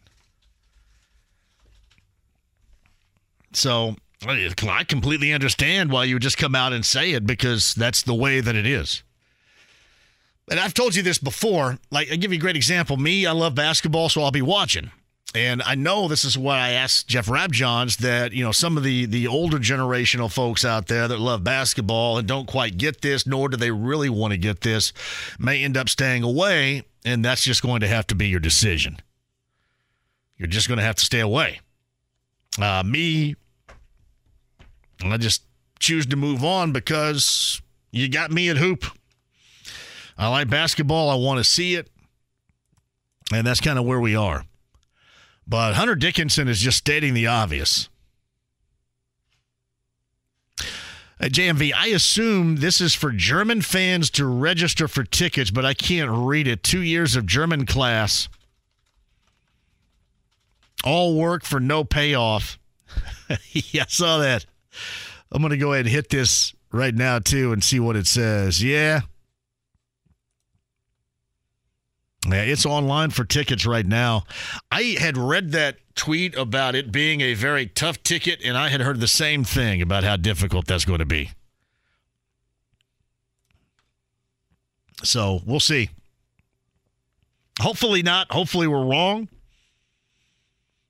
[3.52, 8.02] So I completely understand why you would just come out and say it because that's
[8.02, 9.02] the way that it is.
[10.50, 11.78] And I've told you this before.
[11.90, 12.96] Like, I'll give you a great example.
[12.96, 14.90] Me, I love basketball, so I'll be watching.
[15.32, 18.82] And I know this is what I asked Jeff Rabjohns that, you know, some of
[18.82, 23.28] the the older generational folks out there that love basketball and don't quite get this,
[23.28, 24.92] nor do they really want to get this,
[25.38, 26.82] may end up staying away.
[27.04, 28.96] And that's just going to have to be your decision.
[30.36, 31.60] You're just going to have to stay away.
[32.60, 33.36] Uh, me,
[35.04, 35.44] I just
[35.78, 37.62] choose to move on because
[37.92, 38.84] you got me at hoop.
[40.20, 41.08] I like basketball.
[41.08, 41.88] I want to see it.
[43.32, 44.44] And that's kind of where we are.
[45.46, 47.88] But Hunter Dickinson is just stating the obvious.
[50.60, 50.64] Uh,
[51.20, 55.72] At JMV, I assume this is for German fans to register for tickets, but I
[55.72, 56.62] can't read it.
[56.62, 58.28] Two years of German class.
[60.84, 62.58] All work for no payoff.
[63.52, 64.44] yeah, I saw that.
[65.32, 68.06] I'm going to go ahead and hit this right now, too, and see what it
[68.06, 68.62] says.
[68.62, 69.00] Yeah.
[72.26, 74.24] Yeah, it's online for tickets right now.
[74.70, 78.82] I had read that tweet about it being a very tough ticket, and I had
[78.82, 81.30] heard the same thing about how difficult that's going to be.
[85.02, 85.90] So we'll see.
[87.60, 88.30] Hopefully not.
[88.32, 89.28] Hopefully we're wrong.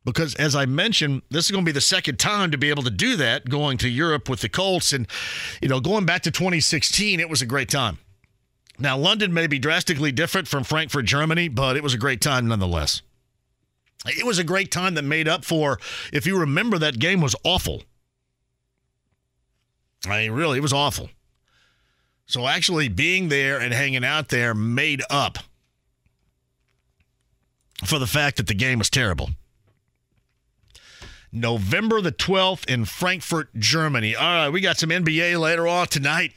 [0.04, 2.82] Because as I mentioned, this is going to be the second time to be able
[2.84, 4.92] to do that going to Europe with the Colts.
[4.92, 5.06] And,
[5.60, 7.98] you know, going back to 2016, it was a great time.
[8.80, 12.48] Now, London may be drastically different from Frankfurt, Germany, but it was a great time
[12.48, 13.02] nonetheless.
[14.06, 15.78] It was a great time that made up for,
[16.12, 17.82] if you remember, that game was awful.
[20.06, 21.10] I mean, really, it was awful.
[22.24, 25.38] So actually being there and hanging out there made up
[27.84, 29.30] for the fact that the game was terrible.
[31.32, 34.16] November the 12th in Frankfurt, Germany.
[34.16, 36.32] All right, we got some NBA later on tonight.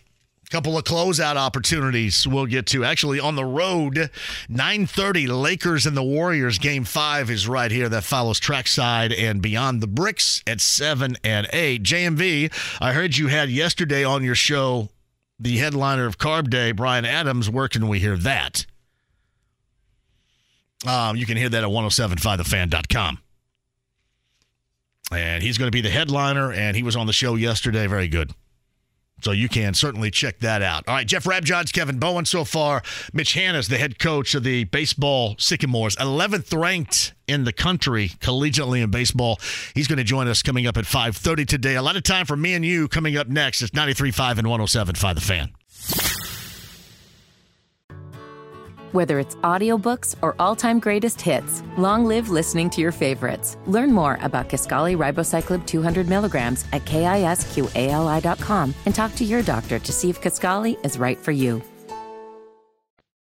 [0.54, 2.86] Couple of closeout opportunities we'll get to.
[2.86, 4.12] Actually, on the road,
[4.48, 6.60] 9:30, Lakers and the Warriors.
[6.60, 7.90] Game five is right here.
[7.90, 11.82] That follows trackside and beyond the bricks at seven and eight.
[11.82, 14.90] JMV, I heard you had yesterday on your show
[15.40, 17.50] the headliner of Carb Day, Bryan Adams.
[17.50, 18.68] Where can we hear that?
[20.86, 23.18] Um, you can hear that at 1075thefan.com.
[25.12, 27.88] And he's going to be the headliner, and he was on the show yesterday.
[27.88, 28.36] Very good.
[29.22, 30.84] So you can certainly check that out.
[30.88, 32.84] All right, Jeff Rabjohns, Kevin Bowen so far.
[33.14, 38.84] Mitch Hannahs the head coach of the baseball Sycamores, 11th ranked in the country collegiately
[38.84, 39.40] in baseball.
[39.73, 41.76] He's going to join us coming up at 5:30 today.
[41.76, 43.61] A lot of time for me and you coming up next.
[43.61, 45.53] It's 93.5 and 107.5 The Fan.
[48.94, 53.57] Whether it's audiobooks or all-time greatest hits, long live listening to your favorites.
[53.65, 59.91] Learn more about Kisqali Ribociclib 200 milligrams at kisqali.com and talk to your doctor to
[59.91, 61.64] see if Kisqali is right for you.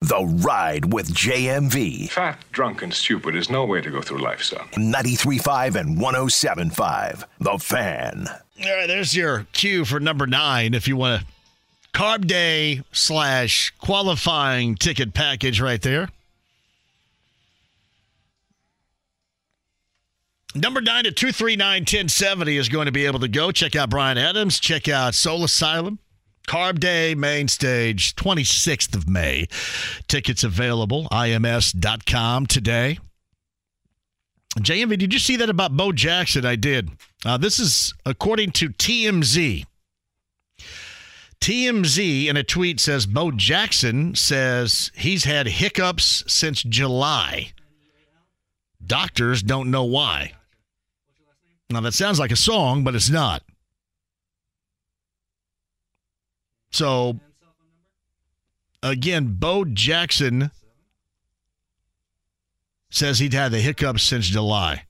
[0.01, 2.09] The Ride with JMV.
[2.09, 4.67] Fat, drunk, and stupid is no way to go through life, son.
[4.73, 7.25] 93.5 and 107.5.
[7.39, 8.27] The Fan.
[8.27, 11.27] All right, there's your cue for number nine if you want to
[11.94, 16.10] Carb Day slash qualifying ticket package right there.
[20.56, 23.52] Number nine at 239 1070 is going to be able to go.
[23.52, 24.60] Check out Bryan Adams.
[24.60, 25.99] Check out Soul Asylum.
[26.48, 29.48] Carb Day main stage, 26th of May.
[30.07, 32.99] Tickets available, ims.com today.
[34.60, 36.45] JMV, did you see that about Bo Jackson?
[36.45, 36.91] I did.
[37.26, 39.65] Uh, this is according to TMZ.
[41.44, 47.52] TMZ in a tweet says Bo Jackson says he's had hiccups since July.
[48.86, 50.32] Doctors don't know why.
[51.70, 53.44] Now, that sounds like a song, but it's not.
[56.72, 57.20] So,
[58.82, 60.49] again, Bo Jackson
[62.90, 64.86] says he'd had the hiccups since July.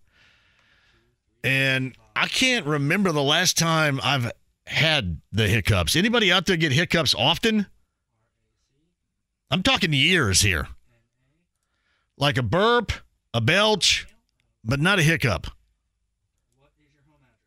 [1.44, 4.32] And I can't remember the last time I've
[4.66, 5.96] had the hiccups.
[5.96, 7.68] Anybody out there get hiccups often?
[9.52, 10.68] I'm talking years here.
[12.18, 12.92] Like a burp,
[13.34, 14.08] a belch,
[14.64, 15.48] but not a hiccup.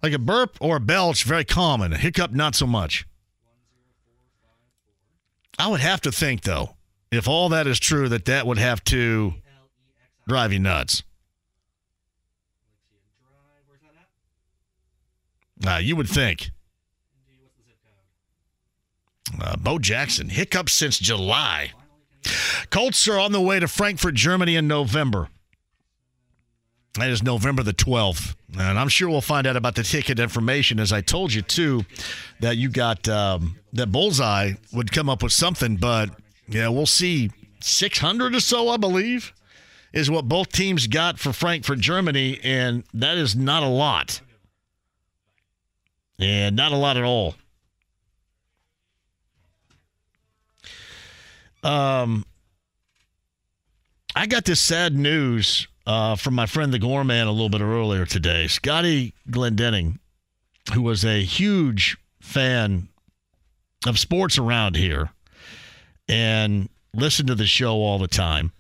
[0.03, 1.93] Like a burp or a belch, very common.
[1.93, 3.07] A hiccup, not so much.
[5.59, 6.77] I would have to think, though,
[7.11, 9.35] if all that is true, that that would have to
[10.29, 11.03] drive you nuts.
[15.67, 16.51] Uh, you would think.
[19.41, 21.73] Uh, Bo Jackson, hiccups since July.
[22.71, 25.29] Colts are on the way to Frankfurt, Germany in November.
[26.95, 28.35] That is November the 12th.
[28.59, 30.81] And I'm sure we'll find out about the ticket information.
[30.81, 31.85] As I told you, too,
[32.41, 36.11] that you got um, that Bullseye would come up with something, but
[36.49, 37.31] yeah, we'll see.
[37.61, 39.33] 600 or so, I believe,
[39.93, 42.39] is what both teams got for Frankfurt, Germany.
[42.43, 44.21] And that is not a lot.
[46.19, 47.35] And not a lot at all.
[51.67, 52.25] Um,
[54.15, 58.07] I got this sad news uh, from my friend the Gorman a little bit earlier
[58.07, 58.47] today.
[58.47, 59.99] Scotty Glendenning,
[60.73, 62.89] who was a huge fan
[63.85, 65.11] of sports around here
[66.09, 68.53] and listened to the show all the time.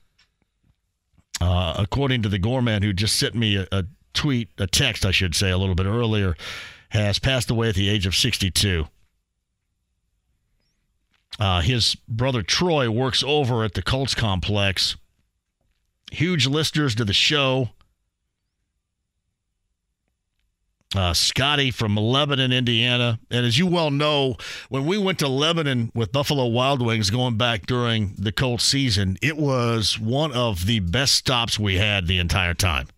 [1.40, 3.84] Uh, according to the Gorman, who just sent me a, a
[4.14, 6.34] tweet, a text, I should say, a little bit earlier,
[6.88, 8.88] has passed away at the age of 62.
[11.38, 14.96] Uh, his brother Troy works over at the Colts complex.
[16.10, 17.70] Huge listeners to the show.
[20.94, 23.18] uh, Scotty from Lebanon, Indiana.
[23.30, 24.36] And as you well know,
[24.68, 29.16] when we went to Lebanon with Buffalo Wild Wings going back during the cold season,
[29.20, 32.88] it was one of the best stops we had the entire time.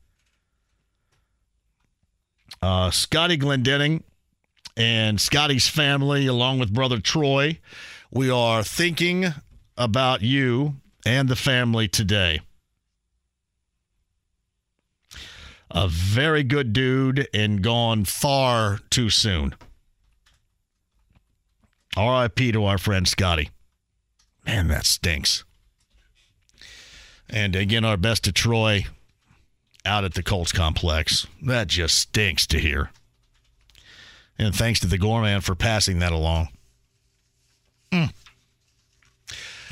[2.61, 4.03] Uh, Scotty Glendenning
[4.77, 7.59] and Scotty's family, along with brother Troy,
[8.11, 9.35] we are thinking
[9.77, 12.41] about you and the family today.
[15.71, 19.55] A very good dude and gone far too soon.
[21.97, 23.51] RIP to our friend Scotty.
[24.47, 25.45] Man, that stinks.
[27.29, 28.87] And again, our best to Troy
[29.85, 31.27] out at the Colts complex.
[31.43, 32.91] That just stinks to hear.
[34.39, 36.49] And thanks to the Gorman for passing that along.
[37.93, 38.13] Mm.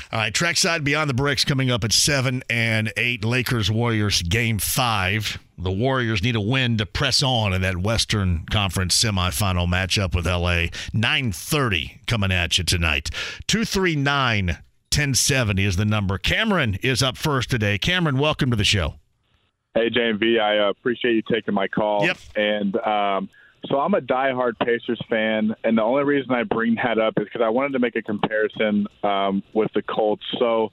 [0.09, 3.25] All right, trackside beyond the bricks coming up at seven and eight.
[3.25, 5.37] Lakers Warriors game five.
[5.57, 10.25] The Warriors need a win to press on in that Western Conference semifinal matchup with
[10.25, 10.67] LA.
[10.93, 13.09] 9:30 coming at you tonight.
[13.47, 14.57] 239
[14.97, 16.17] 1070 is the number.
[16.17, 17.77] Cameron is up first today.
[17.77, 18.95] Cameron, welcome to the show.
[19.75, 22.05] Hey, JMV, I uh, appreciate you taking my call.
[22.05, 22.17] Yep.
[22.35, 23.29] And um,
[23.65, 27.25] so I'm a diehard Pacers fan, and the only reason I bring that up is
[27.25, 30.23] because I wanted to make a comparison um, with the Colts.
[30.39, 30.71] So,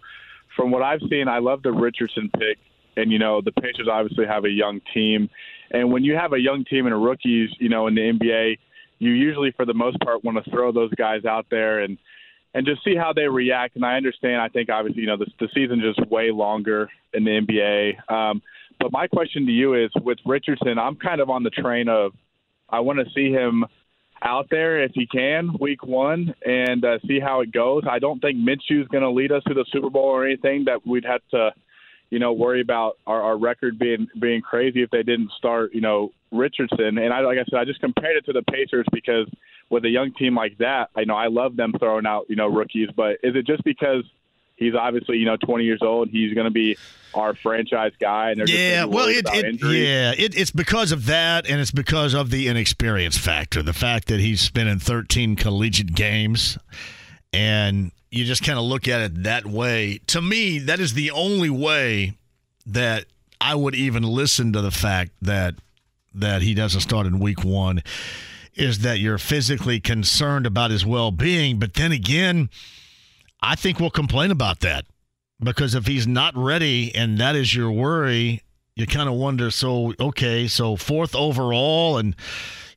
[0.56, 2.58] from what I've seen, I love the Richardson pick,
[2.96, 5.30] and you know the Pacers obviously have a young team,
[5.70, 8.58] and when you have a young team and rookies, you know in the NBA,
[8.98, 11.98] you usually for the most part want to throw those guys out there and
[12.54, 13.74] and just see how they react.
[13.74, 14.40] And I understand.
[14.40, 18.12] I think obviously you know the, the season just way longer in the NBA.
[18.12, 18.42] Um,
[18.78, 22.12] but my question to you is with Richardson, I'm kind of on the train of
[22.68, 23.64] I want to see him
[24.22, 27.82] out there if he can week one and uh, see how it goes.
[27.88, 30.86] I don't think Minshew's going to lead us to the Super Bowl or anything that
[30.86, 31.50] we'd have to,
[32.10, 35.80] you know, worry about our, our record being being crazy if they didn't start, you
[35.80, 36.98] know, Richardson.
[36.98, 39.28] And I like I said, I just compared it to the Pacers because
[39.70, 42.48] with a young team like that, I know I love them throwing out, you know,
[42.48, 42.88] rookies.
[42.96, 44.04] But is it just because
[44.56, 46.08] he's obviously you know 20 years old.
[46.08, 46.76] He's going to be
[47.14, 51.48] our franchise guy, and they're yeah, well, it, it yeah, it, it's because of that,
[51.48, 55.94] and it's because of the inexperience factor, the fact that he's been in 13 collegiate
[55.94, 56.58] games,
[57.32, 60.00] and you just kind of look at it that way.
[60.08, 62.16] To me, that is the only way
[62.66, 63.06] that
[63.40, 65.54] I would even listen to the fact that
[66.14, 67.82] that he doesn't start in week one.
[68.56, 72.50] Is that you're physically concerned about his well being, but then again
[73.44, 74.86] I think we'll complain about that.
[75.38, 78.40] Because if he's not ready and that is your worry,
[78.74, 82.16] you kind of wonder so, okay, so fourth overall, and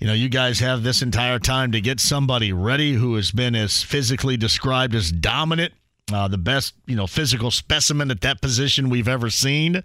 [0.02, 3.56] you know, you guys have this entire time to get somebody ready who has been
[3.56, 5.74] as physically described as dominant
[6.12, 9.84] uh, the best, you know, physical specimen at that position we've ever seen.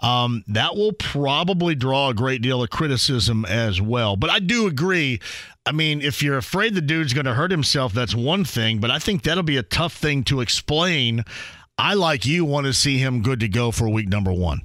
[0.00, 4.16] Um, that will probably draw a great deal of criticism as well.
[4.16, 5.20] But I do agree.
[5.66, 8.78] I mean, if you're afraid the dude's going to hurt himself, that's one thing.
[8.78, 11.24] But I think that'll be a tough thing to explain.
[11.76, 14.62] I, like you, want to see him good to go for week number one.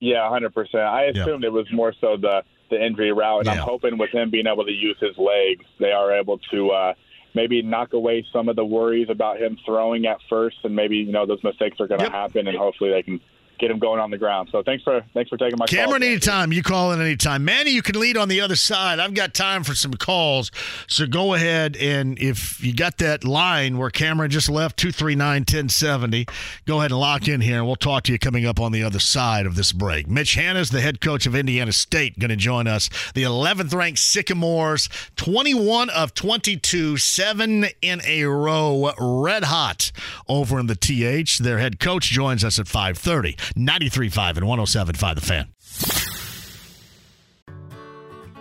[0.00, 0.84] Yeah, hundred percent.
[0.84, 1.48] I assumed yeah.
[1.48, 3.52] it was more so the the injury route, and yeah.
[3.52, 6.70] I'm hoping with him being able to use his legs, they are able to.
[6.70, 6.94] Uh,
[7.34, 11.12] maybe knock away some of the worries about him throwing at first, and maybe you
[11.12, 12.12] know those mistakes are going to yep.
[12.12, 13.20] happen, and hopefully they can
[13.58, 14.48] get him going on the ground.
[14.52, 16.00] So thanks for thanks for taking my Cameron.
[16.00, 16.08] Call.
[16.08, 17.44] Anytime you call in, anytime.
[17.44, 18.98] Manny, you can lead on the other side.
[18.98, 20.50] I've got time for some calls,
[20.86, 25.14] so go ahead and if you got that line where Cameron just left two three
[25.14, 26.26] nine ten seventy,
[26.66, 28.82] go ahead and lock in here, and we'll talk to you coming up on the
[28.82, 30.08] other side of this break.
[30.08, 32.88] Mitch Hannahs the head coach of Indiana State, going to join us.
[33.14, 39.90] The 11th ranked Sycamores, 21 of 22, seven in a row, red hot
[40.28, 41.38] over in the TH.
[41.38, 43.47] Their head coach joins us at 5:30.
[43.56, 45.48] 93.5 and 107.5 The Fan.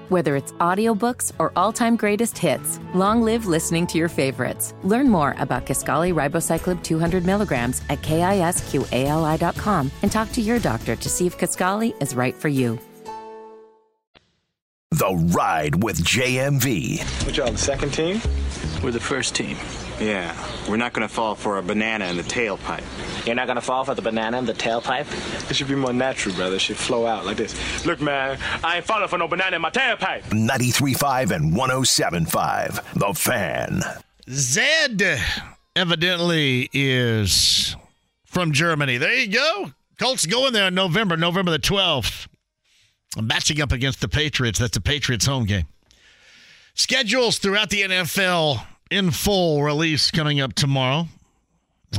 [0.09, 4.73] Whether it's audiobooks or all-time greatest hits, long live listening to your favorites.
[4.83, 11.09] Learn more about Kisqali Ribociclib 200 milligrams at kisqali.com and talk to your doctor to
[11.09, 12.79] see if Kaskali is right for you.
[14.91, 17.25] The Ride with JMV.
[17.25, 18.21] What y'all, the second team?
[18.81, 19.57] We're the first team.
[19.99, 20.35] Yeah,
[20.69, 22.83] we're not going to fall for a banana in the tailpipe.
[23.25, 25.49] You're not going to fall for the banana in the tailpipe?
[25.49, 26.57] It should be more natural, brother.
[26.57, 27.85] It should flow out like this.
[27.85, 30.21] Look, man, I ain't falling for no banana in my tailpipe.
[30.25, 32.93] 93.5 and 107.5.
[32.93, 33.81] The Fan.
[34.29, 35.19] Zed
[35.75, 37.75] evidently is
[38.25, 38.97] from Germany.
[38.97, 39.71] There you go.
[39.97, 42.27] Colts going there in November, November the 12th.
[43.17, 44.59] I'm Matching up against the Patriots.
[44.59, 45.65] That's the Patriots home game.
[46.75, 51.07] Schedules throughout the NFL in full release coming up tomorrow.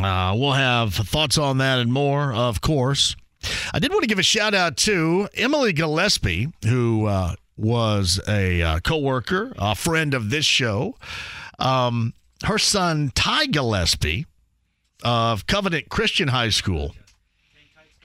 [0.00, 3.16] Uh, we'll have thoughts on that and more, of course.
[3.72, 8.62] I did want to give a shout out to Emily Gillespie, who uh, was a
[8.62, 10.96] uh, coworker, a friend of this show.
[11.58, 14.26] Um, her son Ty Gillespie
[15.04, 16.94] of Covenant Christian High School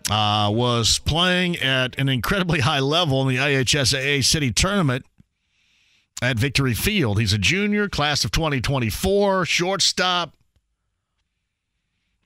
[0.10, 5.06] uh, was playing at an incredibly high level in the IHSAA City Tournament
[6.24, 7.20] at Victory Field.
[7.20, 10.34] He's a junior, class of 2024, shortstop,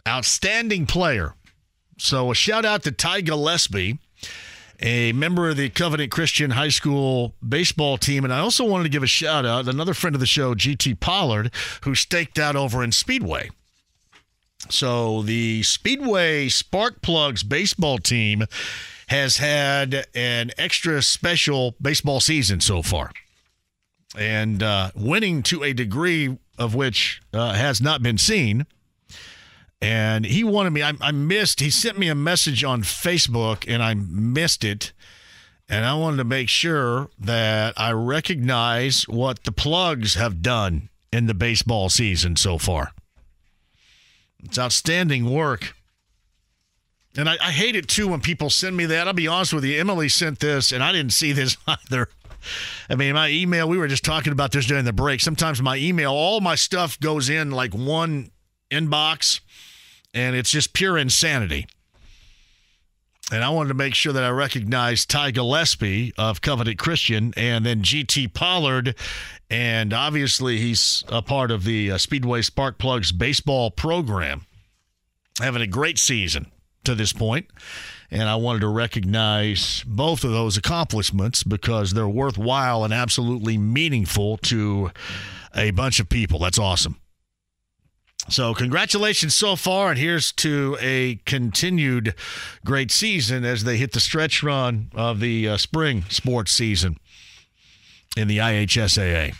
[0.07, 1.33] outstanding player.
[1.97, 3.97] So a shout out to Ty Gillespie,
[4.79, 8.23] a member of the Covenant Christian High School baseball team.
[8.23, 10.99] And I also wanted to give a shout out, another friend of the show, GT
[10.99, 11.51] Pollard,
[11.81, 13.49] who staked out over in Speedway.
[14.69, 18.45] So the Speedway Spark Plugs baseball team
[19.07, 23.11] has had an extra special baseball season so far.
[24.15, 28.65] And uh, winning to a degree of which uh, has not been seen
[29.81, 30.81] and he wanted me.
[30.81, 31.59] I, I, missed.
[31.59, 34.91] He sent me a message on Facebook, and I missed it.
[35.69, 41.27] And I wanted to make sure that I recognize what the plugs have done in
[41.27, 42.91] the baseball season so far.
[44.43, 45.75] It's outstanding work.
[47.17, 49.07] And I, I hate it too when people send me that.
[49.07, 49.79] I'll be honest with you.
[49.79, 52.09] Emily sent this, and I didn't see this either.
[52.89, 55.21] I mean, my email, we were just talking about this during the break.
[55.21, 58.31] Sometimes my email, all my stuff goes in like one
[58.71, 59.39] inbox
[60.13, 61.67] and it's just pure insanity.
[63.31, 67.65] And I wanted to make sure that I recognized Ty Gillespie of Covenant Christian and
[67.65, 68.95] then GT Pollard.
[69.49, 74.45] And obviously, he's a part of the uh, Speedway Spark Plugs baseball program,
[75.41, 76.51] having a great season
[76.85, 77.47] to this point.
[78.09, 84.37] And I wanted to recognize both of those accomplishments because they're worthwhile and absolutely meaningful
[84.37, 84.91] to
[85.53, 86.39] a bunch of people.
[86.39, 86.97] That's awesome.
[88.29, 92.13] So, congratulations so far, and here's to a continued
[92.65, 96.97] great season as they hit the stretch run of the uh, spring sports season
[98.17, 99.33] in the IHSAA.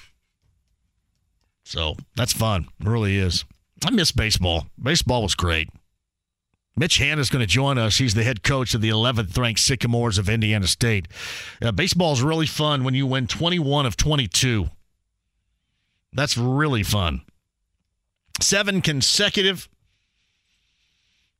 [1.65, 2.67] So, that's fun.
[2.79, 3.43] It really is.
[3.85, 4.67] I miss baseball.
[4.81, 5.69] Baseball was great.
[6.77, 7.97] Mitch Hannahs going to join us.
[7.97, 11.07] He's the head coach of the 11th ranked Sycamores of Indiana State.
[11.61, 14.69] Uh, baseball is really fun when you win 21 of 22.
[16.13, 17.21] That's really fun
[18.41, 19.67] seven consecutive.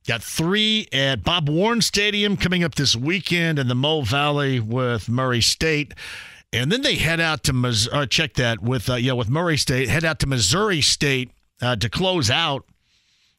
[0.06, 5.08] Got three at Bob Warren Stadium coming up this weekend in the Mo Valley with
[5.08, 5.92] Murray State.
[6.52, 7.98] And then they head out to Missouri.
[7.98, 9.88] Uh, check that with uh, yeah with Murray State.
[9.88, 12.64] Head out to Missouri State uh, to close out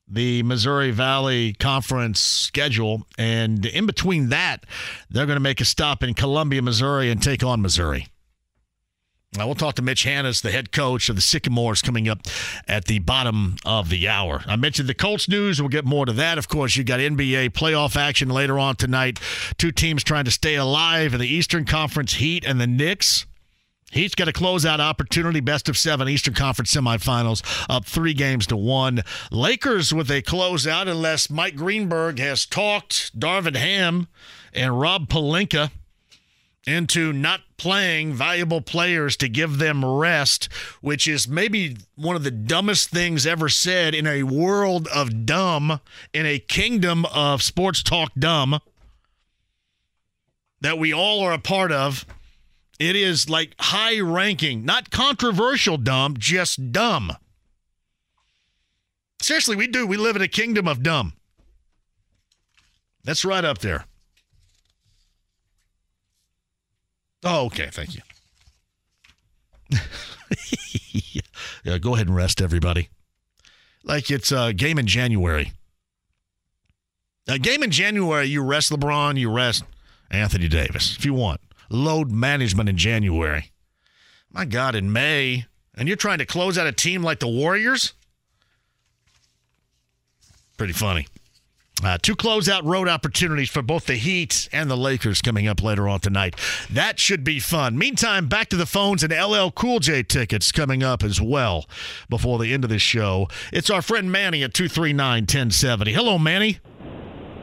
[0.10, 3.06] the Missouri Valley Conference schedule.
[3.18, 4.65] And in between that,
[5.10, 8.07] they're going to make a stop in Columbia, Missouri, and take on Missouri.
[9.38, 12.22] Now, we'll talk to Mitch Hannahs, the head coach of the Sycamores, coming up
[12.68, 14.44] at the bottom of the hour.
[14.48, 15.61] I mentioned the Colts news.
[15.61, 16.40] We'll get more to that.
[16.40, 19.19] Of course, you got NBA playoff action later on tonight.
[19.60, 23.27] Two teams trying to stay alive in the Eastern Conference Heat and the Knicks.
[23.91, 28.57] Heat's got a closeout opportunity, best of seven Eastern Conference semifinals, up three games to
[28.57, 29.03] one.
[29.32, 34.07] Lakers with a closeout, unless Mike Greenberg has talked Darvin Ham
[34.53, 35.72] and Rob Pelinka
[36.68, 40.49] into not playing valuable players to give them rest,
[40.82, 45.80] which is maybe one of the dumbest things ever said in a world of dumb,
[46.14, 48.60] in a kingdom of sports talk dumb
[50.61, 52.06] that we all are a part of.
[52.80, 57.11] It is like high ranking, not controversial dumb, just dumb.
[59.22, 59.85] Seriously, we do.
[59.85, 61.14] We live in a kingdom of dumb.
[63.03, 63.85] That's right up there.
[67.23, 67.69] Oh, okay.
[67.69, 68.01] Thank you.
[71.64, 72.88] yeah, go ahead and rest, everybody.
[73.84, 75.51] Like it's a game in January.
[77.27, 79.64] A game in January, you rest LeBron, you rest
[80.10, 81.41] Anthony Davis if you want.
[81.69, 83.51] Load management in January.
[84.31, 87.93] My God, in May, and you're trying to close out a team like the Warriors?
[90.57, 91.07] Pretty funny.
[91.81, 95.87] Uh, two closeout road opportunities for both the Heat and the Lakers coming up later
[95.87, 96.35] on tonight.
[96.69, 97.77] That should be fun.
[97.77, 101.65] Meantime, back to the phones and LL Cool J tickets coming up as well
[102.09, 103.29] before the end of this show.
[103.53, 105.93] It's our friend Manny at 239 1070.
[105.93, 106.59] Hello, Manny.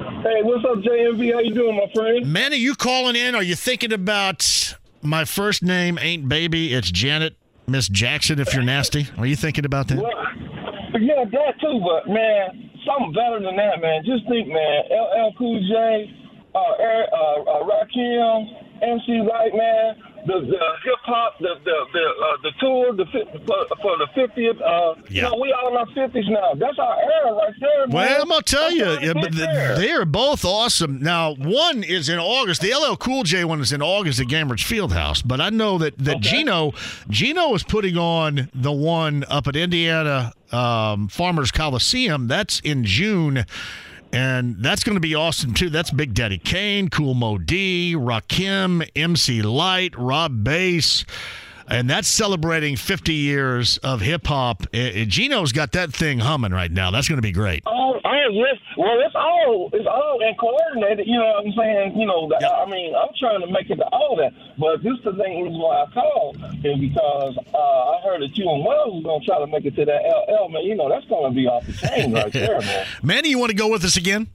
[0.06, 1.32] Hey, what's up, JMV?
[1.32, 2.32] How you doing, my friend?
[2.32, 3.34] Man, are you calling in?
[3.34, 6.72] Are you thinking about my first name ain't baby?
[6.72, 7.34] It's Janet
[7.66, 8.38] Miss Jackson.
[8.38, 9.98] If you're nasty, are you thinking about that?
[9.98, 10.12] Well,
[11.02, 11.80] yeah, that too.
[11.82, 14.04] But man, something better than that, man.
[14.04, 14.84] Just think, man.
[14.92, 16.14] LL Cool J,
[16.54, 18.46] uh, Eric, uh, uh, Rakim,
[18.82, 19.96] MC Lyte, man.
[20.26, 23.04] The, the hip hop, the the the, uh, the tour, the
[23.46, 24.60] for, for the fiftieth.
[24.60, 26.54] Uh, You know, we all in our fifties now.
[26.54, 27.86] That's our era right there.
[27.86, 27.94] Man.
[27.96, 29.76] Well, I'm gonna tell you, That's yeah, our but big th- era.
[29.76, 31.00] they are both awesome.
[31.02, 32.60] Now, one is in August.
[32.60, 35.22] The LL Cool J one is in August at Gainbridge Fieldhouse.
[35.26, 36.72] But I know that that Gino,
[37.08, 42.28] Gino is putting on the one up at Indiana um, Farmers Coliseum.
[42.28, 43.44] That's in June.
[44.16, 45.68] And that's going to be awesome too.
[45.68, 51.05] That's Big Daddy Kane, Kool Moe Dee, Rakim, MC Lyte, Rob Base.
[51.68, 54.62] And that's celebrating 50 years of hip hop.
[54.72, 56.90] Uh, Gino's got that thing humming right now.
[56.90, 57.62] That's going to be great.
[57.66, 58.56] Oh, oh yes.
[58.76, 61.06] Well, it's all it's all and coordinated.
[61.06, 61.98] You know what I'm saying?
[61.98, 64.32] You know, the, I mean, I'm trying to make it to all that.
[64.59, 68.36] But this is the thing reason why I called is because uh, I heard that
[68.36, 70.48] you and Wells was gonna try to make it to that LL.
[70.48, 72.86] Man, you know that's gonna be off the chain right there, man.
[73.02, 74.28] Manny, you want to go with us again?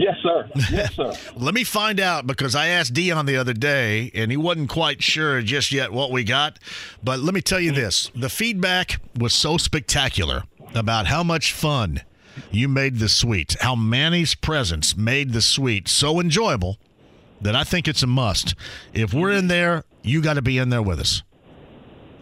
[0.00, 0.48] Yes, sir.
[0.70, 1.12] Yes, sir.
[1.36, 5.02] Let me find out because I asked Dion the other day and he wasn't quite
[5.02, 6.58] sure just yet what we got.
[7.04, 10.44] But let me tell you this the feedback was so spectacular
[10.74, 12.00] about how much fun
[12.50, 16.78] you made the suite, how Manny's presence made the suite so enjoyable
[17.42, 18.54] that I think it's a must.
[18.94, 21.22] If we're in there, you got to be in there with us.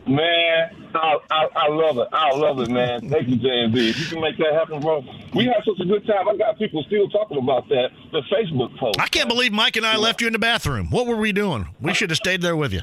[0.09, 2.09] Man, I, I, I love it.
[2.13, 3.09] I love it, man.
[3.09, 3.77] Thank you, JMB.
[3.77, 5.05] If you can make that happen, bro.
[5.35, 6.29] We had such a good time.
[6.29, 7.91] I got people still talking about that.
[8.13, 8.99] The Facebook post.
[9.01, 10.89] I can't believe Mike and I left you in the bathroom.
[10.91, 11.69] What were we doing?
[11.81, 12.81] We should have stayed there with you.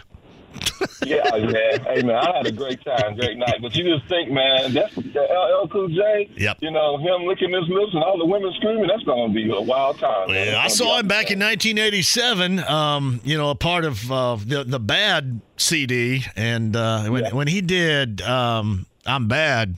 [1.06, 1.78] yeah, yeah.
[1.84, 3.56] Hey, man, I had a great time, great night.
[3.62, 6.30] But you just think, man, that's LL Cool J.
[6.38, 6.58] Yep.
[6.62, 8.88] You know, him licking his lips and all the women screaming.
[8.88, 10.30] That's going to be a wild time.
[10.32, 10.48] man.
[10.48, 12.60] Yeah, I saw him back in 1987.
[12.60, 17.48] Um, you know, a part of uh, the the Bad CD, and uh, when when
[17.48, 19.76] he did um, "I'm Bad,"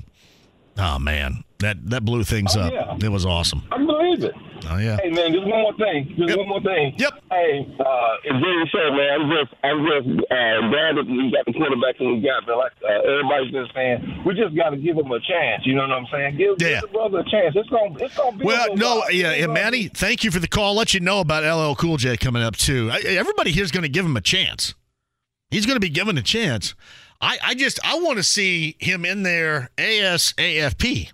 [0.78, 2.74] oh man, that that blew things Oh, up.
[2.74, 2.98] yeah.
[3.08, 3.64] It was awesome.
[3.72, 4.36] I believe it.
[4.70, 4.98] Oh yeah.
[5.02, 6.14] Hey man, just one more thing.
[6.18, 6.94] Just one more thing.
[6.98, 7.14] Yep.
[7.32, 11.46] Hey, uh, as Jerry said, man, I'm just, I'm just uh, glad that we got
[11.46, 12.46] the quarterback that we got.
[12.46, 15.66] But like uh, everybody's been saying, we just got to give him a chance.
[15.66, 16.38] You know what I'm saying?
[16.38, 16.82] Give, Yeah.
[16.82, 17.56] give the brother a chance.
[17.56, 18.46] It's gonna, it's gonna be.
[18.46, 20.68] Well, no, yeah, It's Manny, thank you for the call.
[20.70, 22.90] I'll let you know about LL Cool J coming up too.
[22.92, 24.74] I, everybody here's going to give him a chance.
[25.50, 26.76] He's going to be given a chance.
[27.22, 31.12] I, I just I want to see him in there ASAFP.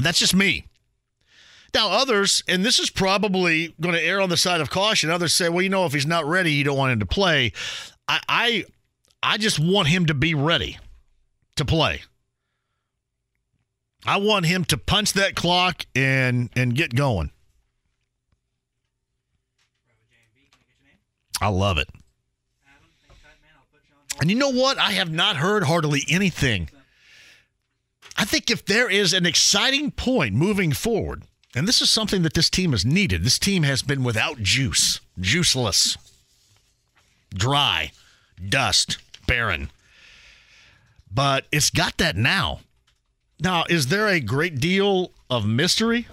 [0.00, 0.66] That's just me.
[1.78, 5.10] Now, others, and this is probably going to err on the side of caution.
[5.10, 7.52] Others say, well, you know, if he's not ready, you don't want him to play.
[8.08, 8.64] I, I,
[9.22, 10.76] I just want him to be ready
[11.54, 12.00] to play.
[14.04, 17.30] I want him to punch that clock and and get going.
[21.40, 21.88] I love it.
[24.20, 24.78] And you know what?
[24.78, 26.70] I have not heard hardly anything.
[28.16, 31.22] I think if there is an exciting point moving forward,
[31.54, 35.00] and this is something that this team has needed, this team has been without juice,
[35.20, 35.96] juiceless,
[37.32, 37.92] dry,
[38.48, 39.70] dust, barren.
[41.12, 42.60] But it's got that now.
[43.40, 46.06] Now, is there a great deal of mystery?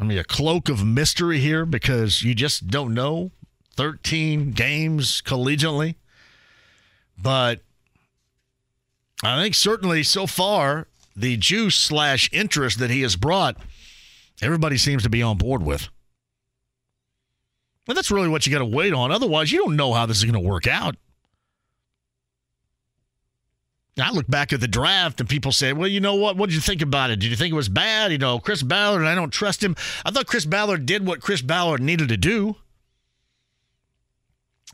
[0.00, 3.32] I mean, a cloak of mystery here because you just don't know
[3.76, 5.94] 13 games collegiately.
[7.20, 7.60] But
[9.22, 10.86] I think certainly so far,
[11.16, 13.56] the juice slash interest that he has brought,
[14.42, 15.88] everybody seems to be on board with.
[17.86, 19.10] Well, that's really what you got to wait on.
[19.10, 20.96] Otherwise, you don't know how this is going to work out.
[24.00, 26.36] I look back at the draft and people say, well, you know what?
[26.36, 27.18] What did you think about it?
[27.18, 28.12] Did you think it was bad?
[28.12, 29.74] You know, Chris Ballard, I don't trust him.
[30.04, 32.56] I thought Chris Ballard did what Chris Ballard needed to do.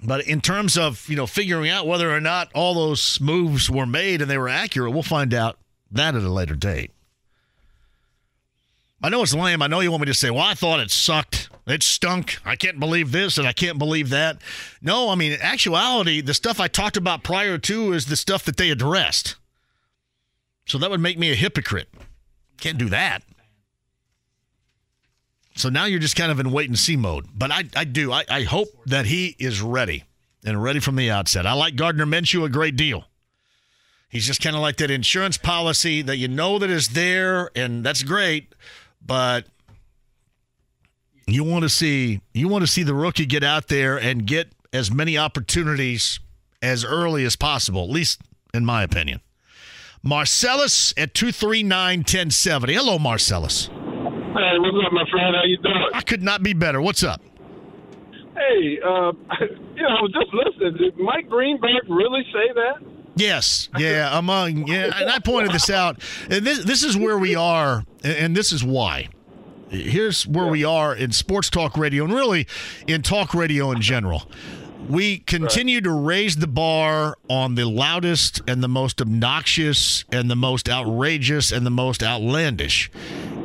[0.03, 3.87] But in terms of, you know, figuring out whether or not all those moves were
[3.87, 5.57] made and they were accurate, we'll find out
[5.91, 6.91] that at a later date.
[9.05, 9.61] I know it's lame.
[9.61, 11.51] I know you want me to say, well, I thought it sucked.
[11.67, 12.39] It stunk.
[12.43, 14.39] I can't believe this and I can't believe that.
[14.81, 18.47] No, I mean, in actuality, the stuff I talked about prior to is the stuff
[18.47, 19.37] that they addressed.
[20.65, 21.89] So that would make me a hypocrite.
[22.59, 23.23] Can't do that.
[25.55, 27.27] So now you're just kind of in wait and see mode.
[27.35, 28.11] But I, I do.
[28.11, 30.05] I, I hope that he is ready
[30.47, 31.47] and ready from the outset.
[31.47, 33.05] I like Gardner Minshew a great deal.
[34.09, 37.85] He's just kind of like that insurance policy that you know that is there, and
[37.85, 38.55] that's great.
[39.07, 39.47] But
[41.27, 44.53] you want to see you want to see the rookie get out there and get
[44.73, 46.21] as many opportunities
[46.63, 48.21] as early as possible, at least
[48.53, 49.21] in my opinion.
[50.03, 52.75] Marcellus at 239 1070.
[52.75, 53.67] Hello, Marcellus.
[53.67, 55.35] Hey, what's up, my friend?
[55.37, 55.91] How you doing?
[55.95, 56.81] I could not be better.
[56.83, 57.23] What's up?
[58.35, 59.13] Hey, uh,
[59.75, 60.77] you know, just listening.
[60.77, 62.94] Did Mike Greenberg really say that?
[63.17, 66.01] Yes, yeah, among yeah, and I pointed this out.
[66.29, 69.09] And this this is where we are, and- this is why.
[69.71, 72.47] Here's where we are in sports talk radio, and really
[72.87, 74.29] in talk radio in general.
[74.89, 80.37] We continue to raise the bar on the loudest and the most obnoxious and the
[80.37, 82.91] most outrageous and the most outlandish.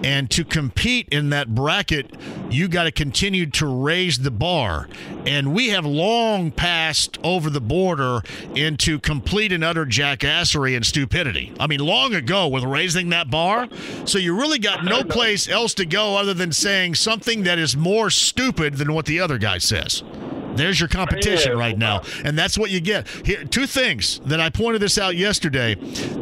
[0.04, 2.14] And to compete in that bracket,
[2.50, 4.88] you got to continue to raise the bar.
[5.26, 8.22] And we have long passed over the border
[8.56, 11.54] into complete and utter jackassery and stupidity.
[11.60, 13.68] I mean, long ago with raising that bar.
[14.06, 17.76] So you really got no place else to go other than saying something that is
[17.76, 20.04] more stupid than what the other guy says.
[20.60, 23.08] There's your competition right now, and that's what you get.
[23.26, 25.76] Here, two things that I pointed this out yesterday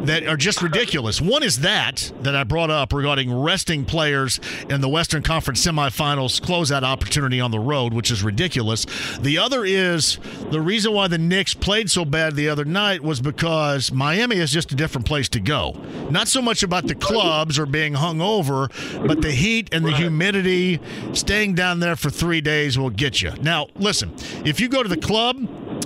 [0.04, 1.20] that are just ridiculous.
[1.20, 4.38] One is that that I brought up regarding resting players
[4.70, 8.86] in the Western Conference semifinals closeout opportunity on the road, which is ridiculous.
[9.20, 10.18] The other is
[10.50, 14.52] the reason why the Knicks played so bad the other night was because Miami is
[14.52, 15.72] just a different place to go.
[16.10, 18.68] Not so much about the clubs or being hung over,
[19.04, 20.80] but the heat and the humidity,
[21.12, 23.32] staying down there for three days will get you.
[23.42, 24.12] Now, listen,
[24.44, 25.36] if you go to the club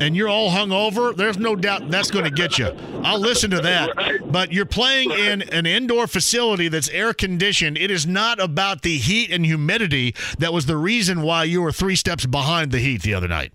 [0.00, 2.68] and you're all hung over, there's no doubt that's going to get you.
[3.02, 4.22] I'll listen to that.
[4.30, 7.78] But you're playing in an indoor facility that's air conditioned.
[7.78, 11.72] It is not about the heat and humidity that was the reason why you were
[11.72, 13.52] three steps behind the heat the other night.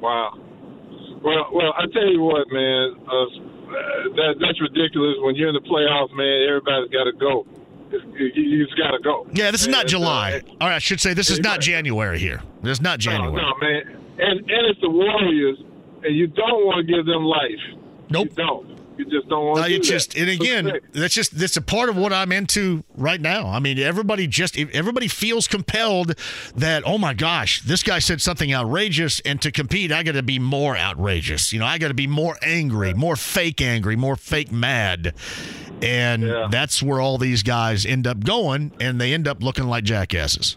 [0.00, 0.38] Wow.
[1.22, 3.26] Well, well, I tell you what, man, uh,
[4.16, 5.16] that that's ridiculous.
[5.20, 7.46] When you're in the playoffs, man, everybody's got to go.
[7.90, 9.26] You, you just got to go.
[9.32, 10.32] Yeah, this is not And, July.
[10.44, 12.42] uh, All right, I should say this is not January here.
[12.62, 13.32] This is not January.
[13.32, 13.82] No, no, man.
[14.18, 15.58] And and it's the Warriors,
[16.02, 17.80] and you don't want to give them life.
[18.10, 18.28] Nope.
[18.30, 18.67] You don't.
[18.98, 20.20] You just don't want No, you do just that.
[20.20, 23.46] and again, that's just that's a part of what I'm into right now.
[23.46, 26.14] I mean, everybody just everybody feels compelled
[26.56, 30.22] that oh my gosh, this guy said something outrageous, and to compete, I got to
[30.24, 31.52] be more outrageous.
[31.52, 35.14] You know, I got to be more angry, more fake angry, more fake mad,
[35.80, 39.84] and that's where all these guys end up going, and they end up looking like
[39.84, 40.56] jackasses.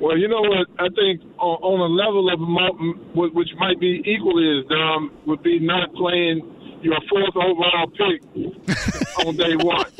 [0.00, 0.68] Well, you know what?
[0.78, 5.58] I think on, on a level of which might be equally as dumb would be
[5.58, 6.40] not playing
[6.82, 8.22] your fourth overall pick
[9.26, 9.86] on day one.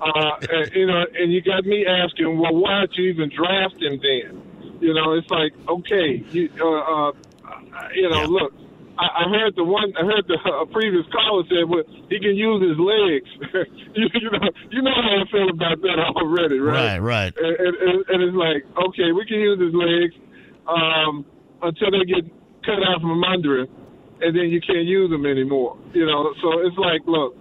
[0.00, 3.74] Uh, and, you know, and you got me asking, well, why did you even draft
[3.82, 4.78] him then?
[4.80, 7.12] You know, it's like, okay, you, uh, uh,
[7.94, 8.52] you know, look,
[8.96, 12.36] I, I heard the one, I heard the uh, previous caller said, well, he can
[12.36, 13.66] use his legs.
[13.96, 17.34] you, you know, you know how I feel about that already, Right, right?
[17.34, 17.34] right.
[17.36, 20.14] And, and, and it's like, okay, we can use his legs
[20.68, 21.24] um,
[21.62, 22.24] until they get
[22.64, 23.68] cut out from under him,
[24.20, 25.78] and then you can't use them anymore.
[25.92, 27.36] You know, so it's like, look,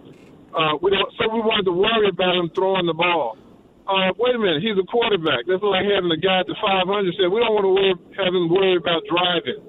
[0.54, 1.10] uh, we don't.
[1.18, 3.38] So we wanted to worry about him throwing the ball.
[3.88, 5.48] Uh, wait a minute, he's a quarterback.
[5.48, 6.84] That's like having a guy at the 500
[7.16, 9.64] said, we don't want to worry, have him worry about driving.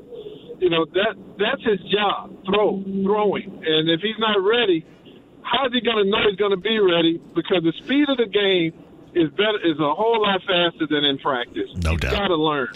[0.59, 3.63] You know that that's his job, throw, throwing.
[3.63, 4.83] And if he's not ready,
[5.47, 7.23] how is he going to know he's going to be ready?
[7.31, 8.75] Because the speed of the game
[9.19, 11.69] is better is a whole lot faster than in practice.
[11.77, 12.13] No he's doubt.
[12.13, 12.69] Got to learn.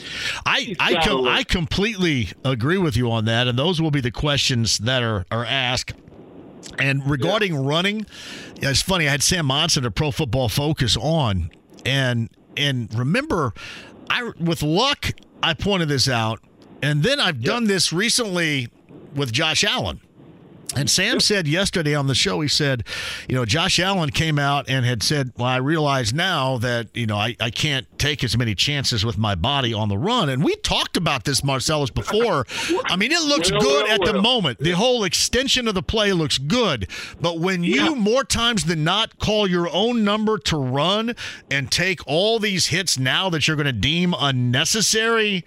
[0.44, 1.32] I I, com- learn.
[1.32, 5.24] I completely agree with you on that, and those will be the questions that are
[5.30, 5.94] are asked.
[6.78, 8.06] And regarding running,
[8.56, 9.08] it's funny.
[9.08, 11.50] I had Sam Monson of Pro Football Focus on,
[11.84, 13.52] and and remember,
[14.08, 15.12] I with luck
[15.42, 16.40] I pointed this out,
[16.82, 18.68] and then I've done this recently
[19.14, 20.00] with Josh Allen.
[20.74, 22.84] And Sam said yesterday on the show, he said,
[23.28, 27.06] you know, Josh Allen came out and had said, well, I realize now that, you
[27.06, 30.28] know, I, I can't take as many chances with my body on the run.
[30.30, 32.46] And we talked about this, Marcellus, before.
[32.86, 34.60] I mean, it looks Well, good well, at the moment.
[34.60, 36.88] The whole extension of the play looks good.
[37.20, 41.14] But when you more times than not call your own number to run
[41.50, 45.44] and take all these hits now that you're going to deem unnecessary,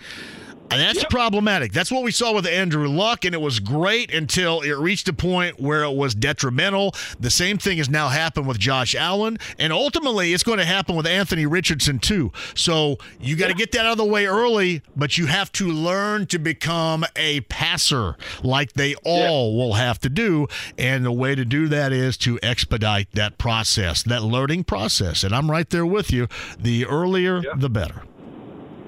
[0.72, 1.72] and that's problematic.
[1.72, 5.14] That's what we saw with Andrew Luck, and it was great until it reached a
[5.14, 6.94] point where it was detrimental.
[7.20, 10.96] The same thing has now happened with Josh Allen, and ultimately it's going to happen
[10.96, 12.32] with Anthony Richardson too.
[12.56, 15.68] So you got to get that out of the way early, but you have to
[15.68, 20.48] learn to become a passer like they all will have to do.
[20.78, 25.24] And the way to do that is to expedite that process, that learning process.
[25.24, 26.28] And I'm right there with you.
[26.60, 28.04] The earlier, the better.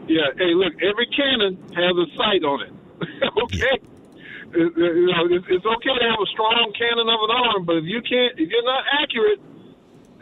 [0.08, 0.32] Yeah.
[0.38, 2.74] Hey, look, every cannon has a sight on it.
[3.44, 3.76] okay.
[3.76, 3.94] It-
[4.54, 7.84] you know, it's, it's okay to have a strong cannon of an arm, but if
[7.84, 9.40] you can't, if you're not accurate,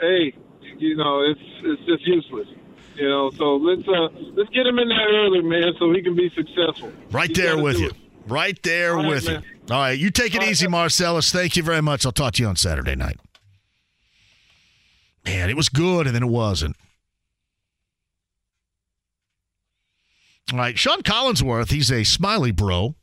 [0.01, 0.33] hey,
[0.79, 2.47] you know, it's it's just useless.
[2.95, 6.15] You know, so let's uh let's get him in there early, man, so he can
[6.15, 6.91] be successful.
[7.11, 7.89] Right there with you.
[7.89, 7.93] it.
[8.27, 9.43] Right there right, with man.
[9.43, 9.73] you.
[9.73, 9.97] All right.
[9.97, 11.31] You take it easy, Marcellus.
[11.31, 12.03] Thank you very much.
[12.05, 13.19] I'll talk to you on Saturday night.
[15.23, 16.75] Man, it was good and then it wasn't.
[20.51, 20.77] All right.
[20.77, 22.95] Sean Collinsworth, he's a smiley bro.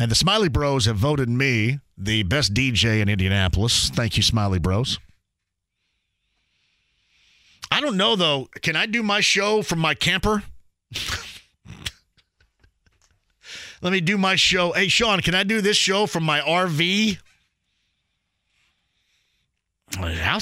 [0.00, 3.90] And the Smiley Bros have voted me the best DJ in Indianapolis.
[3.90, 4.98] Thank you, Smiley Bros.
[7.70, 8.48] I don't know, though.
[8.60, 10.42] Can I do my show from my camper?
[13.82, 14.72] Let me do my show.
[14.72, 17.18] Hey, Sean, can I do this show from my RV?
[19.96, 20.40] How,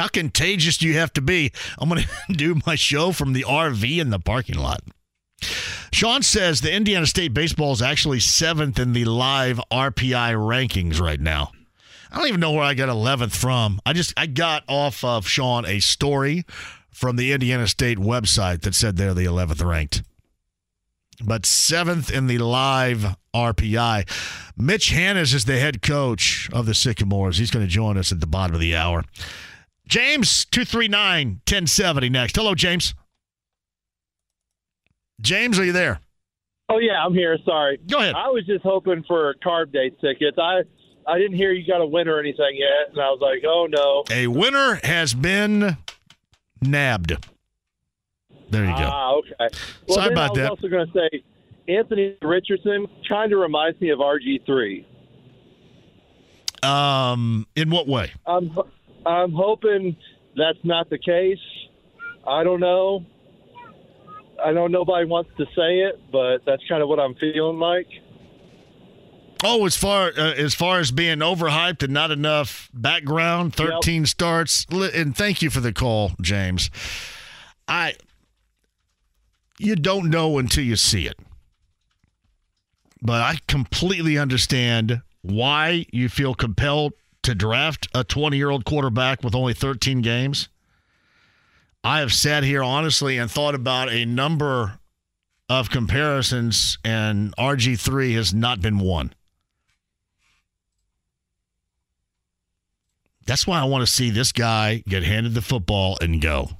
[0.00, 1.52] how contagious do you have to be?
[1.78, 4.80] I'm going to do my show from the RV in the parking lot.
[5.92, 11.20] Sean says the Indiana State baseball is actually seventh in the live RPI rankings right
[11.20, 11.52] now.
[12.10, 13.78] I don't even know where I got 11th from.
[13.84, 16.46] I just I got off of Sean a story
[16.90, 20.02] from the Indiana State website that said they're the 11th ranked.
[21.22, 24.08] But seventh in the live RPI.
[24.56, 27.36] Mitch Hannahs is the head coach of the Sycamores.
[27.36, 29.04] He's going to join us at the bottom of the hour.
[29.90, 32.36] James, 239 1070 next.
[32.36, 32.94] Hello, James.
[35.20, 36.00] James, are you there?
[36.68, 37.36] Oh yeah, I'm here.
[37.44, 37.78] Sorry.
[37.90, 38.14] Go ahead.
[38.14, 40.38] I was just hoping for carb day tickets.
[40.40, 40.60] I
[41.08, 43.66] I didn't hear you got a winner or anything yet, and I was like, oh
[43.68, 44.04] no.
[44.14, 45.76] A winner has been
[46.62, 47.12] nabbed.
[48.50, 48.88] There you go.
[48.92, 49.56] Ah, okay.
[49.88, 50.50] Well, Sorry about I was that.
[50.50, 51.22] also going to say
[51.68, 54.86] Anthony Richardson kind of reminds me of RG three.
[56.62, 58.12] Um, in what way?
[58.26, 58.56] I'm
[59.06, 59.96] I'm hoping
[60.36, 61.38] that's not the case.
[62.26, 63.04] I don't know.
[64.44, 67.86] I know nobody wants to say it, but that's kind of what I'm feeling like.
[69.42, 74.66] Oh, as far uh, as far as being overhyped and not enough background, thirteen starts.
[74.70, 76.70] And thank you for the call, James.
[77.66, 77.94] I
[79.58, 81.18] you don't know until you see it,
[83.00, 89.54] but I completely understand why you feel compelled to draft a twenty-year-old quarterback with only
[89.54, 90.48] thirteen games.
[91.82, 94.78] I have sat here honestly and thought about a number
[95.48, 99.12] of comparisons, and RG three has not been one.
[103.26, 106.50] That's why I want to see this guy get handed the football and go.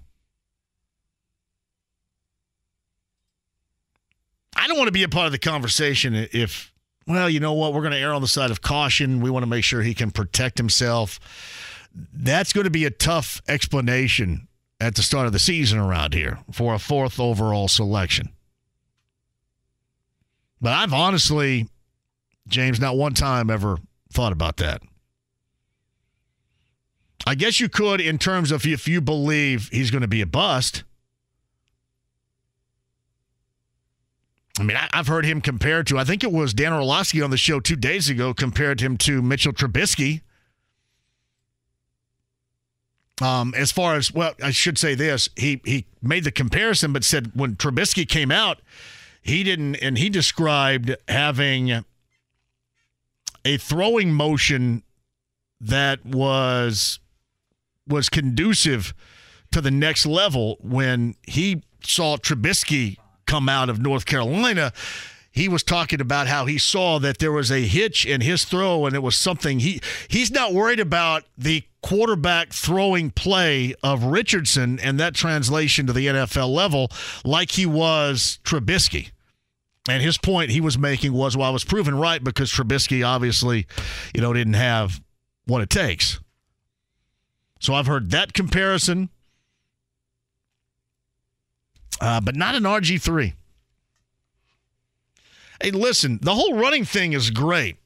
[4.55, 6.70] I don't want to be a part of the conversation if,
[7.11, 9.21] well, you know what, we're going to err on the side of caution.
[9.21, 11.19] We want to make sure he can protect himself.
[12.13, 14.49] That's going to be a tough explanation
[14.81, 18.31] at the start of the season around here for a fourth overall selection.
[20.61, 21.69] But I've honestly,
[22.49, 23.79] James, not one time ever
[24.13, 24.83] thought about that.
[27.27, 30.27] I guess you could in terms of if you believe he's going to be a
[30.27, 30.85] bust.
[34.61, 37.31] I mean, I, I've heard him compared to, I think it was Dan Orlovsky on
[37.31, 40.21] the show two days ago, compared him to Mitchell Trubisky.
[43.23, 45.31] Um, as far as, well, I should say this.
[45.35, 48.61] He, he made the comparison, but said when Trubisky came out,
[49.23, 51.85] he didn't, and he described having
[53.45, 54.83] a throwing motion
[55.61, 57.01] that was
[57.87, 58.95] was conducive
[59.51, 62.97] to the next level when he saw Trubisky
[63.31, 64.73] come out of North Carolina.
[65.31, 68.87] He was talking about how he saw that there was a hitch in his throw
[68.87, 74.81] and it was something he he's not worried about the quarterback throwing play of Richardson
[74.81, 76.89] and that translation to the NFL level
[77.25, 79.13] like he was Trubisky.
[79.89, 83.69] And his point he was making was, well, I was proven right because Trubisky obviously,
[84.13, 85.01] you know, didn't have
[85.47, 86.19] what it takes.
[87.61, 89.11] So I've heard that comparison,
[92.01, 93.35] uh, but not an RG3.
[95.63, 97.77] Hey, listen, the whole running thing is great.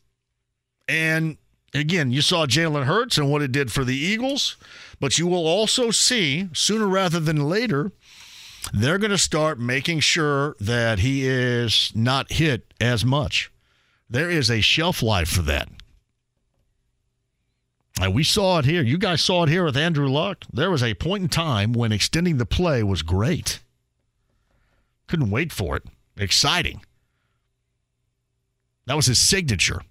[0.89, 1.39] And
[1.73, 4.57] again, you saw Jalen Hurts and what it did for the Eagles,
[5.01, 7.93] but you will also see sooner rather than later,
[8.73, 13.51] they're going to start making sure that he is not hit as much.
[14.09, 15.69] There is a shelf life for that.
[18.01, 18.83] And we saw it here.
[18.83, 20.45] You guys saw it here with Andrew Luck.
[20.53, 23.61] There was a point in time when extending the play was great.
[25.07, 25.85] Couldn't wait for it.
[26.17, 26.83] Exciting.
[28.87, 29.83] That was his signature.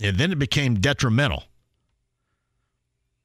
[0.00, 1.44] And then it became detrimental.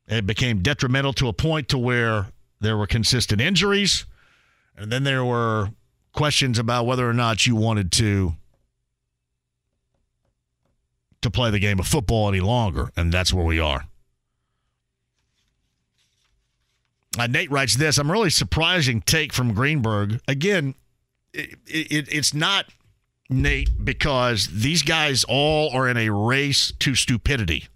[0.08, 2.28] It became detrimental to a point to where
[2.60, 4.06] there were consistent injuries.
[4.78, 5.70] And then there were
[6.14, 8.34] questions about whether or not you wanted to
[11.22, 13.86] to play the game of football any longer, and that's where we are.
[17.18, 20.20] Uh, Nate writes this I'm really surprising take from Greenberg.
[20.28, 20.76] Again,
[21.34, 22.66] it, it, it's not
[23.30, 27.68] Nate because these guys all are in a race to stupidity.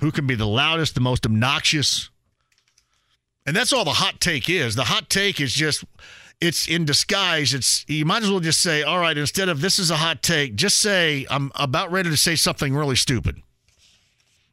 [0.00, 2.10] Who can be the loudest, the most obnoxious?
[3.46, 4.74] And that's all the hot take is.
[4.74, 5.84] The hot take is just
[6.40, 7.52] it's in disguise.
[7.52, 10.22] It's you might as well just say, all right, instead of this is a hot
[10.22, 13.42] take, just say I'm about ready to say something really stupid.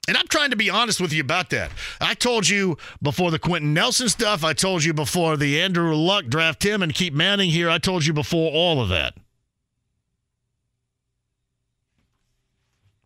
[0.08, 1.72] And I'm trying to be honest with you about that.
[2.00, 4.44] I told you before the Quenton Nelson stuff.
[4.44, 7.70] I told you before the Andrew Luck draft him and keep Manning here.
[7.70, 9.16] I told you before all of that.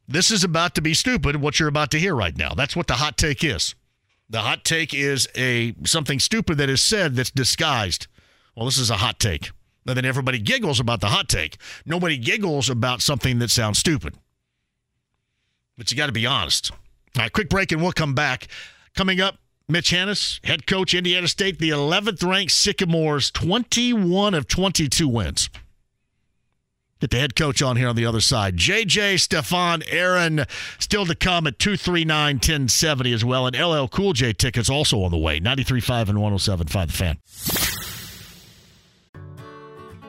[0.07, 2.53] This is about to be stupid, what you're about to hear right now.
[2.53, 3.75] That's what the hot take is.
[4.29, 8.07] The hot take is a something stupid that is said that's disguised.
[8.55, 9.51] Well, this is a hot take.
[9.87, 11.57] And then everybody giggles about the hot take.
[11.85, 14.15] Nobody giggles about something that sounds stupid.
[15.77, 16.71] But you got to be honest.
[17.17, 18.47] All right, quick break and we'll come back.
[18.95, 25.07] Coming up, Mitch Hannahs, head coach, Indiana State, the 11th ranked Sycamores, 21 of 22
[25.07, 25.49] wins.
[26.99, 28.57] Get the head coach on here on the other side.
[28.57, 30.45] JJ, Stefan, Aaron,
[30.77, 33.47] still to come at 239 1070 as well.
[33.47, 35.39] And LL Cool J tickets also on the way.
[35.39, 37.90] 93.5 and 107.5 The Fan.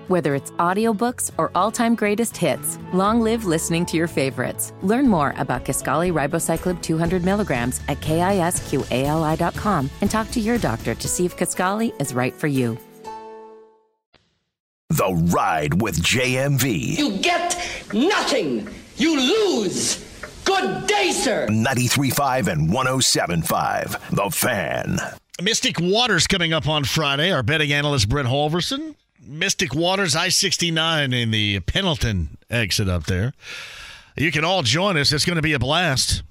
[0.09, 4.73] Whether it's audiobooks or all-time greatest hits, long live listening to your favorites.
[4.83, 11.09] Learn more about Kisqali Ribociclib 200 milligrams at kisqali.com and talk to your doctor to
[11.09, 12.77] see if Kaskali is right for you.
[14.91, 16.99] The Ride with JMV.
[16.99, 17.57] You get
[17.95, 18.69] nothing.
[18.97, 20.05] You lose.
[20.45, 21.47] Good day, sir.
[21.49, 24.99] 93.5 and 107.5 The Fan.
[25.41, 27.33] Mystic Waters coming up on Friday.
[27.33, 28.95] Our betting analyst, Brent Holverson.
[29.25, 33.33] Mystic Waters, I 69 in the Pendleton exit up there.
[34.17, 35.13] You can all join us.
[35.13, 36.23] It's going to be a blast.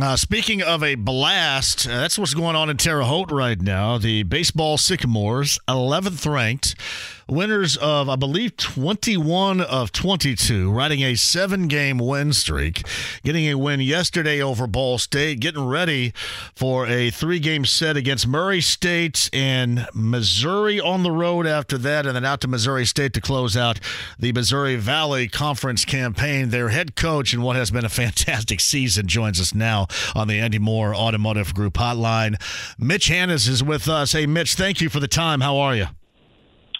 [0.00, 3.98] Uh, speaking of a blast, uh, that's what's going on in Terre Haute right now.
[3.98, 6.74] The baseball Sycamores, 11th ranked,
[7.32, 12.82] winners of, I believe, 21 of 22, riding a seven game win streak,
[13.24, 16.12] getting a win yesterday over Ball State, getting ready
[16.54, 22.06] for a three game set against Murray State and Missouri on the road after that,
[22.06, 23.80] and then out to Missouri State to close out
[24.18, 26.50] the Missouri Valley Conference campaign.
[26.50, 30.38] Their head coach in what has been a fantastic season joins us now on the
[30.38, 32.40] Andy Moore Automotive Group hotline.
[32.78, 34.12] Mitch Hannahs is with us.
[34.12, 35.40] Hey, Mitch, thank you for the time.
[35.40, 35.86] How are you?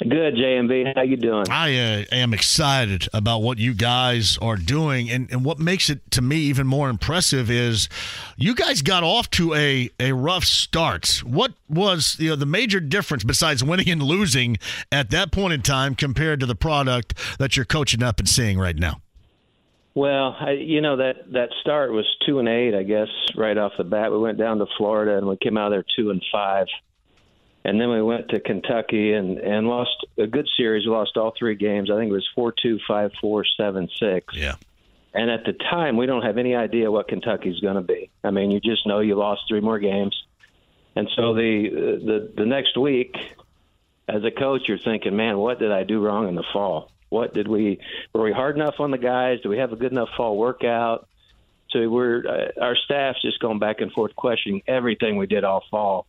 [0.09, 0.95] Good, JMV.
[0.97, 1.45] How you doing?
[1.49, 6.11] I uh, am excited about what you guys are doing, and, and what makes it
[6.13, 7.89] to me even more impressive is
[8.37, 11.23] you guys got off to a, a rough start.
[11.25, 14.57] What was you know the major difference besides winning and losing
[14.91, 18.59] at that point in time compared to the product that you're coaching up and seeing
[18.59, 19.01] right now?
[19.95, 23.73] Well, I, you know that that start was two and eight, I guess, right off
[23.77, 24.11] the bat.
[24.11, 26.67] We went down to Florida and we came out of there two and five,
[27.65, 30.85] and then we went to Kentucky and and lost a good series.
[30.85, 31.91] We lost all three games.
[31.91, 34.35] I think it was four two, five four, seven six.
[34.37, 34.55] Yeah.
[35.15, 38.11] And at the time, we don't have any idea what Kentucky's going to be.
[38.25, 40.17] I mean, you just know you lost three more games,
[40.97, 41.69] and so the
[42.05, 43.15] the the next week,
[44.09, 46.91] as a coach, you're thinking, man, what did I do wrong in the fall?
[47.11, 47.79] What did we
[48.15, 49.41] were we hard enough on the guys?
[49.43, 51.07] Do we have a good enough fall workout?
[51.71, 55.63] So we're uh, our staff's just going back and forth questioning everything we did all
[55.71, 56.07] fall,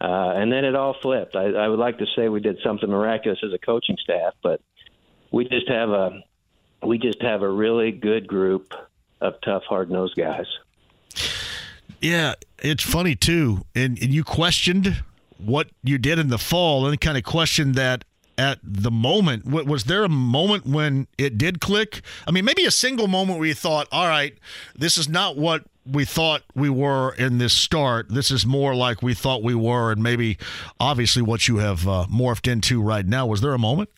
[0.00, 1.36] uh, and then it all flipped.
[1.36, 4.60] I, I would like to say we did something miraculous as a coaching staff, but
[5.30, 6.22] we just have a
[6.82, 8.74] we just have a really good group
[9.20, 10.46] of tough, hard nosed guys.
[12.00, 15.02] Yeah, it's funny too, and, and you questioned
[15.38, 18.04] what you did in the fall, and kind of questioned that
[18.38, 19.46] at the moment.
[19.46, 22.02] Was there a moment when it did click?
[22.26, 24.36] I mean, maybe a single moment where you thought, all right,
[24.74, 28.08] this is not what we thought we were in this start.
[28.08, 30.38] This is more like we thought we were, and maybe
[30.80, 33.26] obviously what you have uh, morphed into right now.
[33.26, 33.90] Was there a moment?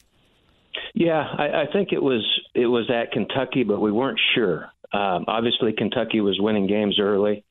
[0.94, 4.70] Yeah, I, I think it was it was at Kentucky, but we weren't sure.
[4.92, 7.44] Um, obviously, Kentucky was winning games early,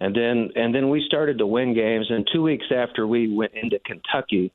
[0.00, 2.06] and then and then we started to win games.
[2.10, 4.52] And two weeks after we went into Kentucky,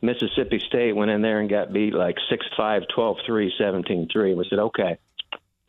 [0.00, 4.28] Mississippi State went in there and got beat like 6-5, 12-3, 17-3.
[4.28, 4.98] And we said, okay,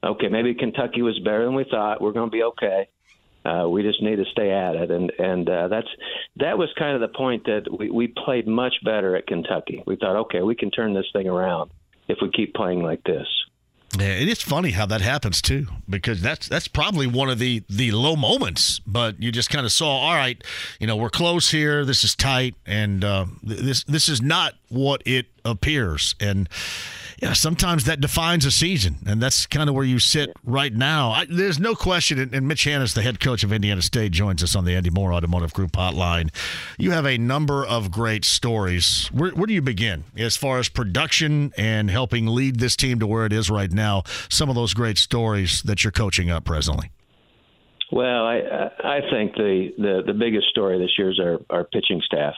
[0.04, 2.02] okay, maybe Kentucky was better than we thought.
[2.02, 2.90] We're going to be okay.
[3.46, 5.88] Uh, we just need to stay at it, and and uh, that's
[6.36, 9.82] that was kind of the point that we, we played much better at Kentucky.
[9.88, 11.72] We thought, okay, we can turn this thing around
[12.10, 13.28] if we keep playing like this.
[13.98, 17.64] Yeah, it is funny how that happens too, because that's that's probably one of the
[17.70, 18.80] the low moments.
[18.86, 20.42] But you just kind of saw, all right,
[20.80, 21.84] you know, we're close here.
[21.86, 26.16] This is tight, and uh, this this is not what it appears.
[26.20, 26.48] And
[27.22, 31.12] yeah, sometimes that defines a season, and that's kind of where you sit right now.
[31.12, 34.56] I, there's no question, and, Mitch Hannahs, the head coach of Indiana State, joins us
[34.56, 36.34] on the Andy Moore Automotive Group hotline.
[36.78, 39.10] You have a number of great stories.
[39.12, 43.08] Where, where do you begin as far as production and helping lead this team to
[43.08, 44.04] where it is right now?
[44.30, 46.92] Some of those great stories that you're coaching up presently.
[47.92, 52.02] Well, I I think the the, the biggest story this year is our, our pitching
[52.06, 52.36] staff.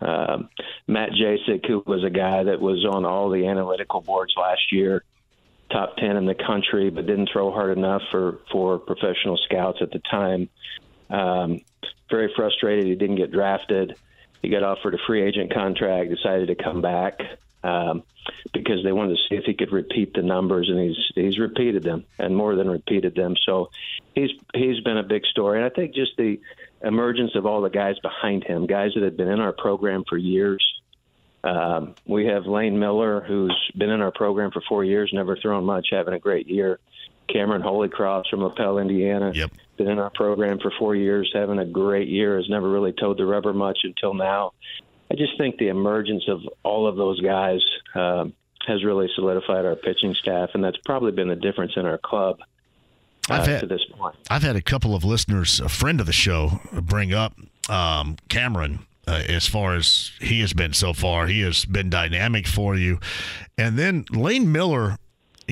[0.00, 0.48] Um,
[0.86, 5.02] Matt Jachec, who was a guy that was on all the analytical boards last year,
[5.70, 9.90] top 10 in the country, but didn't throw hard enough for, for professional scouts at
[9.90, 10.48] the time.
[11.10, 11.60] Um,
[12.10, 12.86] very frustrated.
[12.86, 13.96] He didn't get drafted.
[14.40, 17.20] He got offered a free agent contract, decided to come back.
[17.64, 18.02] um,
[18.52, 21.82] because they wanted to see if he could repeat the numbers, and he's he's repeated
[21.82, 23.34] them and more than repeated them.
[23.44, 23.70] So
[24.14, 26.40] he's he's been a big story, and I think just the
[26.82, 30.16] emergence of all the guys behind him, guys that had been in our program for
[30.16, 30.64] years.
[31.44, 35.64] Um, we have Lane Miller, who's been in our program for four years, never thrown
[35.64, 36.78] much, having a great year.
[37.28, 39.50] Cameron Holycross from Lapel, Indiana, yep.
[39.76, 42.36] been in our program for four years, having a great year.
[42.36, 44.52] Has never really towed the rubber much until now.
[45.10, 47.60] I just think the emergence of all of those guys
[47.94, 48.34] um,
[48.66, 52.38] has really solidified our pitching staff, and that's probably been the difference in our club.
[53.30, 54.16] Uh, I've had, to this point.
[54.30, 57.34] I've had a couple of listeners, a friend of the show, bring up
[57.68, 61.26] um, Cameron uh, as far as he has been so far.
[61.26, 62.98] He has been dynamic for you.
[63.56, 64.96] And then Lane Miller,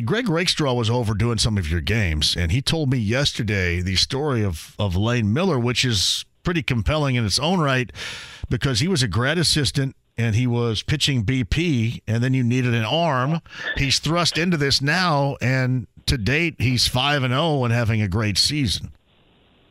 [0.05, 3.97] Greg Rakestraw was over doing some of your games, and he told me yesterday the
[3.97, 7.91] story of, of Lane Miller, which is pretty compelling in its own right
[8.49, 12.73] because he was a grad assistant and he was pitching BP, and then you needed
[12.73, 13.41] an arm.
[13.77, 18.09] He's thrust into this now, and to date, he's 5 and 0 and having a
[18.09, 18.93] great season.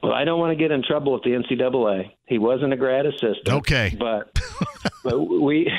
[0.06, 2.12] Well, I don't want to get in trouble with the NCAA.
[2.28, 3.49] He wasn't a grad assistant.
[3.49, 3.95] Okay.
[3.98, 4.38] But,
[5.03, 5.72] but we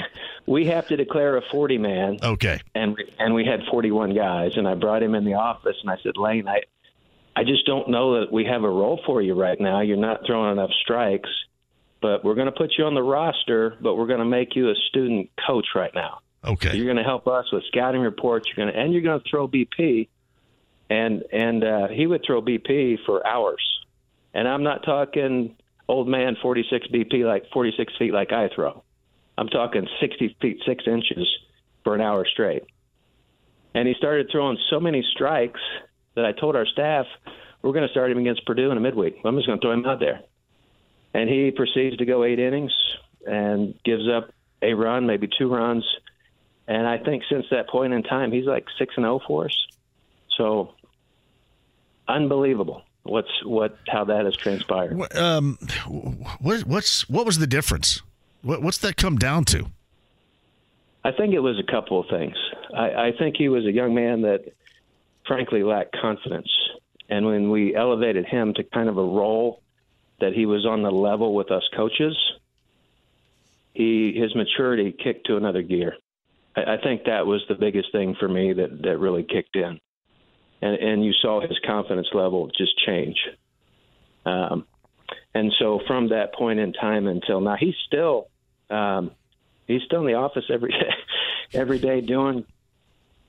[0.47, 2.19] we have to declare a 40 man.
[2.23, 2.61] Okay.
[2.75, 5.97] And and we had 41 guys and I brought him in the office and I
[6.03, 6.63] said, "Lane, I
[7.37, 9.81] I just don't know that we have a role for you right now.
[9.81, 11.31] You're not throwing enough strikes,
[12.01, 14.71] but we're going to put you on the roster, but we're going to make you
[14.71, 16.19] a student coach right now.
[16.45, 16.71] Okay.
[16.71, 19.21] So you're going to help us with scouting reports, you're going to and you're going
[19.21, 20.09] to throw BP."
[20.89, 23.63] And and uh, he would throw BP for hours
[24.37, 25.57] and I'm not talking
[25.89, 28.85] old man 46 BP like 46 feet like I throw.
[29.39, 31.27] I'm talking 60 feet 6 inches
[31.85, 32.65] for an hour straight.
[33.75, 35.61] And he started throwing so many strikes
[36.17, 37.07] that I told our staff,
[37.63, 39.17] we're going to start him against Purdue in a midweek.
[39.25, 40.21] I'm just going to throw him out there.
[41.15, 42.73] And he proceeds to go eight innings
[43.27, 44.31] and gives up
[44.61, 45.87] a run, maybe two runs.
[46.69, 49.67] And I think since that point in time, he's like 6 and 0 for us.
[50.37, 50.75] So
[52.09, 55.15] unbelievable what's what how that has transpired.
[55.17, 55.59] Um,
[56.39, 58.03] what what's what was the difference?
[58.43, 59.67] What, what's that come down to?
[61.05, 62.37] I think it was a couple of things.
[62.75, 64.53] I, I think he was a young man that,
[65.27, 66.51] frankly, lacked confidence,
[67.09, 69.63] and when we elevated him to kind of a role
[70.21, 72.17] that he was on the level with us coaches,
[73.73, 75.97] he his maturity kicked to another gear.
[76.57, 79.81] I, I think that was the biggest thing for me that that really kicked in
[80.63, 83.17] and, and you saw his confidence level just change.
[84.25, 84.67] Um,
[85.35, 88.29] and so from that point in time until now, he's still
[88.71, 89.13] um,
[89.67, 90.95] he's still in the office every day,
[91.55, 92.45] every day doing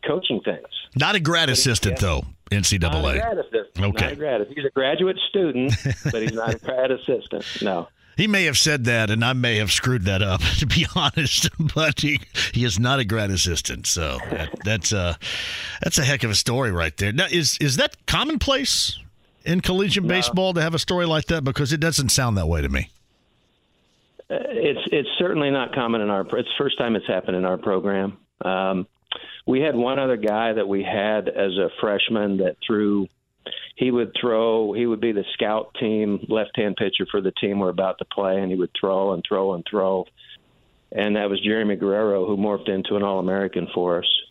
[0.05, 0.67] coaching things.
[0.95, 2.23] Not a grad assistant though.
[2.51, 2.81] NCAA.
[2.81, 3.85] Not a grad assistant.
[3.85, 4.05] Okay.
[4.05, 4.47] Not a grad.
[4.55, 5.73] He's a graduate student,
[6.11, 7.45] but he's not a grad assistant.
[7.61, 7.89] No.
[8.17, 11.49] He may have said that, and I may have screwed that up, to be honest.
[11.75, 12.19] But he,
[12.53, 15.17] he is not a grad assistant, so that, that's a
[15.83, 17.11] that's a heck of a story right there.
[17.11, 18.97] Now, is is that commonplace
[19.45, 20.09] in collegiate no.
[20.09, 21.43] baseball to have a story like that?
[21.43, 22.89] Because it doesn't sound that way to me.
[24.29, 26.21] Uh, it's it's certainly not common in our.
[26.21, 28.17] It's the first time it's happened in our program.
[28.43, 28.87] Um,
[29.45, 33.07] we had one other guy that we had as a freshman that threw
[33.75, 34.73] he would throw.
[34.73, 38.41] He would be the scout team left-hand pitcher for the team we're about to play,
[38.41, 40.05] and he would throw and throw and throw.
[40.91, 44.21] And that was Jeremy Guerrero, who morphed into an All-American for us.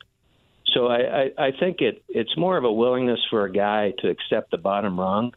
[0.73, 4.09] So I, I, I think it it's more of a willingness for a guy to
[4.09, 5.35] accept the bottom rung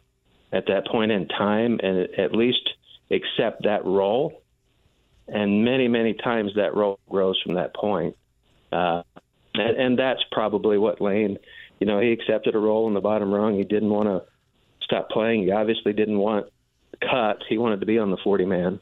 [0.52, 2.68] at that point in time, and at least
[3.10, 4.42] accept that role.
[5.28, 8.16] And many, many times that role grows from that point.
[8.72, 9.02] Uh,
[9.54, 11.38] and, and that's probably what Lane
[11.80, 13.56] you know, he accepted a role in the bottom rung.
[13.56, 14.22] He didn't want to
[14.82, 15.42] stop playing.
[15.44, 16.46] He obviously didn't want
[17.00, 17.42] cut.
[17.48, 18.80] He wanted to be on the 40 man,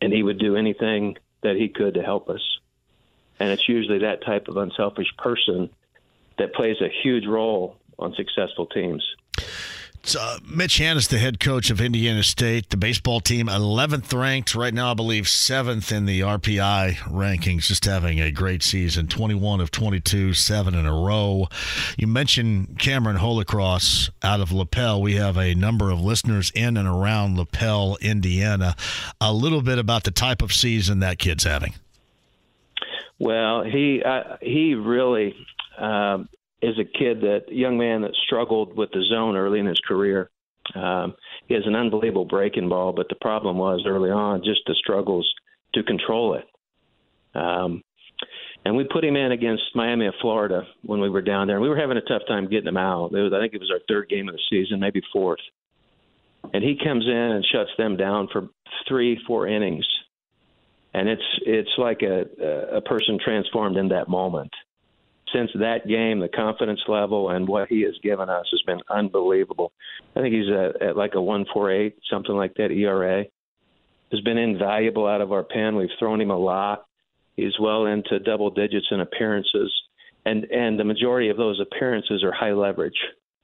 [0.00, 2.40] and he would do anything that he could to help us.
[3.38, 5.70] And it's usually that type of unselfish person
[6.38, 9.04] that plays a huge role on successful teams.
[10.16, 14.72] Uh, Mitch Hannahs, the head coach of Indiana State, the baseball team, 11th ranked right
[14.72, 19.70] now, I believe 7th in the RPI rankings, just having a great season 21 of
[19.70, 21.48] 22, seven in a row.
[21.98, 25.02] You mentioned Cameron Holycross out of Lapel.
[25.02, 28.76] We have a number of listeners in and around Lapel, Indiana.
[29.20, 31.74] A little bit about the type of season that kid's having.
[33.18, 35.34] Well, he uh, he really
[35.76, 36.28] um,
[36.60, 40.30] is a kid that young man that struggled with the zone early in his career.
[40.74, 41.14] Um,
[41.46, 45.28] he has an unbelievable breaking ball, but the problem was early on just the struggles
[45.74, 46.46] to control it.
[47.34, 47.82] Um,
[48.64, 51.56] and we put him in against Miami of Florida when we were down there.
[51.56, 53.12] And we were having a tough time getting him out.
[53.12, 55.40] It was, I think it was our third game of the season, maybe fourth.
[56.52, 58.48] And he comes in and shuts them down for
[58.88, 59.86] three, four innings.
[60.94, 64.52] and it's it's like a a person transformed in that moment.
[65.32, 69.72] Since that game, the confidence level and what he has given us has been unbelievable.
[70.16, 73.24] I think he's at, at like a one four eight, something like that ERA.
[74.10, 75.76] Has been invaluable out of our pen.
[75.76, 76.86] We've thrown him a lot.
[77.36, 79.70] He's well into double digits in appearances,
[80.24, 82.98] and and the majority of those appearances are high leverage.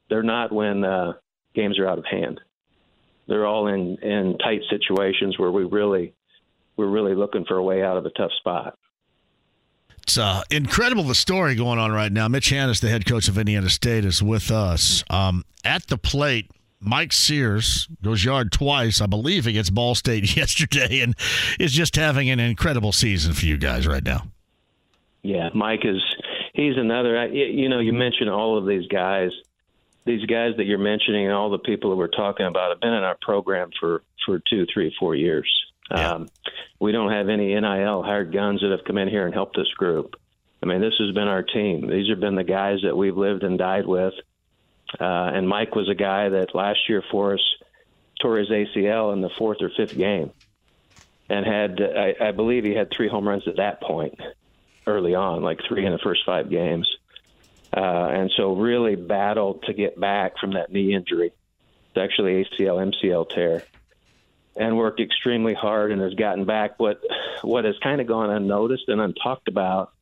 [0.08, 1.12] They're not when uh,
[1.54, 2.40] games are out of hand.
[3.28, 6.14] They're all in in tight situations where we really
[6.76, 8.78] we're really looking for a way out of a tough spot.
[10.04, 12.28] It's uh, incredible the story going on right now.
[12.28, 15.02] Mitch Hannahs, the head coach of Indiana State, is with us.
[15.08, 21.00] Um, at the plate, Mike Sears goes yard twice, I believe, against Ball State yesterday,
[21.00, 21.14] and
[21.58, 24.26] is just having an incredible season for you guys right now.
[25.22, 26.02] Yeah, Mike is.
[26.52, 27.26] He's another.
[27.28, 29.30] You know, you mentioned all of these guys.
[30.04, 32.92] These guys that you're mentioning, and all the people that we're talking about, have been
[32.92, 35.50] in our program for for two, three, four years.
[35.90, 36.12] Yeah.
[36.12, 36.30] Um,
[36.80, 39.72] we don't have any NIL hired guns that have come in here and helped this
[39.76, 40.16] group.
[40.62, 41.88] I mean, this has been our team.
[41.88, 44.14] These have been the guys that we've lived and died with.
[44.98, 47.40] Uh, and Mike was a guy that last year for us
[48.20, 50.30] tore his ACL in the fourth or fifth game,
[51.28, 54.18] and had I, I believe he had three home runs at that point
[54.86, 56.88] early on, like three in the first five games.
[57.76, 61.32] Uh, and so really battled to get back from that knee injury.
[61.88, 63.64] It's actually ACL MCL tear
[64.56, 66.78] and worked extremely hard and has gotten back.
[66.78, 67.02] What
[67.42, 69.92] what has kind of gone unnoticed and untalked about,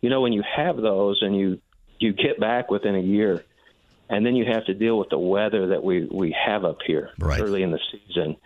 [0.00, 1.60] you know, when you have those and you
[1.98, 3.44] you get back within a year,
[4.08, 7.10] and then you have to deal with the weather that we we have up here
[7.18, 7.40] right.
[7.40, 8.36] early in the season.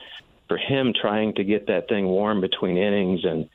[0.49, 3.49] For him trying to get that thing warm between innings and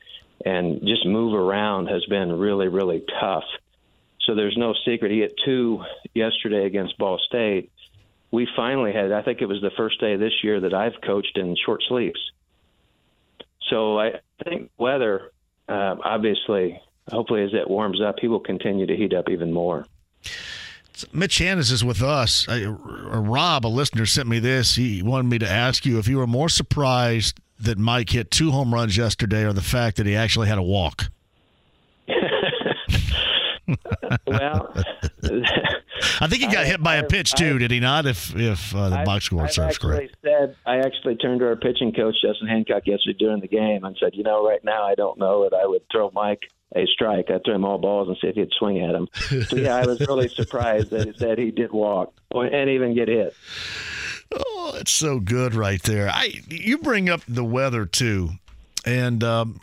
[0.44, 3.44] and just move around has been really really tough.
[4.26, 5.10] So there's no secret.
[5.10, 5.82] He hit two
[6.14, 7.70] yesterday against Ball State
[8.30, 9.12] we finally had.
[9.12, 12.20] I think it was the first day this year that I've coached in short sleeves.
[13.68, 15.32] So I think weather,
[15.68, 16.80] uh, obviously,
[17.10, 19.86] hopefully, as it warms up, he will continue to heat up even more.
[21.12, 22.46] Mitch Hannahs is with us.
[22.48, 24.76] Uh, Rob, a listener, sent me this.
[24.76, 28.50] He wanted me to ask you if you were more surprised that Mike hit two
[28.50, 31.10] home runs yesterday or the fact that he actually had a walk.
[34.26, 34.74] well,
[36.20, 38.06] I think he got I, hit by a pitch too, I, did he not?
[38.06, 40.16] If if uh, the box score serves correct.
[40.22, 43.96] Said I actually turned to our pitching coach Justin Hancock yesterday during the game and
[44.00, 46.42] said, you know, right now I don't know that I would throw Mike
[46.74, 47.30] a strike.
[47.30, 49.08] I'd throw him all balls and see if he'd swing at him.
[49.46, 53.34] So yeah, I was really surprised that that he did walk and even get hit.
[54.32, 56.08] Oh, it's so good right there.
[56.08, 58.30] I you bring up the weather too.
[58.86, 59.60] And um,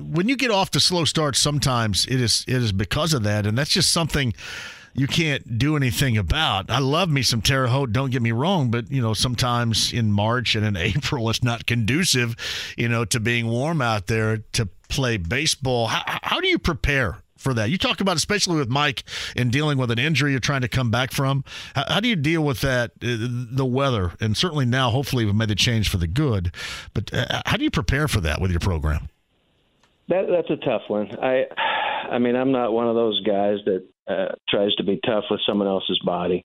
[0.00, 3.46] when you get off to slow starts, sometimes it is it is because of that,
[3.46, 4.34] and that's just something
[4.94, 6.70] you can't do anything about.
[6.70, 10.12] I love me some Terre Haute, don't get me wrong, but you know sometimes in
[10.12, 12.36] March and in April it's not conducive,
[12.76, 15.86] you know, to being warm out there to play baseball.
[15.86, 17.70] How, how do you prepare for that.
[17.70, 19.02] You talk about, especially with Mike,
[19.36, 21.44] and dealing with an injury you're trying to come back from.
[21.74, 23.16] How, how do you deal with that, uh,
[23.50, 26.54] the weather, and certainly now, hopefully, we've made the change for the good.
[26.94, 29.08] But uh, how do you prepare for that with your program?
[30.08, 31.10] That, that's a tough one.
[31.20, 31.46] I,
[32.10, 35.40] I mean, I'm not one of those guys that uh, tries to be tough with
[35.46, 36.42] someone else's body.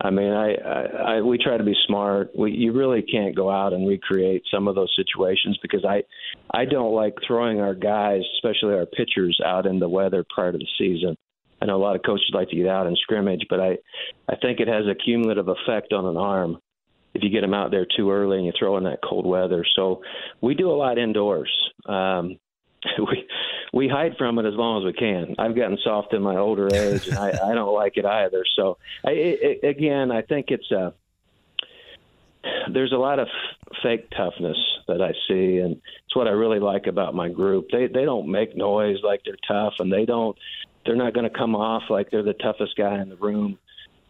[0.00, 2.30] I mean, I, I, I we try to be smart.
[2.38, 6.02] We you really can't go out and recreate some of those situations because I
[6.52, 10.58] I don't like throwing our guys, especially our pitchers, out in the weather prior to
[10.58, 11.16] the season.
[11.60, 13.78] I know a lot of coaches like to get out and scrimmage, but I
[14.28, 16.58] I think it has a cumulative effect on an arm
[17.14, 19.64] if you get them out there too early and you throw in that cold weather.
[19.74, 20.02] So
[20.40, 21.50] we do a lot indoors.
[21.86, 22.36] Um,
[22.98, 23.28] we
[23.72, 25.34] we hide from it as long as we can.
[25.38, 28.44] I've gotten soft in my older age, and I, I don't like it either.
[28.56, 30.94] So, I, it, again, I think it's a
[32.72, 33.28] there's a lot of
[33.82, 34.56] fake toughness
[34.86, 35.76] that I see, and
[36.06, 37.68] it's what I really like about my group.
[37.70, 40.36] They they don't make noise like they're tough, and they don't
[40.86, 43.58] they're not going to come off like they're the toughest guy in the room.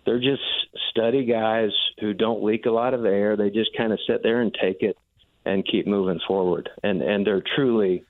[0.05, 0.43] They're just
[0.91, 1.71] steady guys
[2.01, 3.37] who don't leak a lot of air.
[3.37, 4.97] They just kind of sit there and take it
[5.45, 6.69] and keep moving forward.
[6.83, 8.05] And and they're truly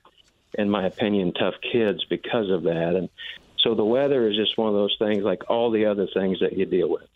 [0.53, 2.95] in my opinion, tough kids because of that.
[2.95, 3.09] And
[3.59, 6.57] so the weather is just one of those things, like all the other things that
[6.57, 7.07] you deal with.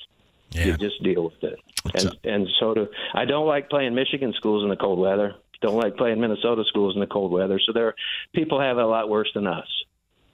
[0.52, 0.66] Yeah.
[0.66, 1.60] You just deal with it.
[1.96, 5.36] and and so do I don't like playing Michigan schools in the cold weather.
[5.62, 7.60] Don't like playing Minnesota schools in the cold weather.
[7.66, 7.96] So there,
[8.36, 9.68] people have it a lot worse than us.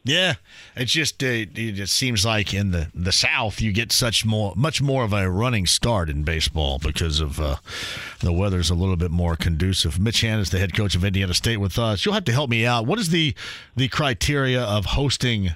[0.03, 0.35] Yeah,
[0.75, 4.53] it's just uh, it just seems like in the the South you get such more
[4.55, 7.57] much more of a running start in baseball because of uh,
[8.21, 9.99] the weather's a little bit more conducive.
[9.99, 12.05] Mitch Hannahs the head coach of Indiana State with us.
[12.05, 12.85] You'll have to help me out.
[12.85, 13.35] What is the
[13.75, 15.49] the criteria of hosting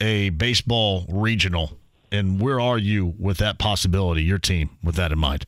[0.00, 1.76] a baseball regional,
[2.10, 4.22] and where are you with that possibility?
[4.22, 5.44] Your team with that in mind.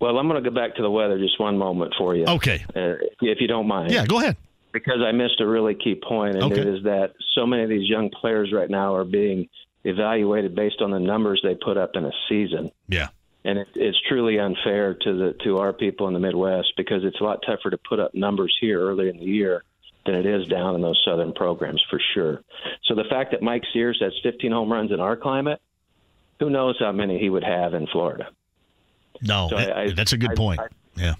[0.00, 2.24] Well, I'm going to go back to the weather just one moment for you.
[2.24, 2.64] Okay.
[2.74, 3.92] Uh, if you don't mind.
[3.92, 4.36] Yeah, go ahead.
[4.72, 6.60] Because I missed a really key point, and Okay.
[6.60, 9.48] it is that so many of these young players right now are being
[9.84, 12.70] evaluated based on the numbers they put up in a season.
[12.88, 13.08] Yeah.
[13.44, 17.18] And it, it's truly unfair to the to our people in the Midwest because it's
[17.20, 19.64] a lot tougher to put up numbers here early in the year
[20.06, 22.42] than it is down in those southern programs for sure.
[22.84, 25.60] So the fact that Mike Sears has 15 home runs in our climate,
[26.38, 28.28] who knows how many he would have in Florida?
[29.22, 30.60] No, So I- I- that's a good I- point.
[30.60, 30.66] I-
[30.96, 31.14] yeah.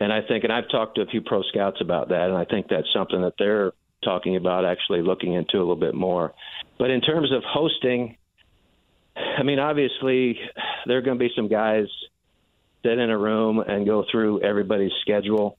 [0.00, 2.44] And I think, and I've talked to a few pro scouts about that, and I
[2.44, 3.72] think that's something that they're
[4.04, 6.32] talking about actually looking into a little bit more.
[6.78, 8.16] But in terms of hosting,
[9.16, 10.38] I mean, obviously,
[10.86, 11.86] there are going to be some guys
[12.84, 15.58] sit in a room and go through everybody's schedule.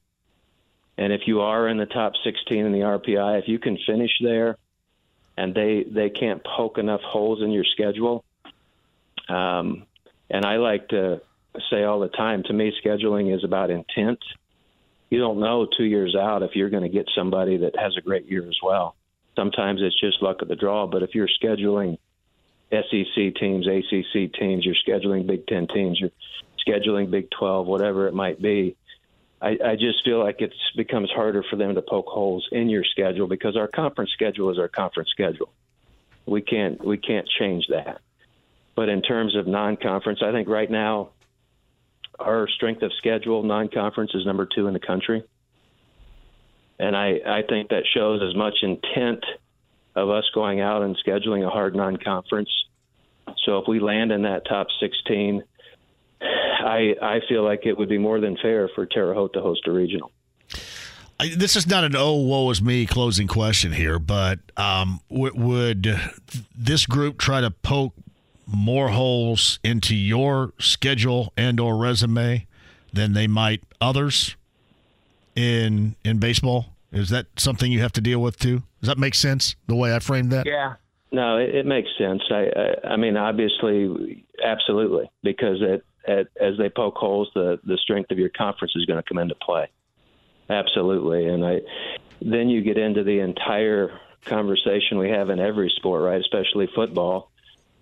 [0.97, 4.11] And if you are in the top 16 in the RPI, if you can finish
[4.21, 4.57] there,
[5.37, 8.25] and they they can't poke enough holes in your schedule,
[9.29, 9.85] um,
[10.29, 11.21] and I like to
[11.69, 14.19] say all the time, to me, scheduling is about intent.
[15.09, 18.01] You don't know two years out if you're going to get somebody that has a
[18.01, 18.95] great year as well.
[19.35, 20.85] Sometimes it's just luck of the draw.
[20.85, 21.97] But if you're scheduling
[22.71, 26.11] SEC teams, ACC teams, you're scheduling Big Ten teams, you're
[26.67, 28.75] scheduling Big 12, whatever it might be,
[29.41, 32.83] I, I just feel like it becomes harder for them to poke holes in your
[32.83, 35.49] schedule because our conference schedule is our conference schedule.
[36.25, 38.01] We can't we can't change that.
[38.75, 41.09] But in terms of non-conference, I think right now
[42.19, 45.23] our strength of schedule non-conference is number two in the country,
[46.77, 49.23] and I I think that shows as much intent
[49.95, 52.49] of us going out and scheduling a hard non-conference.
[53.45, 55.43] So if we land in that top 16,
[56.21, 59.67] I I feel like it would be more than fair for Terre Haute to host
[59.67, 60.11] a regional.
[61.19, 65.33] I, this is not an oh woe is me closing question here, but um, w-
[65.35, 65.99] would
[66.55, 67.93] this group try to poke
[68.51, 72.47] more holes into your schedule and or resume
[72.93, 74.35] than they might others
[75.35, 76.75] in in baseball?
[76.91, 78.63] Is that something you have to deal with too?
[78.81, 80.45] Does that make sense the way I framed that?
[80.45, 80.75] Yeah.
[81.11, 82.21] No, it, it makes sense.
[82.29, 88.11] I, I I mean, obviously, absolutely, because it, as they poke holes, the the strength
[88.11, 89.69] of your conference is going to come into play.
[90.49, 91.61] Absolutely, and I
[92.21, 96.19] then you get into the entire conversation we have in every sport, right?
[96.19, 97.31] Especially football.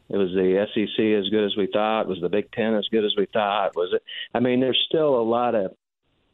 [0.09, 2.07] It was the SEC as good as we thought.
[2.07, 3.75] Was the Big Ten as good as we thought?
[3.75, 4.03] Was it?
[4.33, 5.75] I mean, there's still a lot of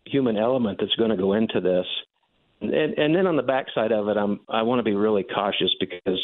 [0.05, 1.85] human element that's going to go into this.
[2.61, 5.71] And, and then on the backside of it, I'm I want to be really cautious
[5.79, 6.19] because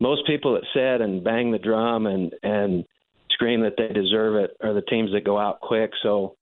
[0.00, 2.84] most people that said and bang the drum and and
[3.30, 5.92] scream that they deserve it are the teams that go out quick.
[6.02, 6.36] So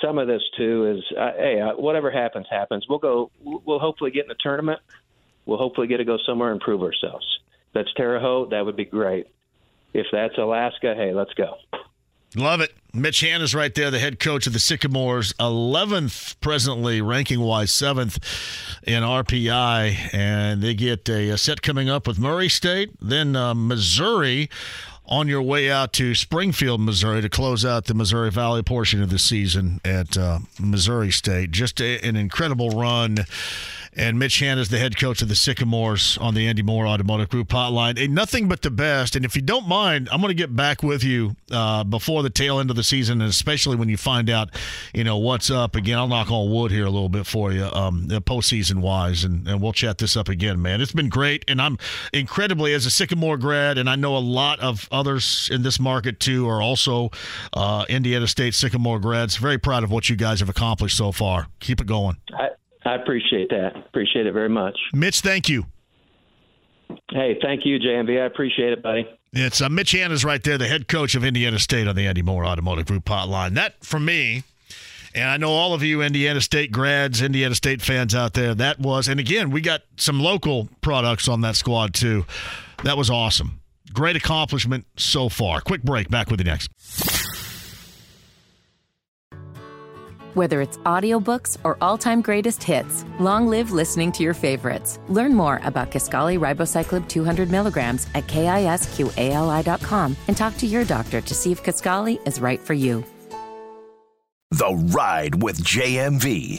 [0.00, 2.86] some of this too is uh, hey, uh, whatever happens, happens.
[2.88, 3.30] We'll go.
[3.42, 4.80] We'll hopefully get in the tournament.
[5.46, 7.26] We'll hopefully get to go somewhere and prove ourselves.
[7.74, 9.26] That's Terre Haute, that would be great.
[9.94, 11.56] If that's Alaska, hey, let's go.
[12.36, 12.72] Love it.
[12.92, 18.18] Mitch Hannahs right there, the head coach of the Sycamores, 11th presently, ranking wise, 7th
[18.84, 20.12] in RPI.
[20.12, 24.48] And they get a, a set coming up with Murray State, then uh, Missouri
[25.06, 29.10] on your way out to Springfield, Missouri to close out the Missouri Valley portion of
[29.10, 31.50] the season at uh, Missouri State.
[31.50, 33.18] Just a, an incredible run.
[33.96, 37.28] And Mitch Hanna is the head coach of the Sycamores on the Andy Moore Automotive
[37.28, 38.02] Group hotline.
[38.02, 39.16] And nothing but the best.
[39.16, 42.30] And if you don't mind, I'm going to get back with you uh, before the
[42.30, 44.50] tail end of the season, and especially when you find out,
[44.92, 45.76] you know, what's up.
[45.76, 49.46] Again, I'll knock on wood here a little bit for you, um, postseason wise, and,
[49.46, 50.80] and we'll chat this up again, man.
[50.80, 51.44] It's been great.
[51.48, 51.78] And I'm
[52.12, 56.20] incredibly, as a Sycamore grad, and I know a lot of others in this market
[56.20, 57.10] too are also
[57.52, 59.36] uh, Indiana State Sycamore grads.
[59.36, 61.46] Very proud of what you guys have accomplished so far.
[61.60, 62.16] Keep it going.
[62.32, 62.50] I,
[62.84, 63.76] I appreciate that.
[63.76, 64.78] Appreciate it very much.
[64.92, 65.66] Mitch, thank you.
[67.10, 68.22] Hey, thank you, JMV.
[68.22, 69.08] I appreciate it, buddy.
[69.32, 72.22] It's uh, Mitch Hannahs right there, the head coach of Indiana State on the Andy
[72.22, 73.54] Moore Automotive Group hotline.
[73.54, 74.44] That, for me,
[75.14, 78.78] and I know all of you Indiana State grads, Indiana State fans out there, that
[78.78, 82.26] was, and again, we got some local products on that squad too.
[82.82, 83.60] That was awesome.
[83.92, 85.60] Great accomplishment so far.
[85.60, 86.10] Quick break.
[86.10, 86.68] Back with you next.
[90.34, 94.98] Whether it's audiobooks or all-time greatest hits, long live listening to your favorites.
[95.08, 101.34] Learn more about Kisqali Ribociclib 200 milligrams at kisqali.com and talk to your doctor to
[101.34, 103.04] see if Kaskali is right for you.
[104.50, 106.58] The Ride with JMV.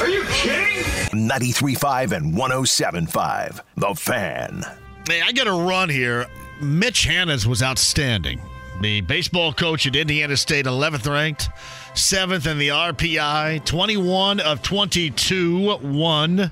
[0.00, 0.84] Are you kidding?
[1.12, 3.60] 93.5 and 107.5.
[3.76, 4.62] The Fan.
[5.06, 6.26] Hey, I got a run here.
[6.62, 8.40] Mitch Hannahs was outstanding.
[8.80, 11.48] The baseball coach at Indiana State, 11th ranked,
[11.96, 16.50] 7th in the RPI, 21 of 22 won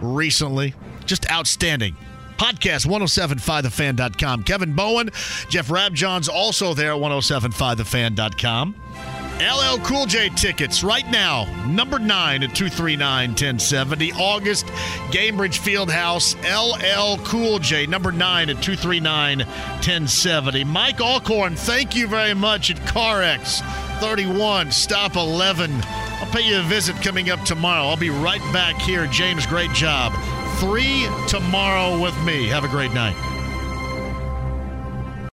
[0.00, 0.74] recently.
[1.04, 1.96] Just outstanding.
[2.38, 4.42] Podcast 1075thefan.com.
[4.42, 5.10] Kevin Bowen,
[5.48, 8.74] Jeff Rabjohns also there at 1075thefan.com.
[9.40, 11.44] LL Cool J tickets right now.
[11.66, 14.12] Number nine at 239 1070.
[14.12, 14.66] August,
[15.10, 16.36] Gainbridge Fieldhouse.
[16.44, 20.64] LL Cool J, number nine at 239 1070.
[20.64, 23.62] Mike Alcorn, thank you very much at CarX
[24.00, 25.72] 31, stop 11.
[25.82, 27.84] I'll pay you a visit coming up tomorrow.
[27.84, 29.06] I'll be right back here.
[29.06, 30.12] James, great job.
[30.58, 32.46] Three tomorrow with me.
[32.48, 33.33] Have a great night.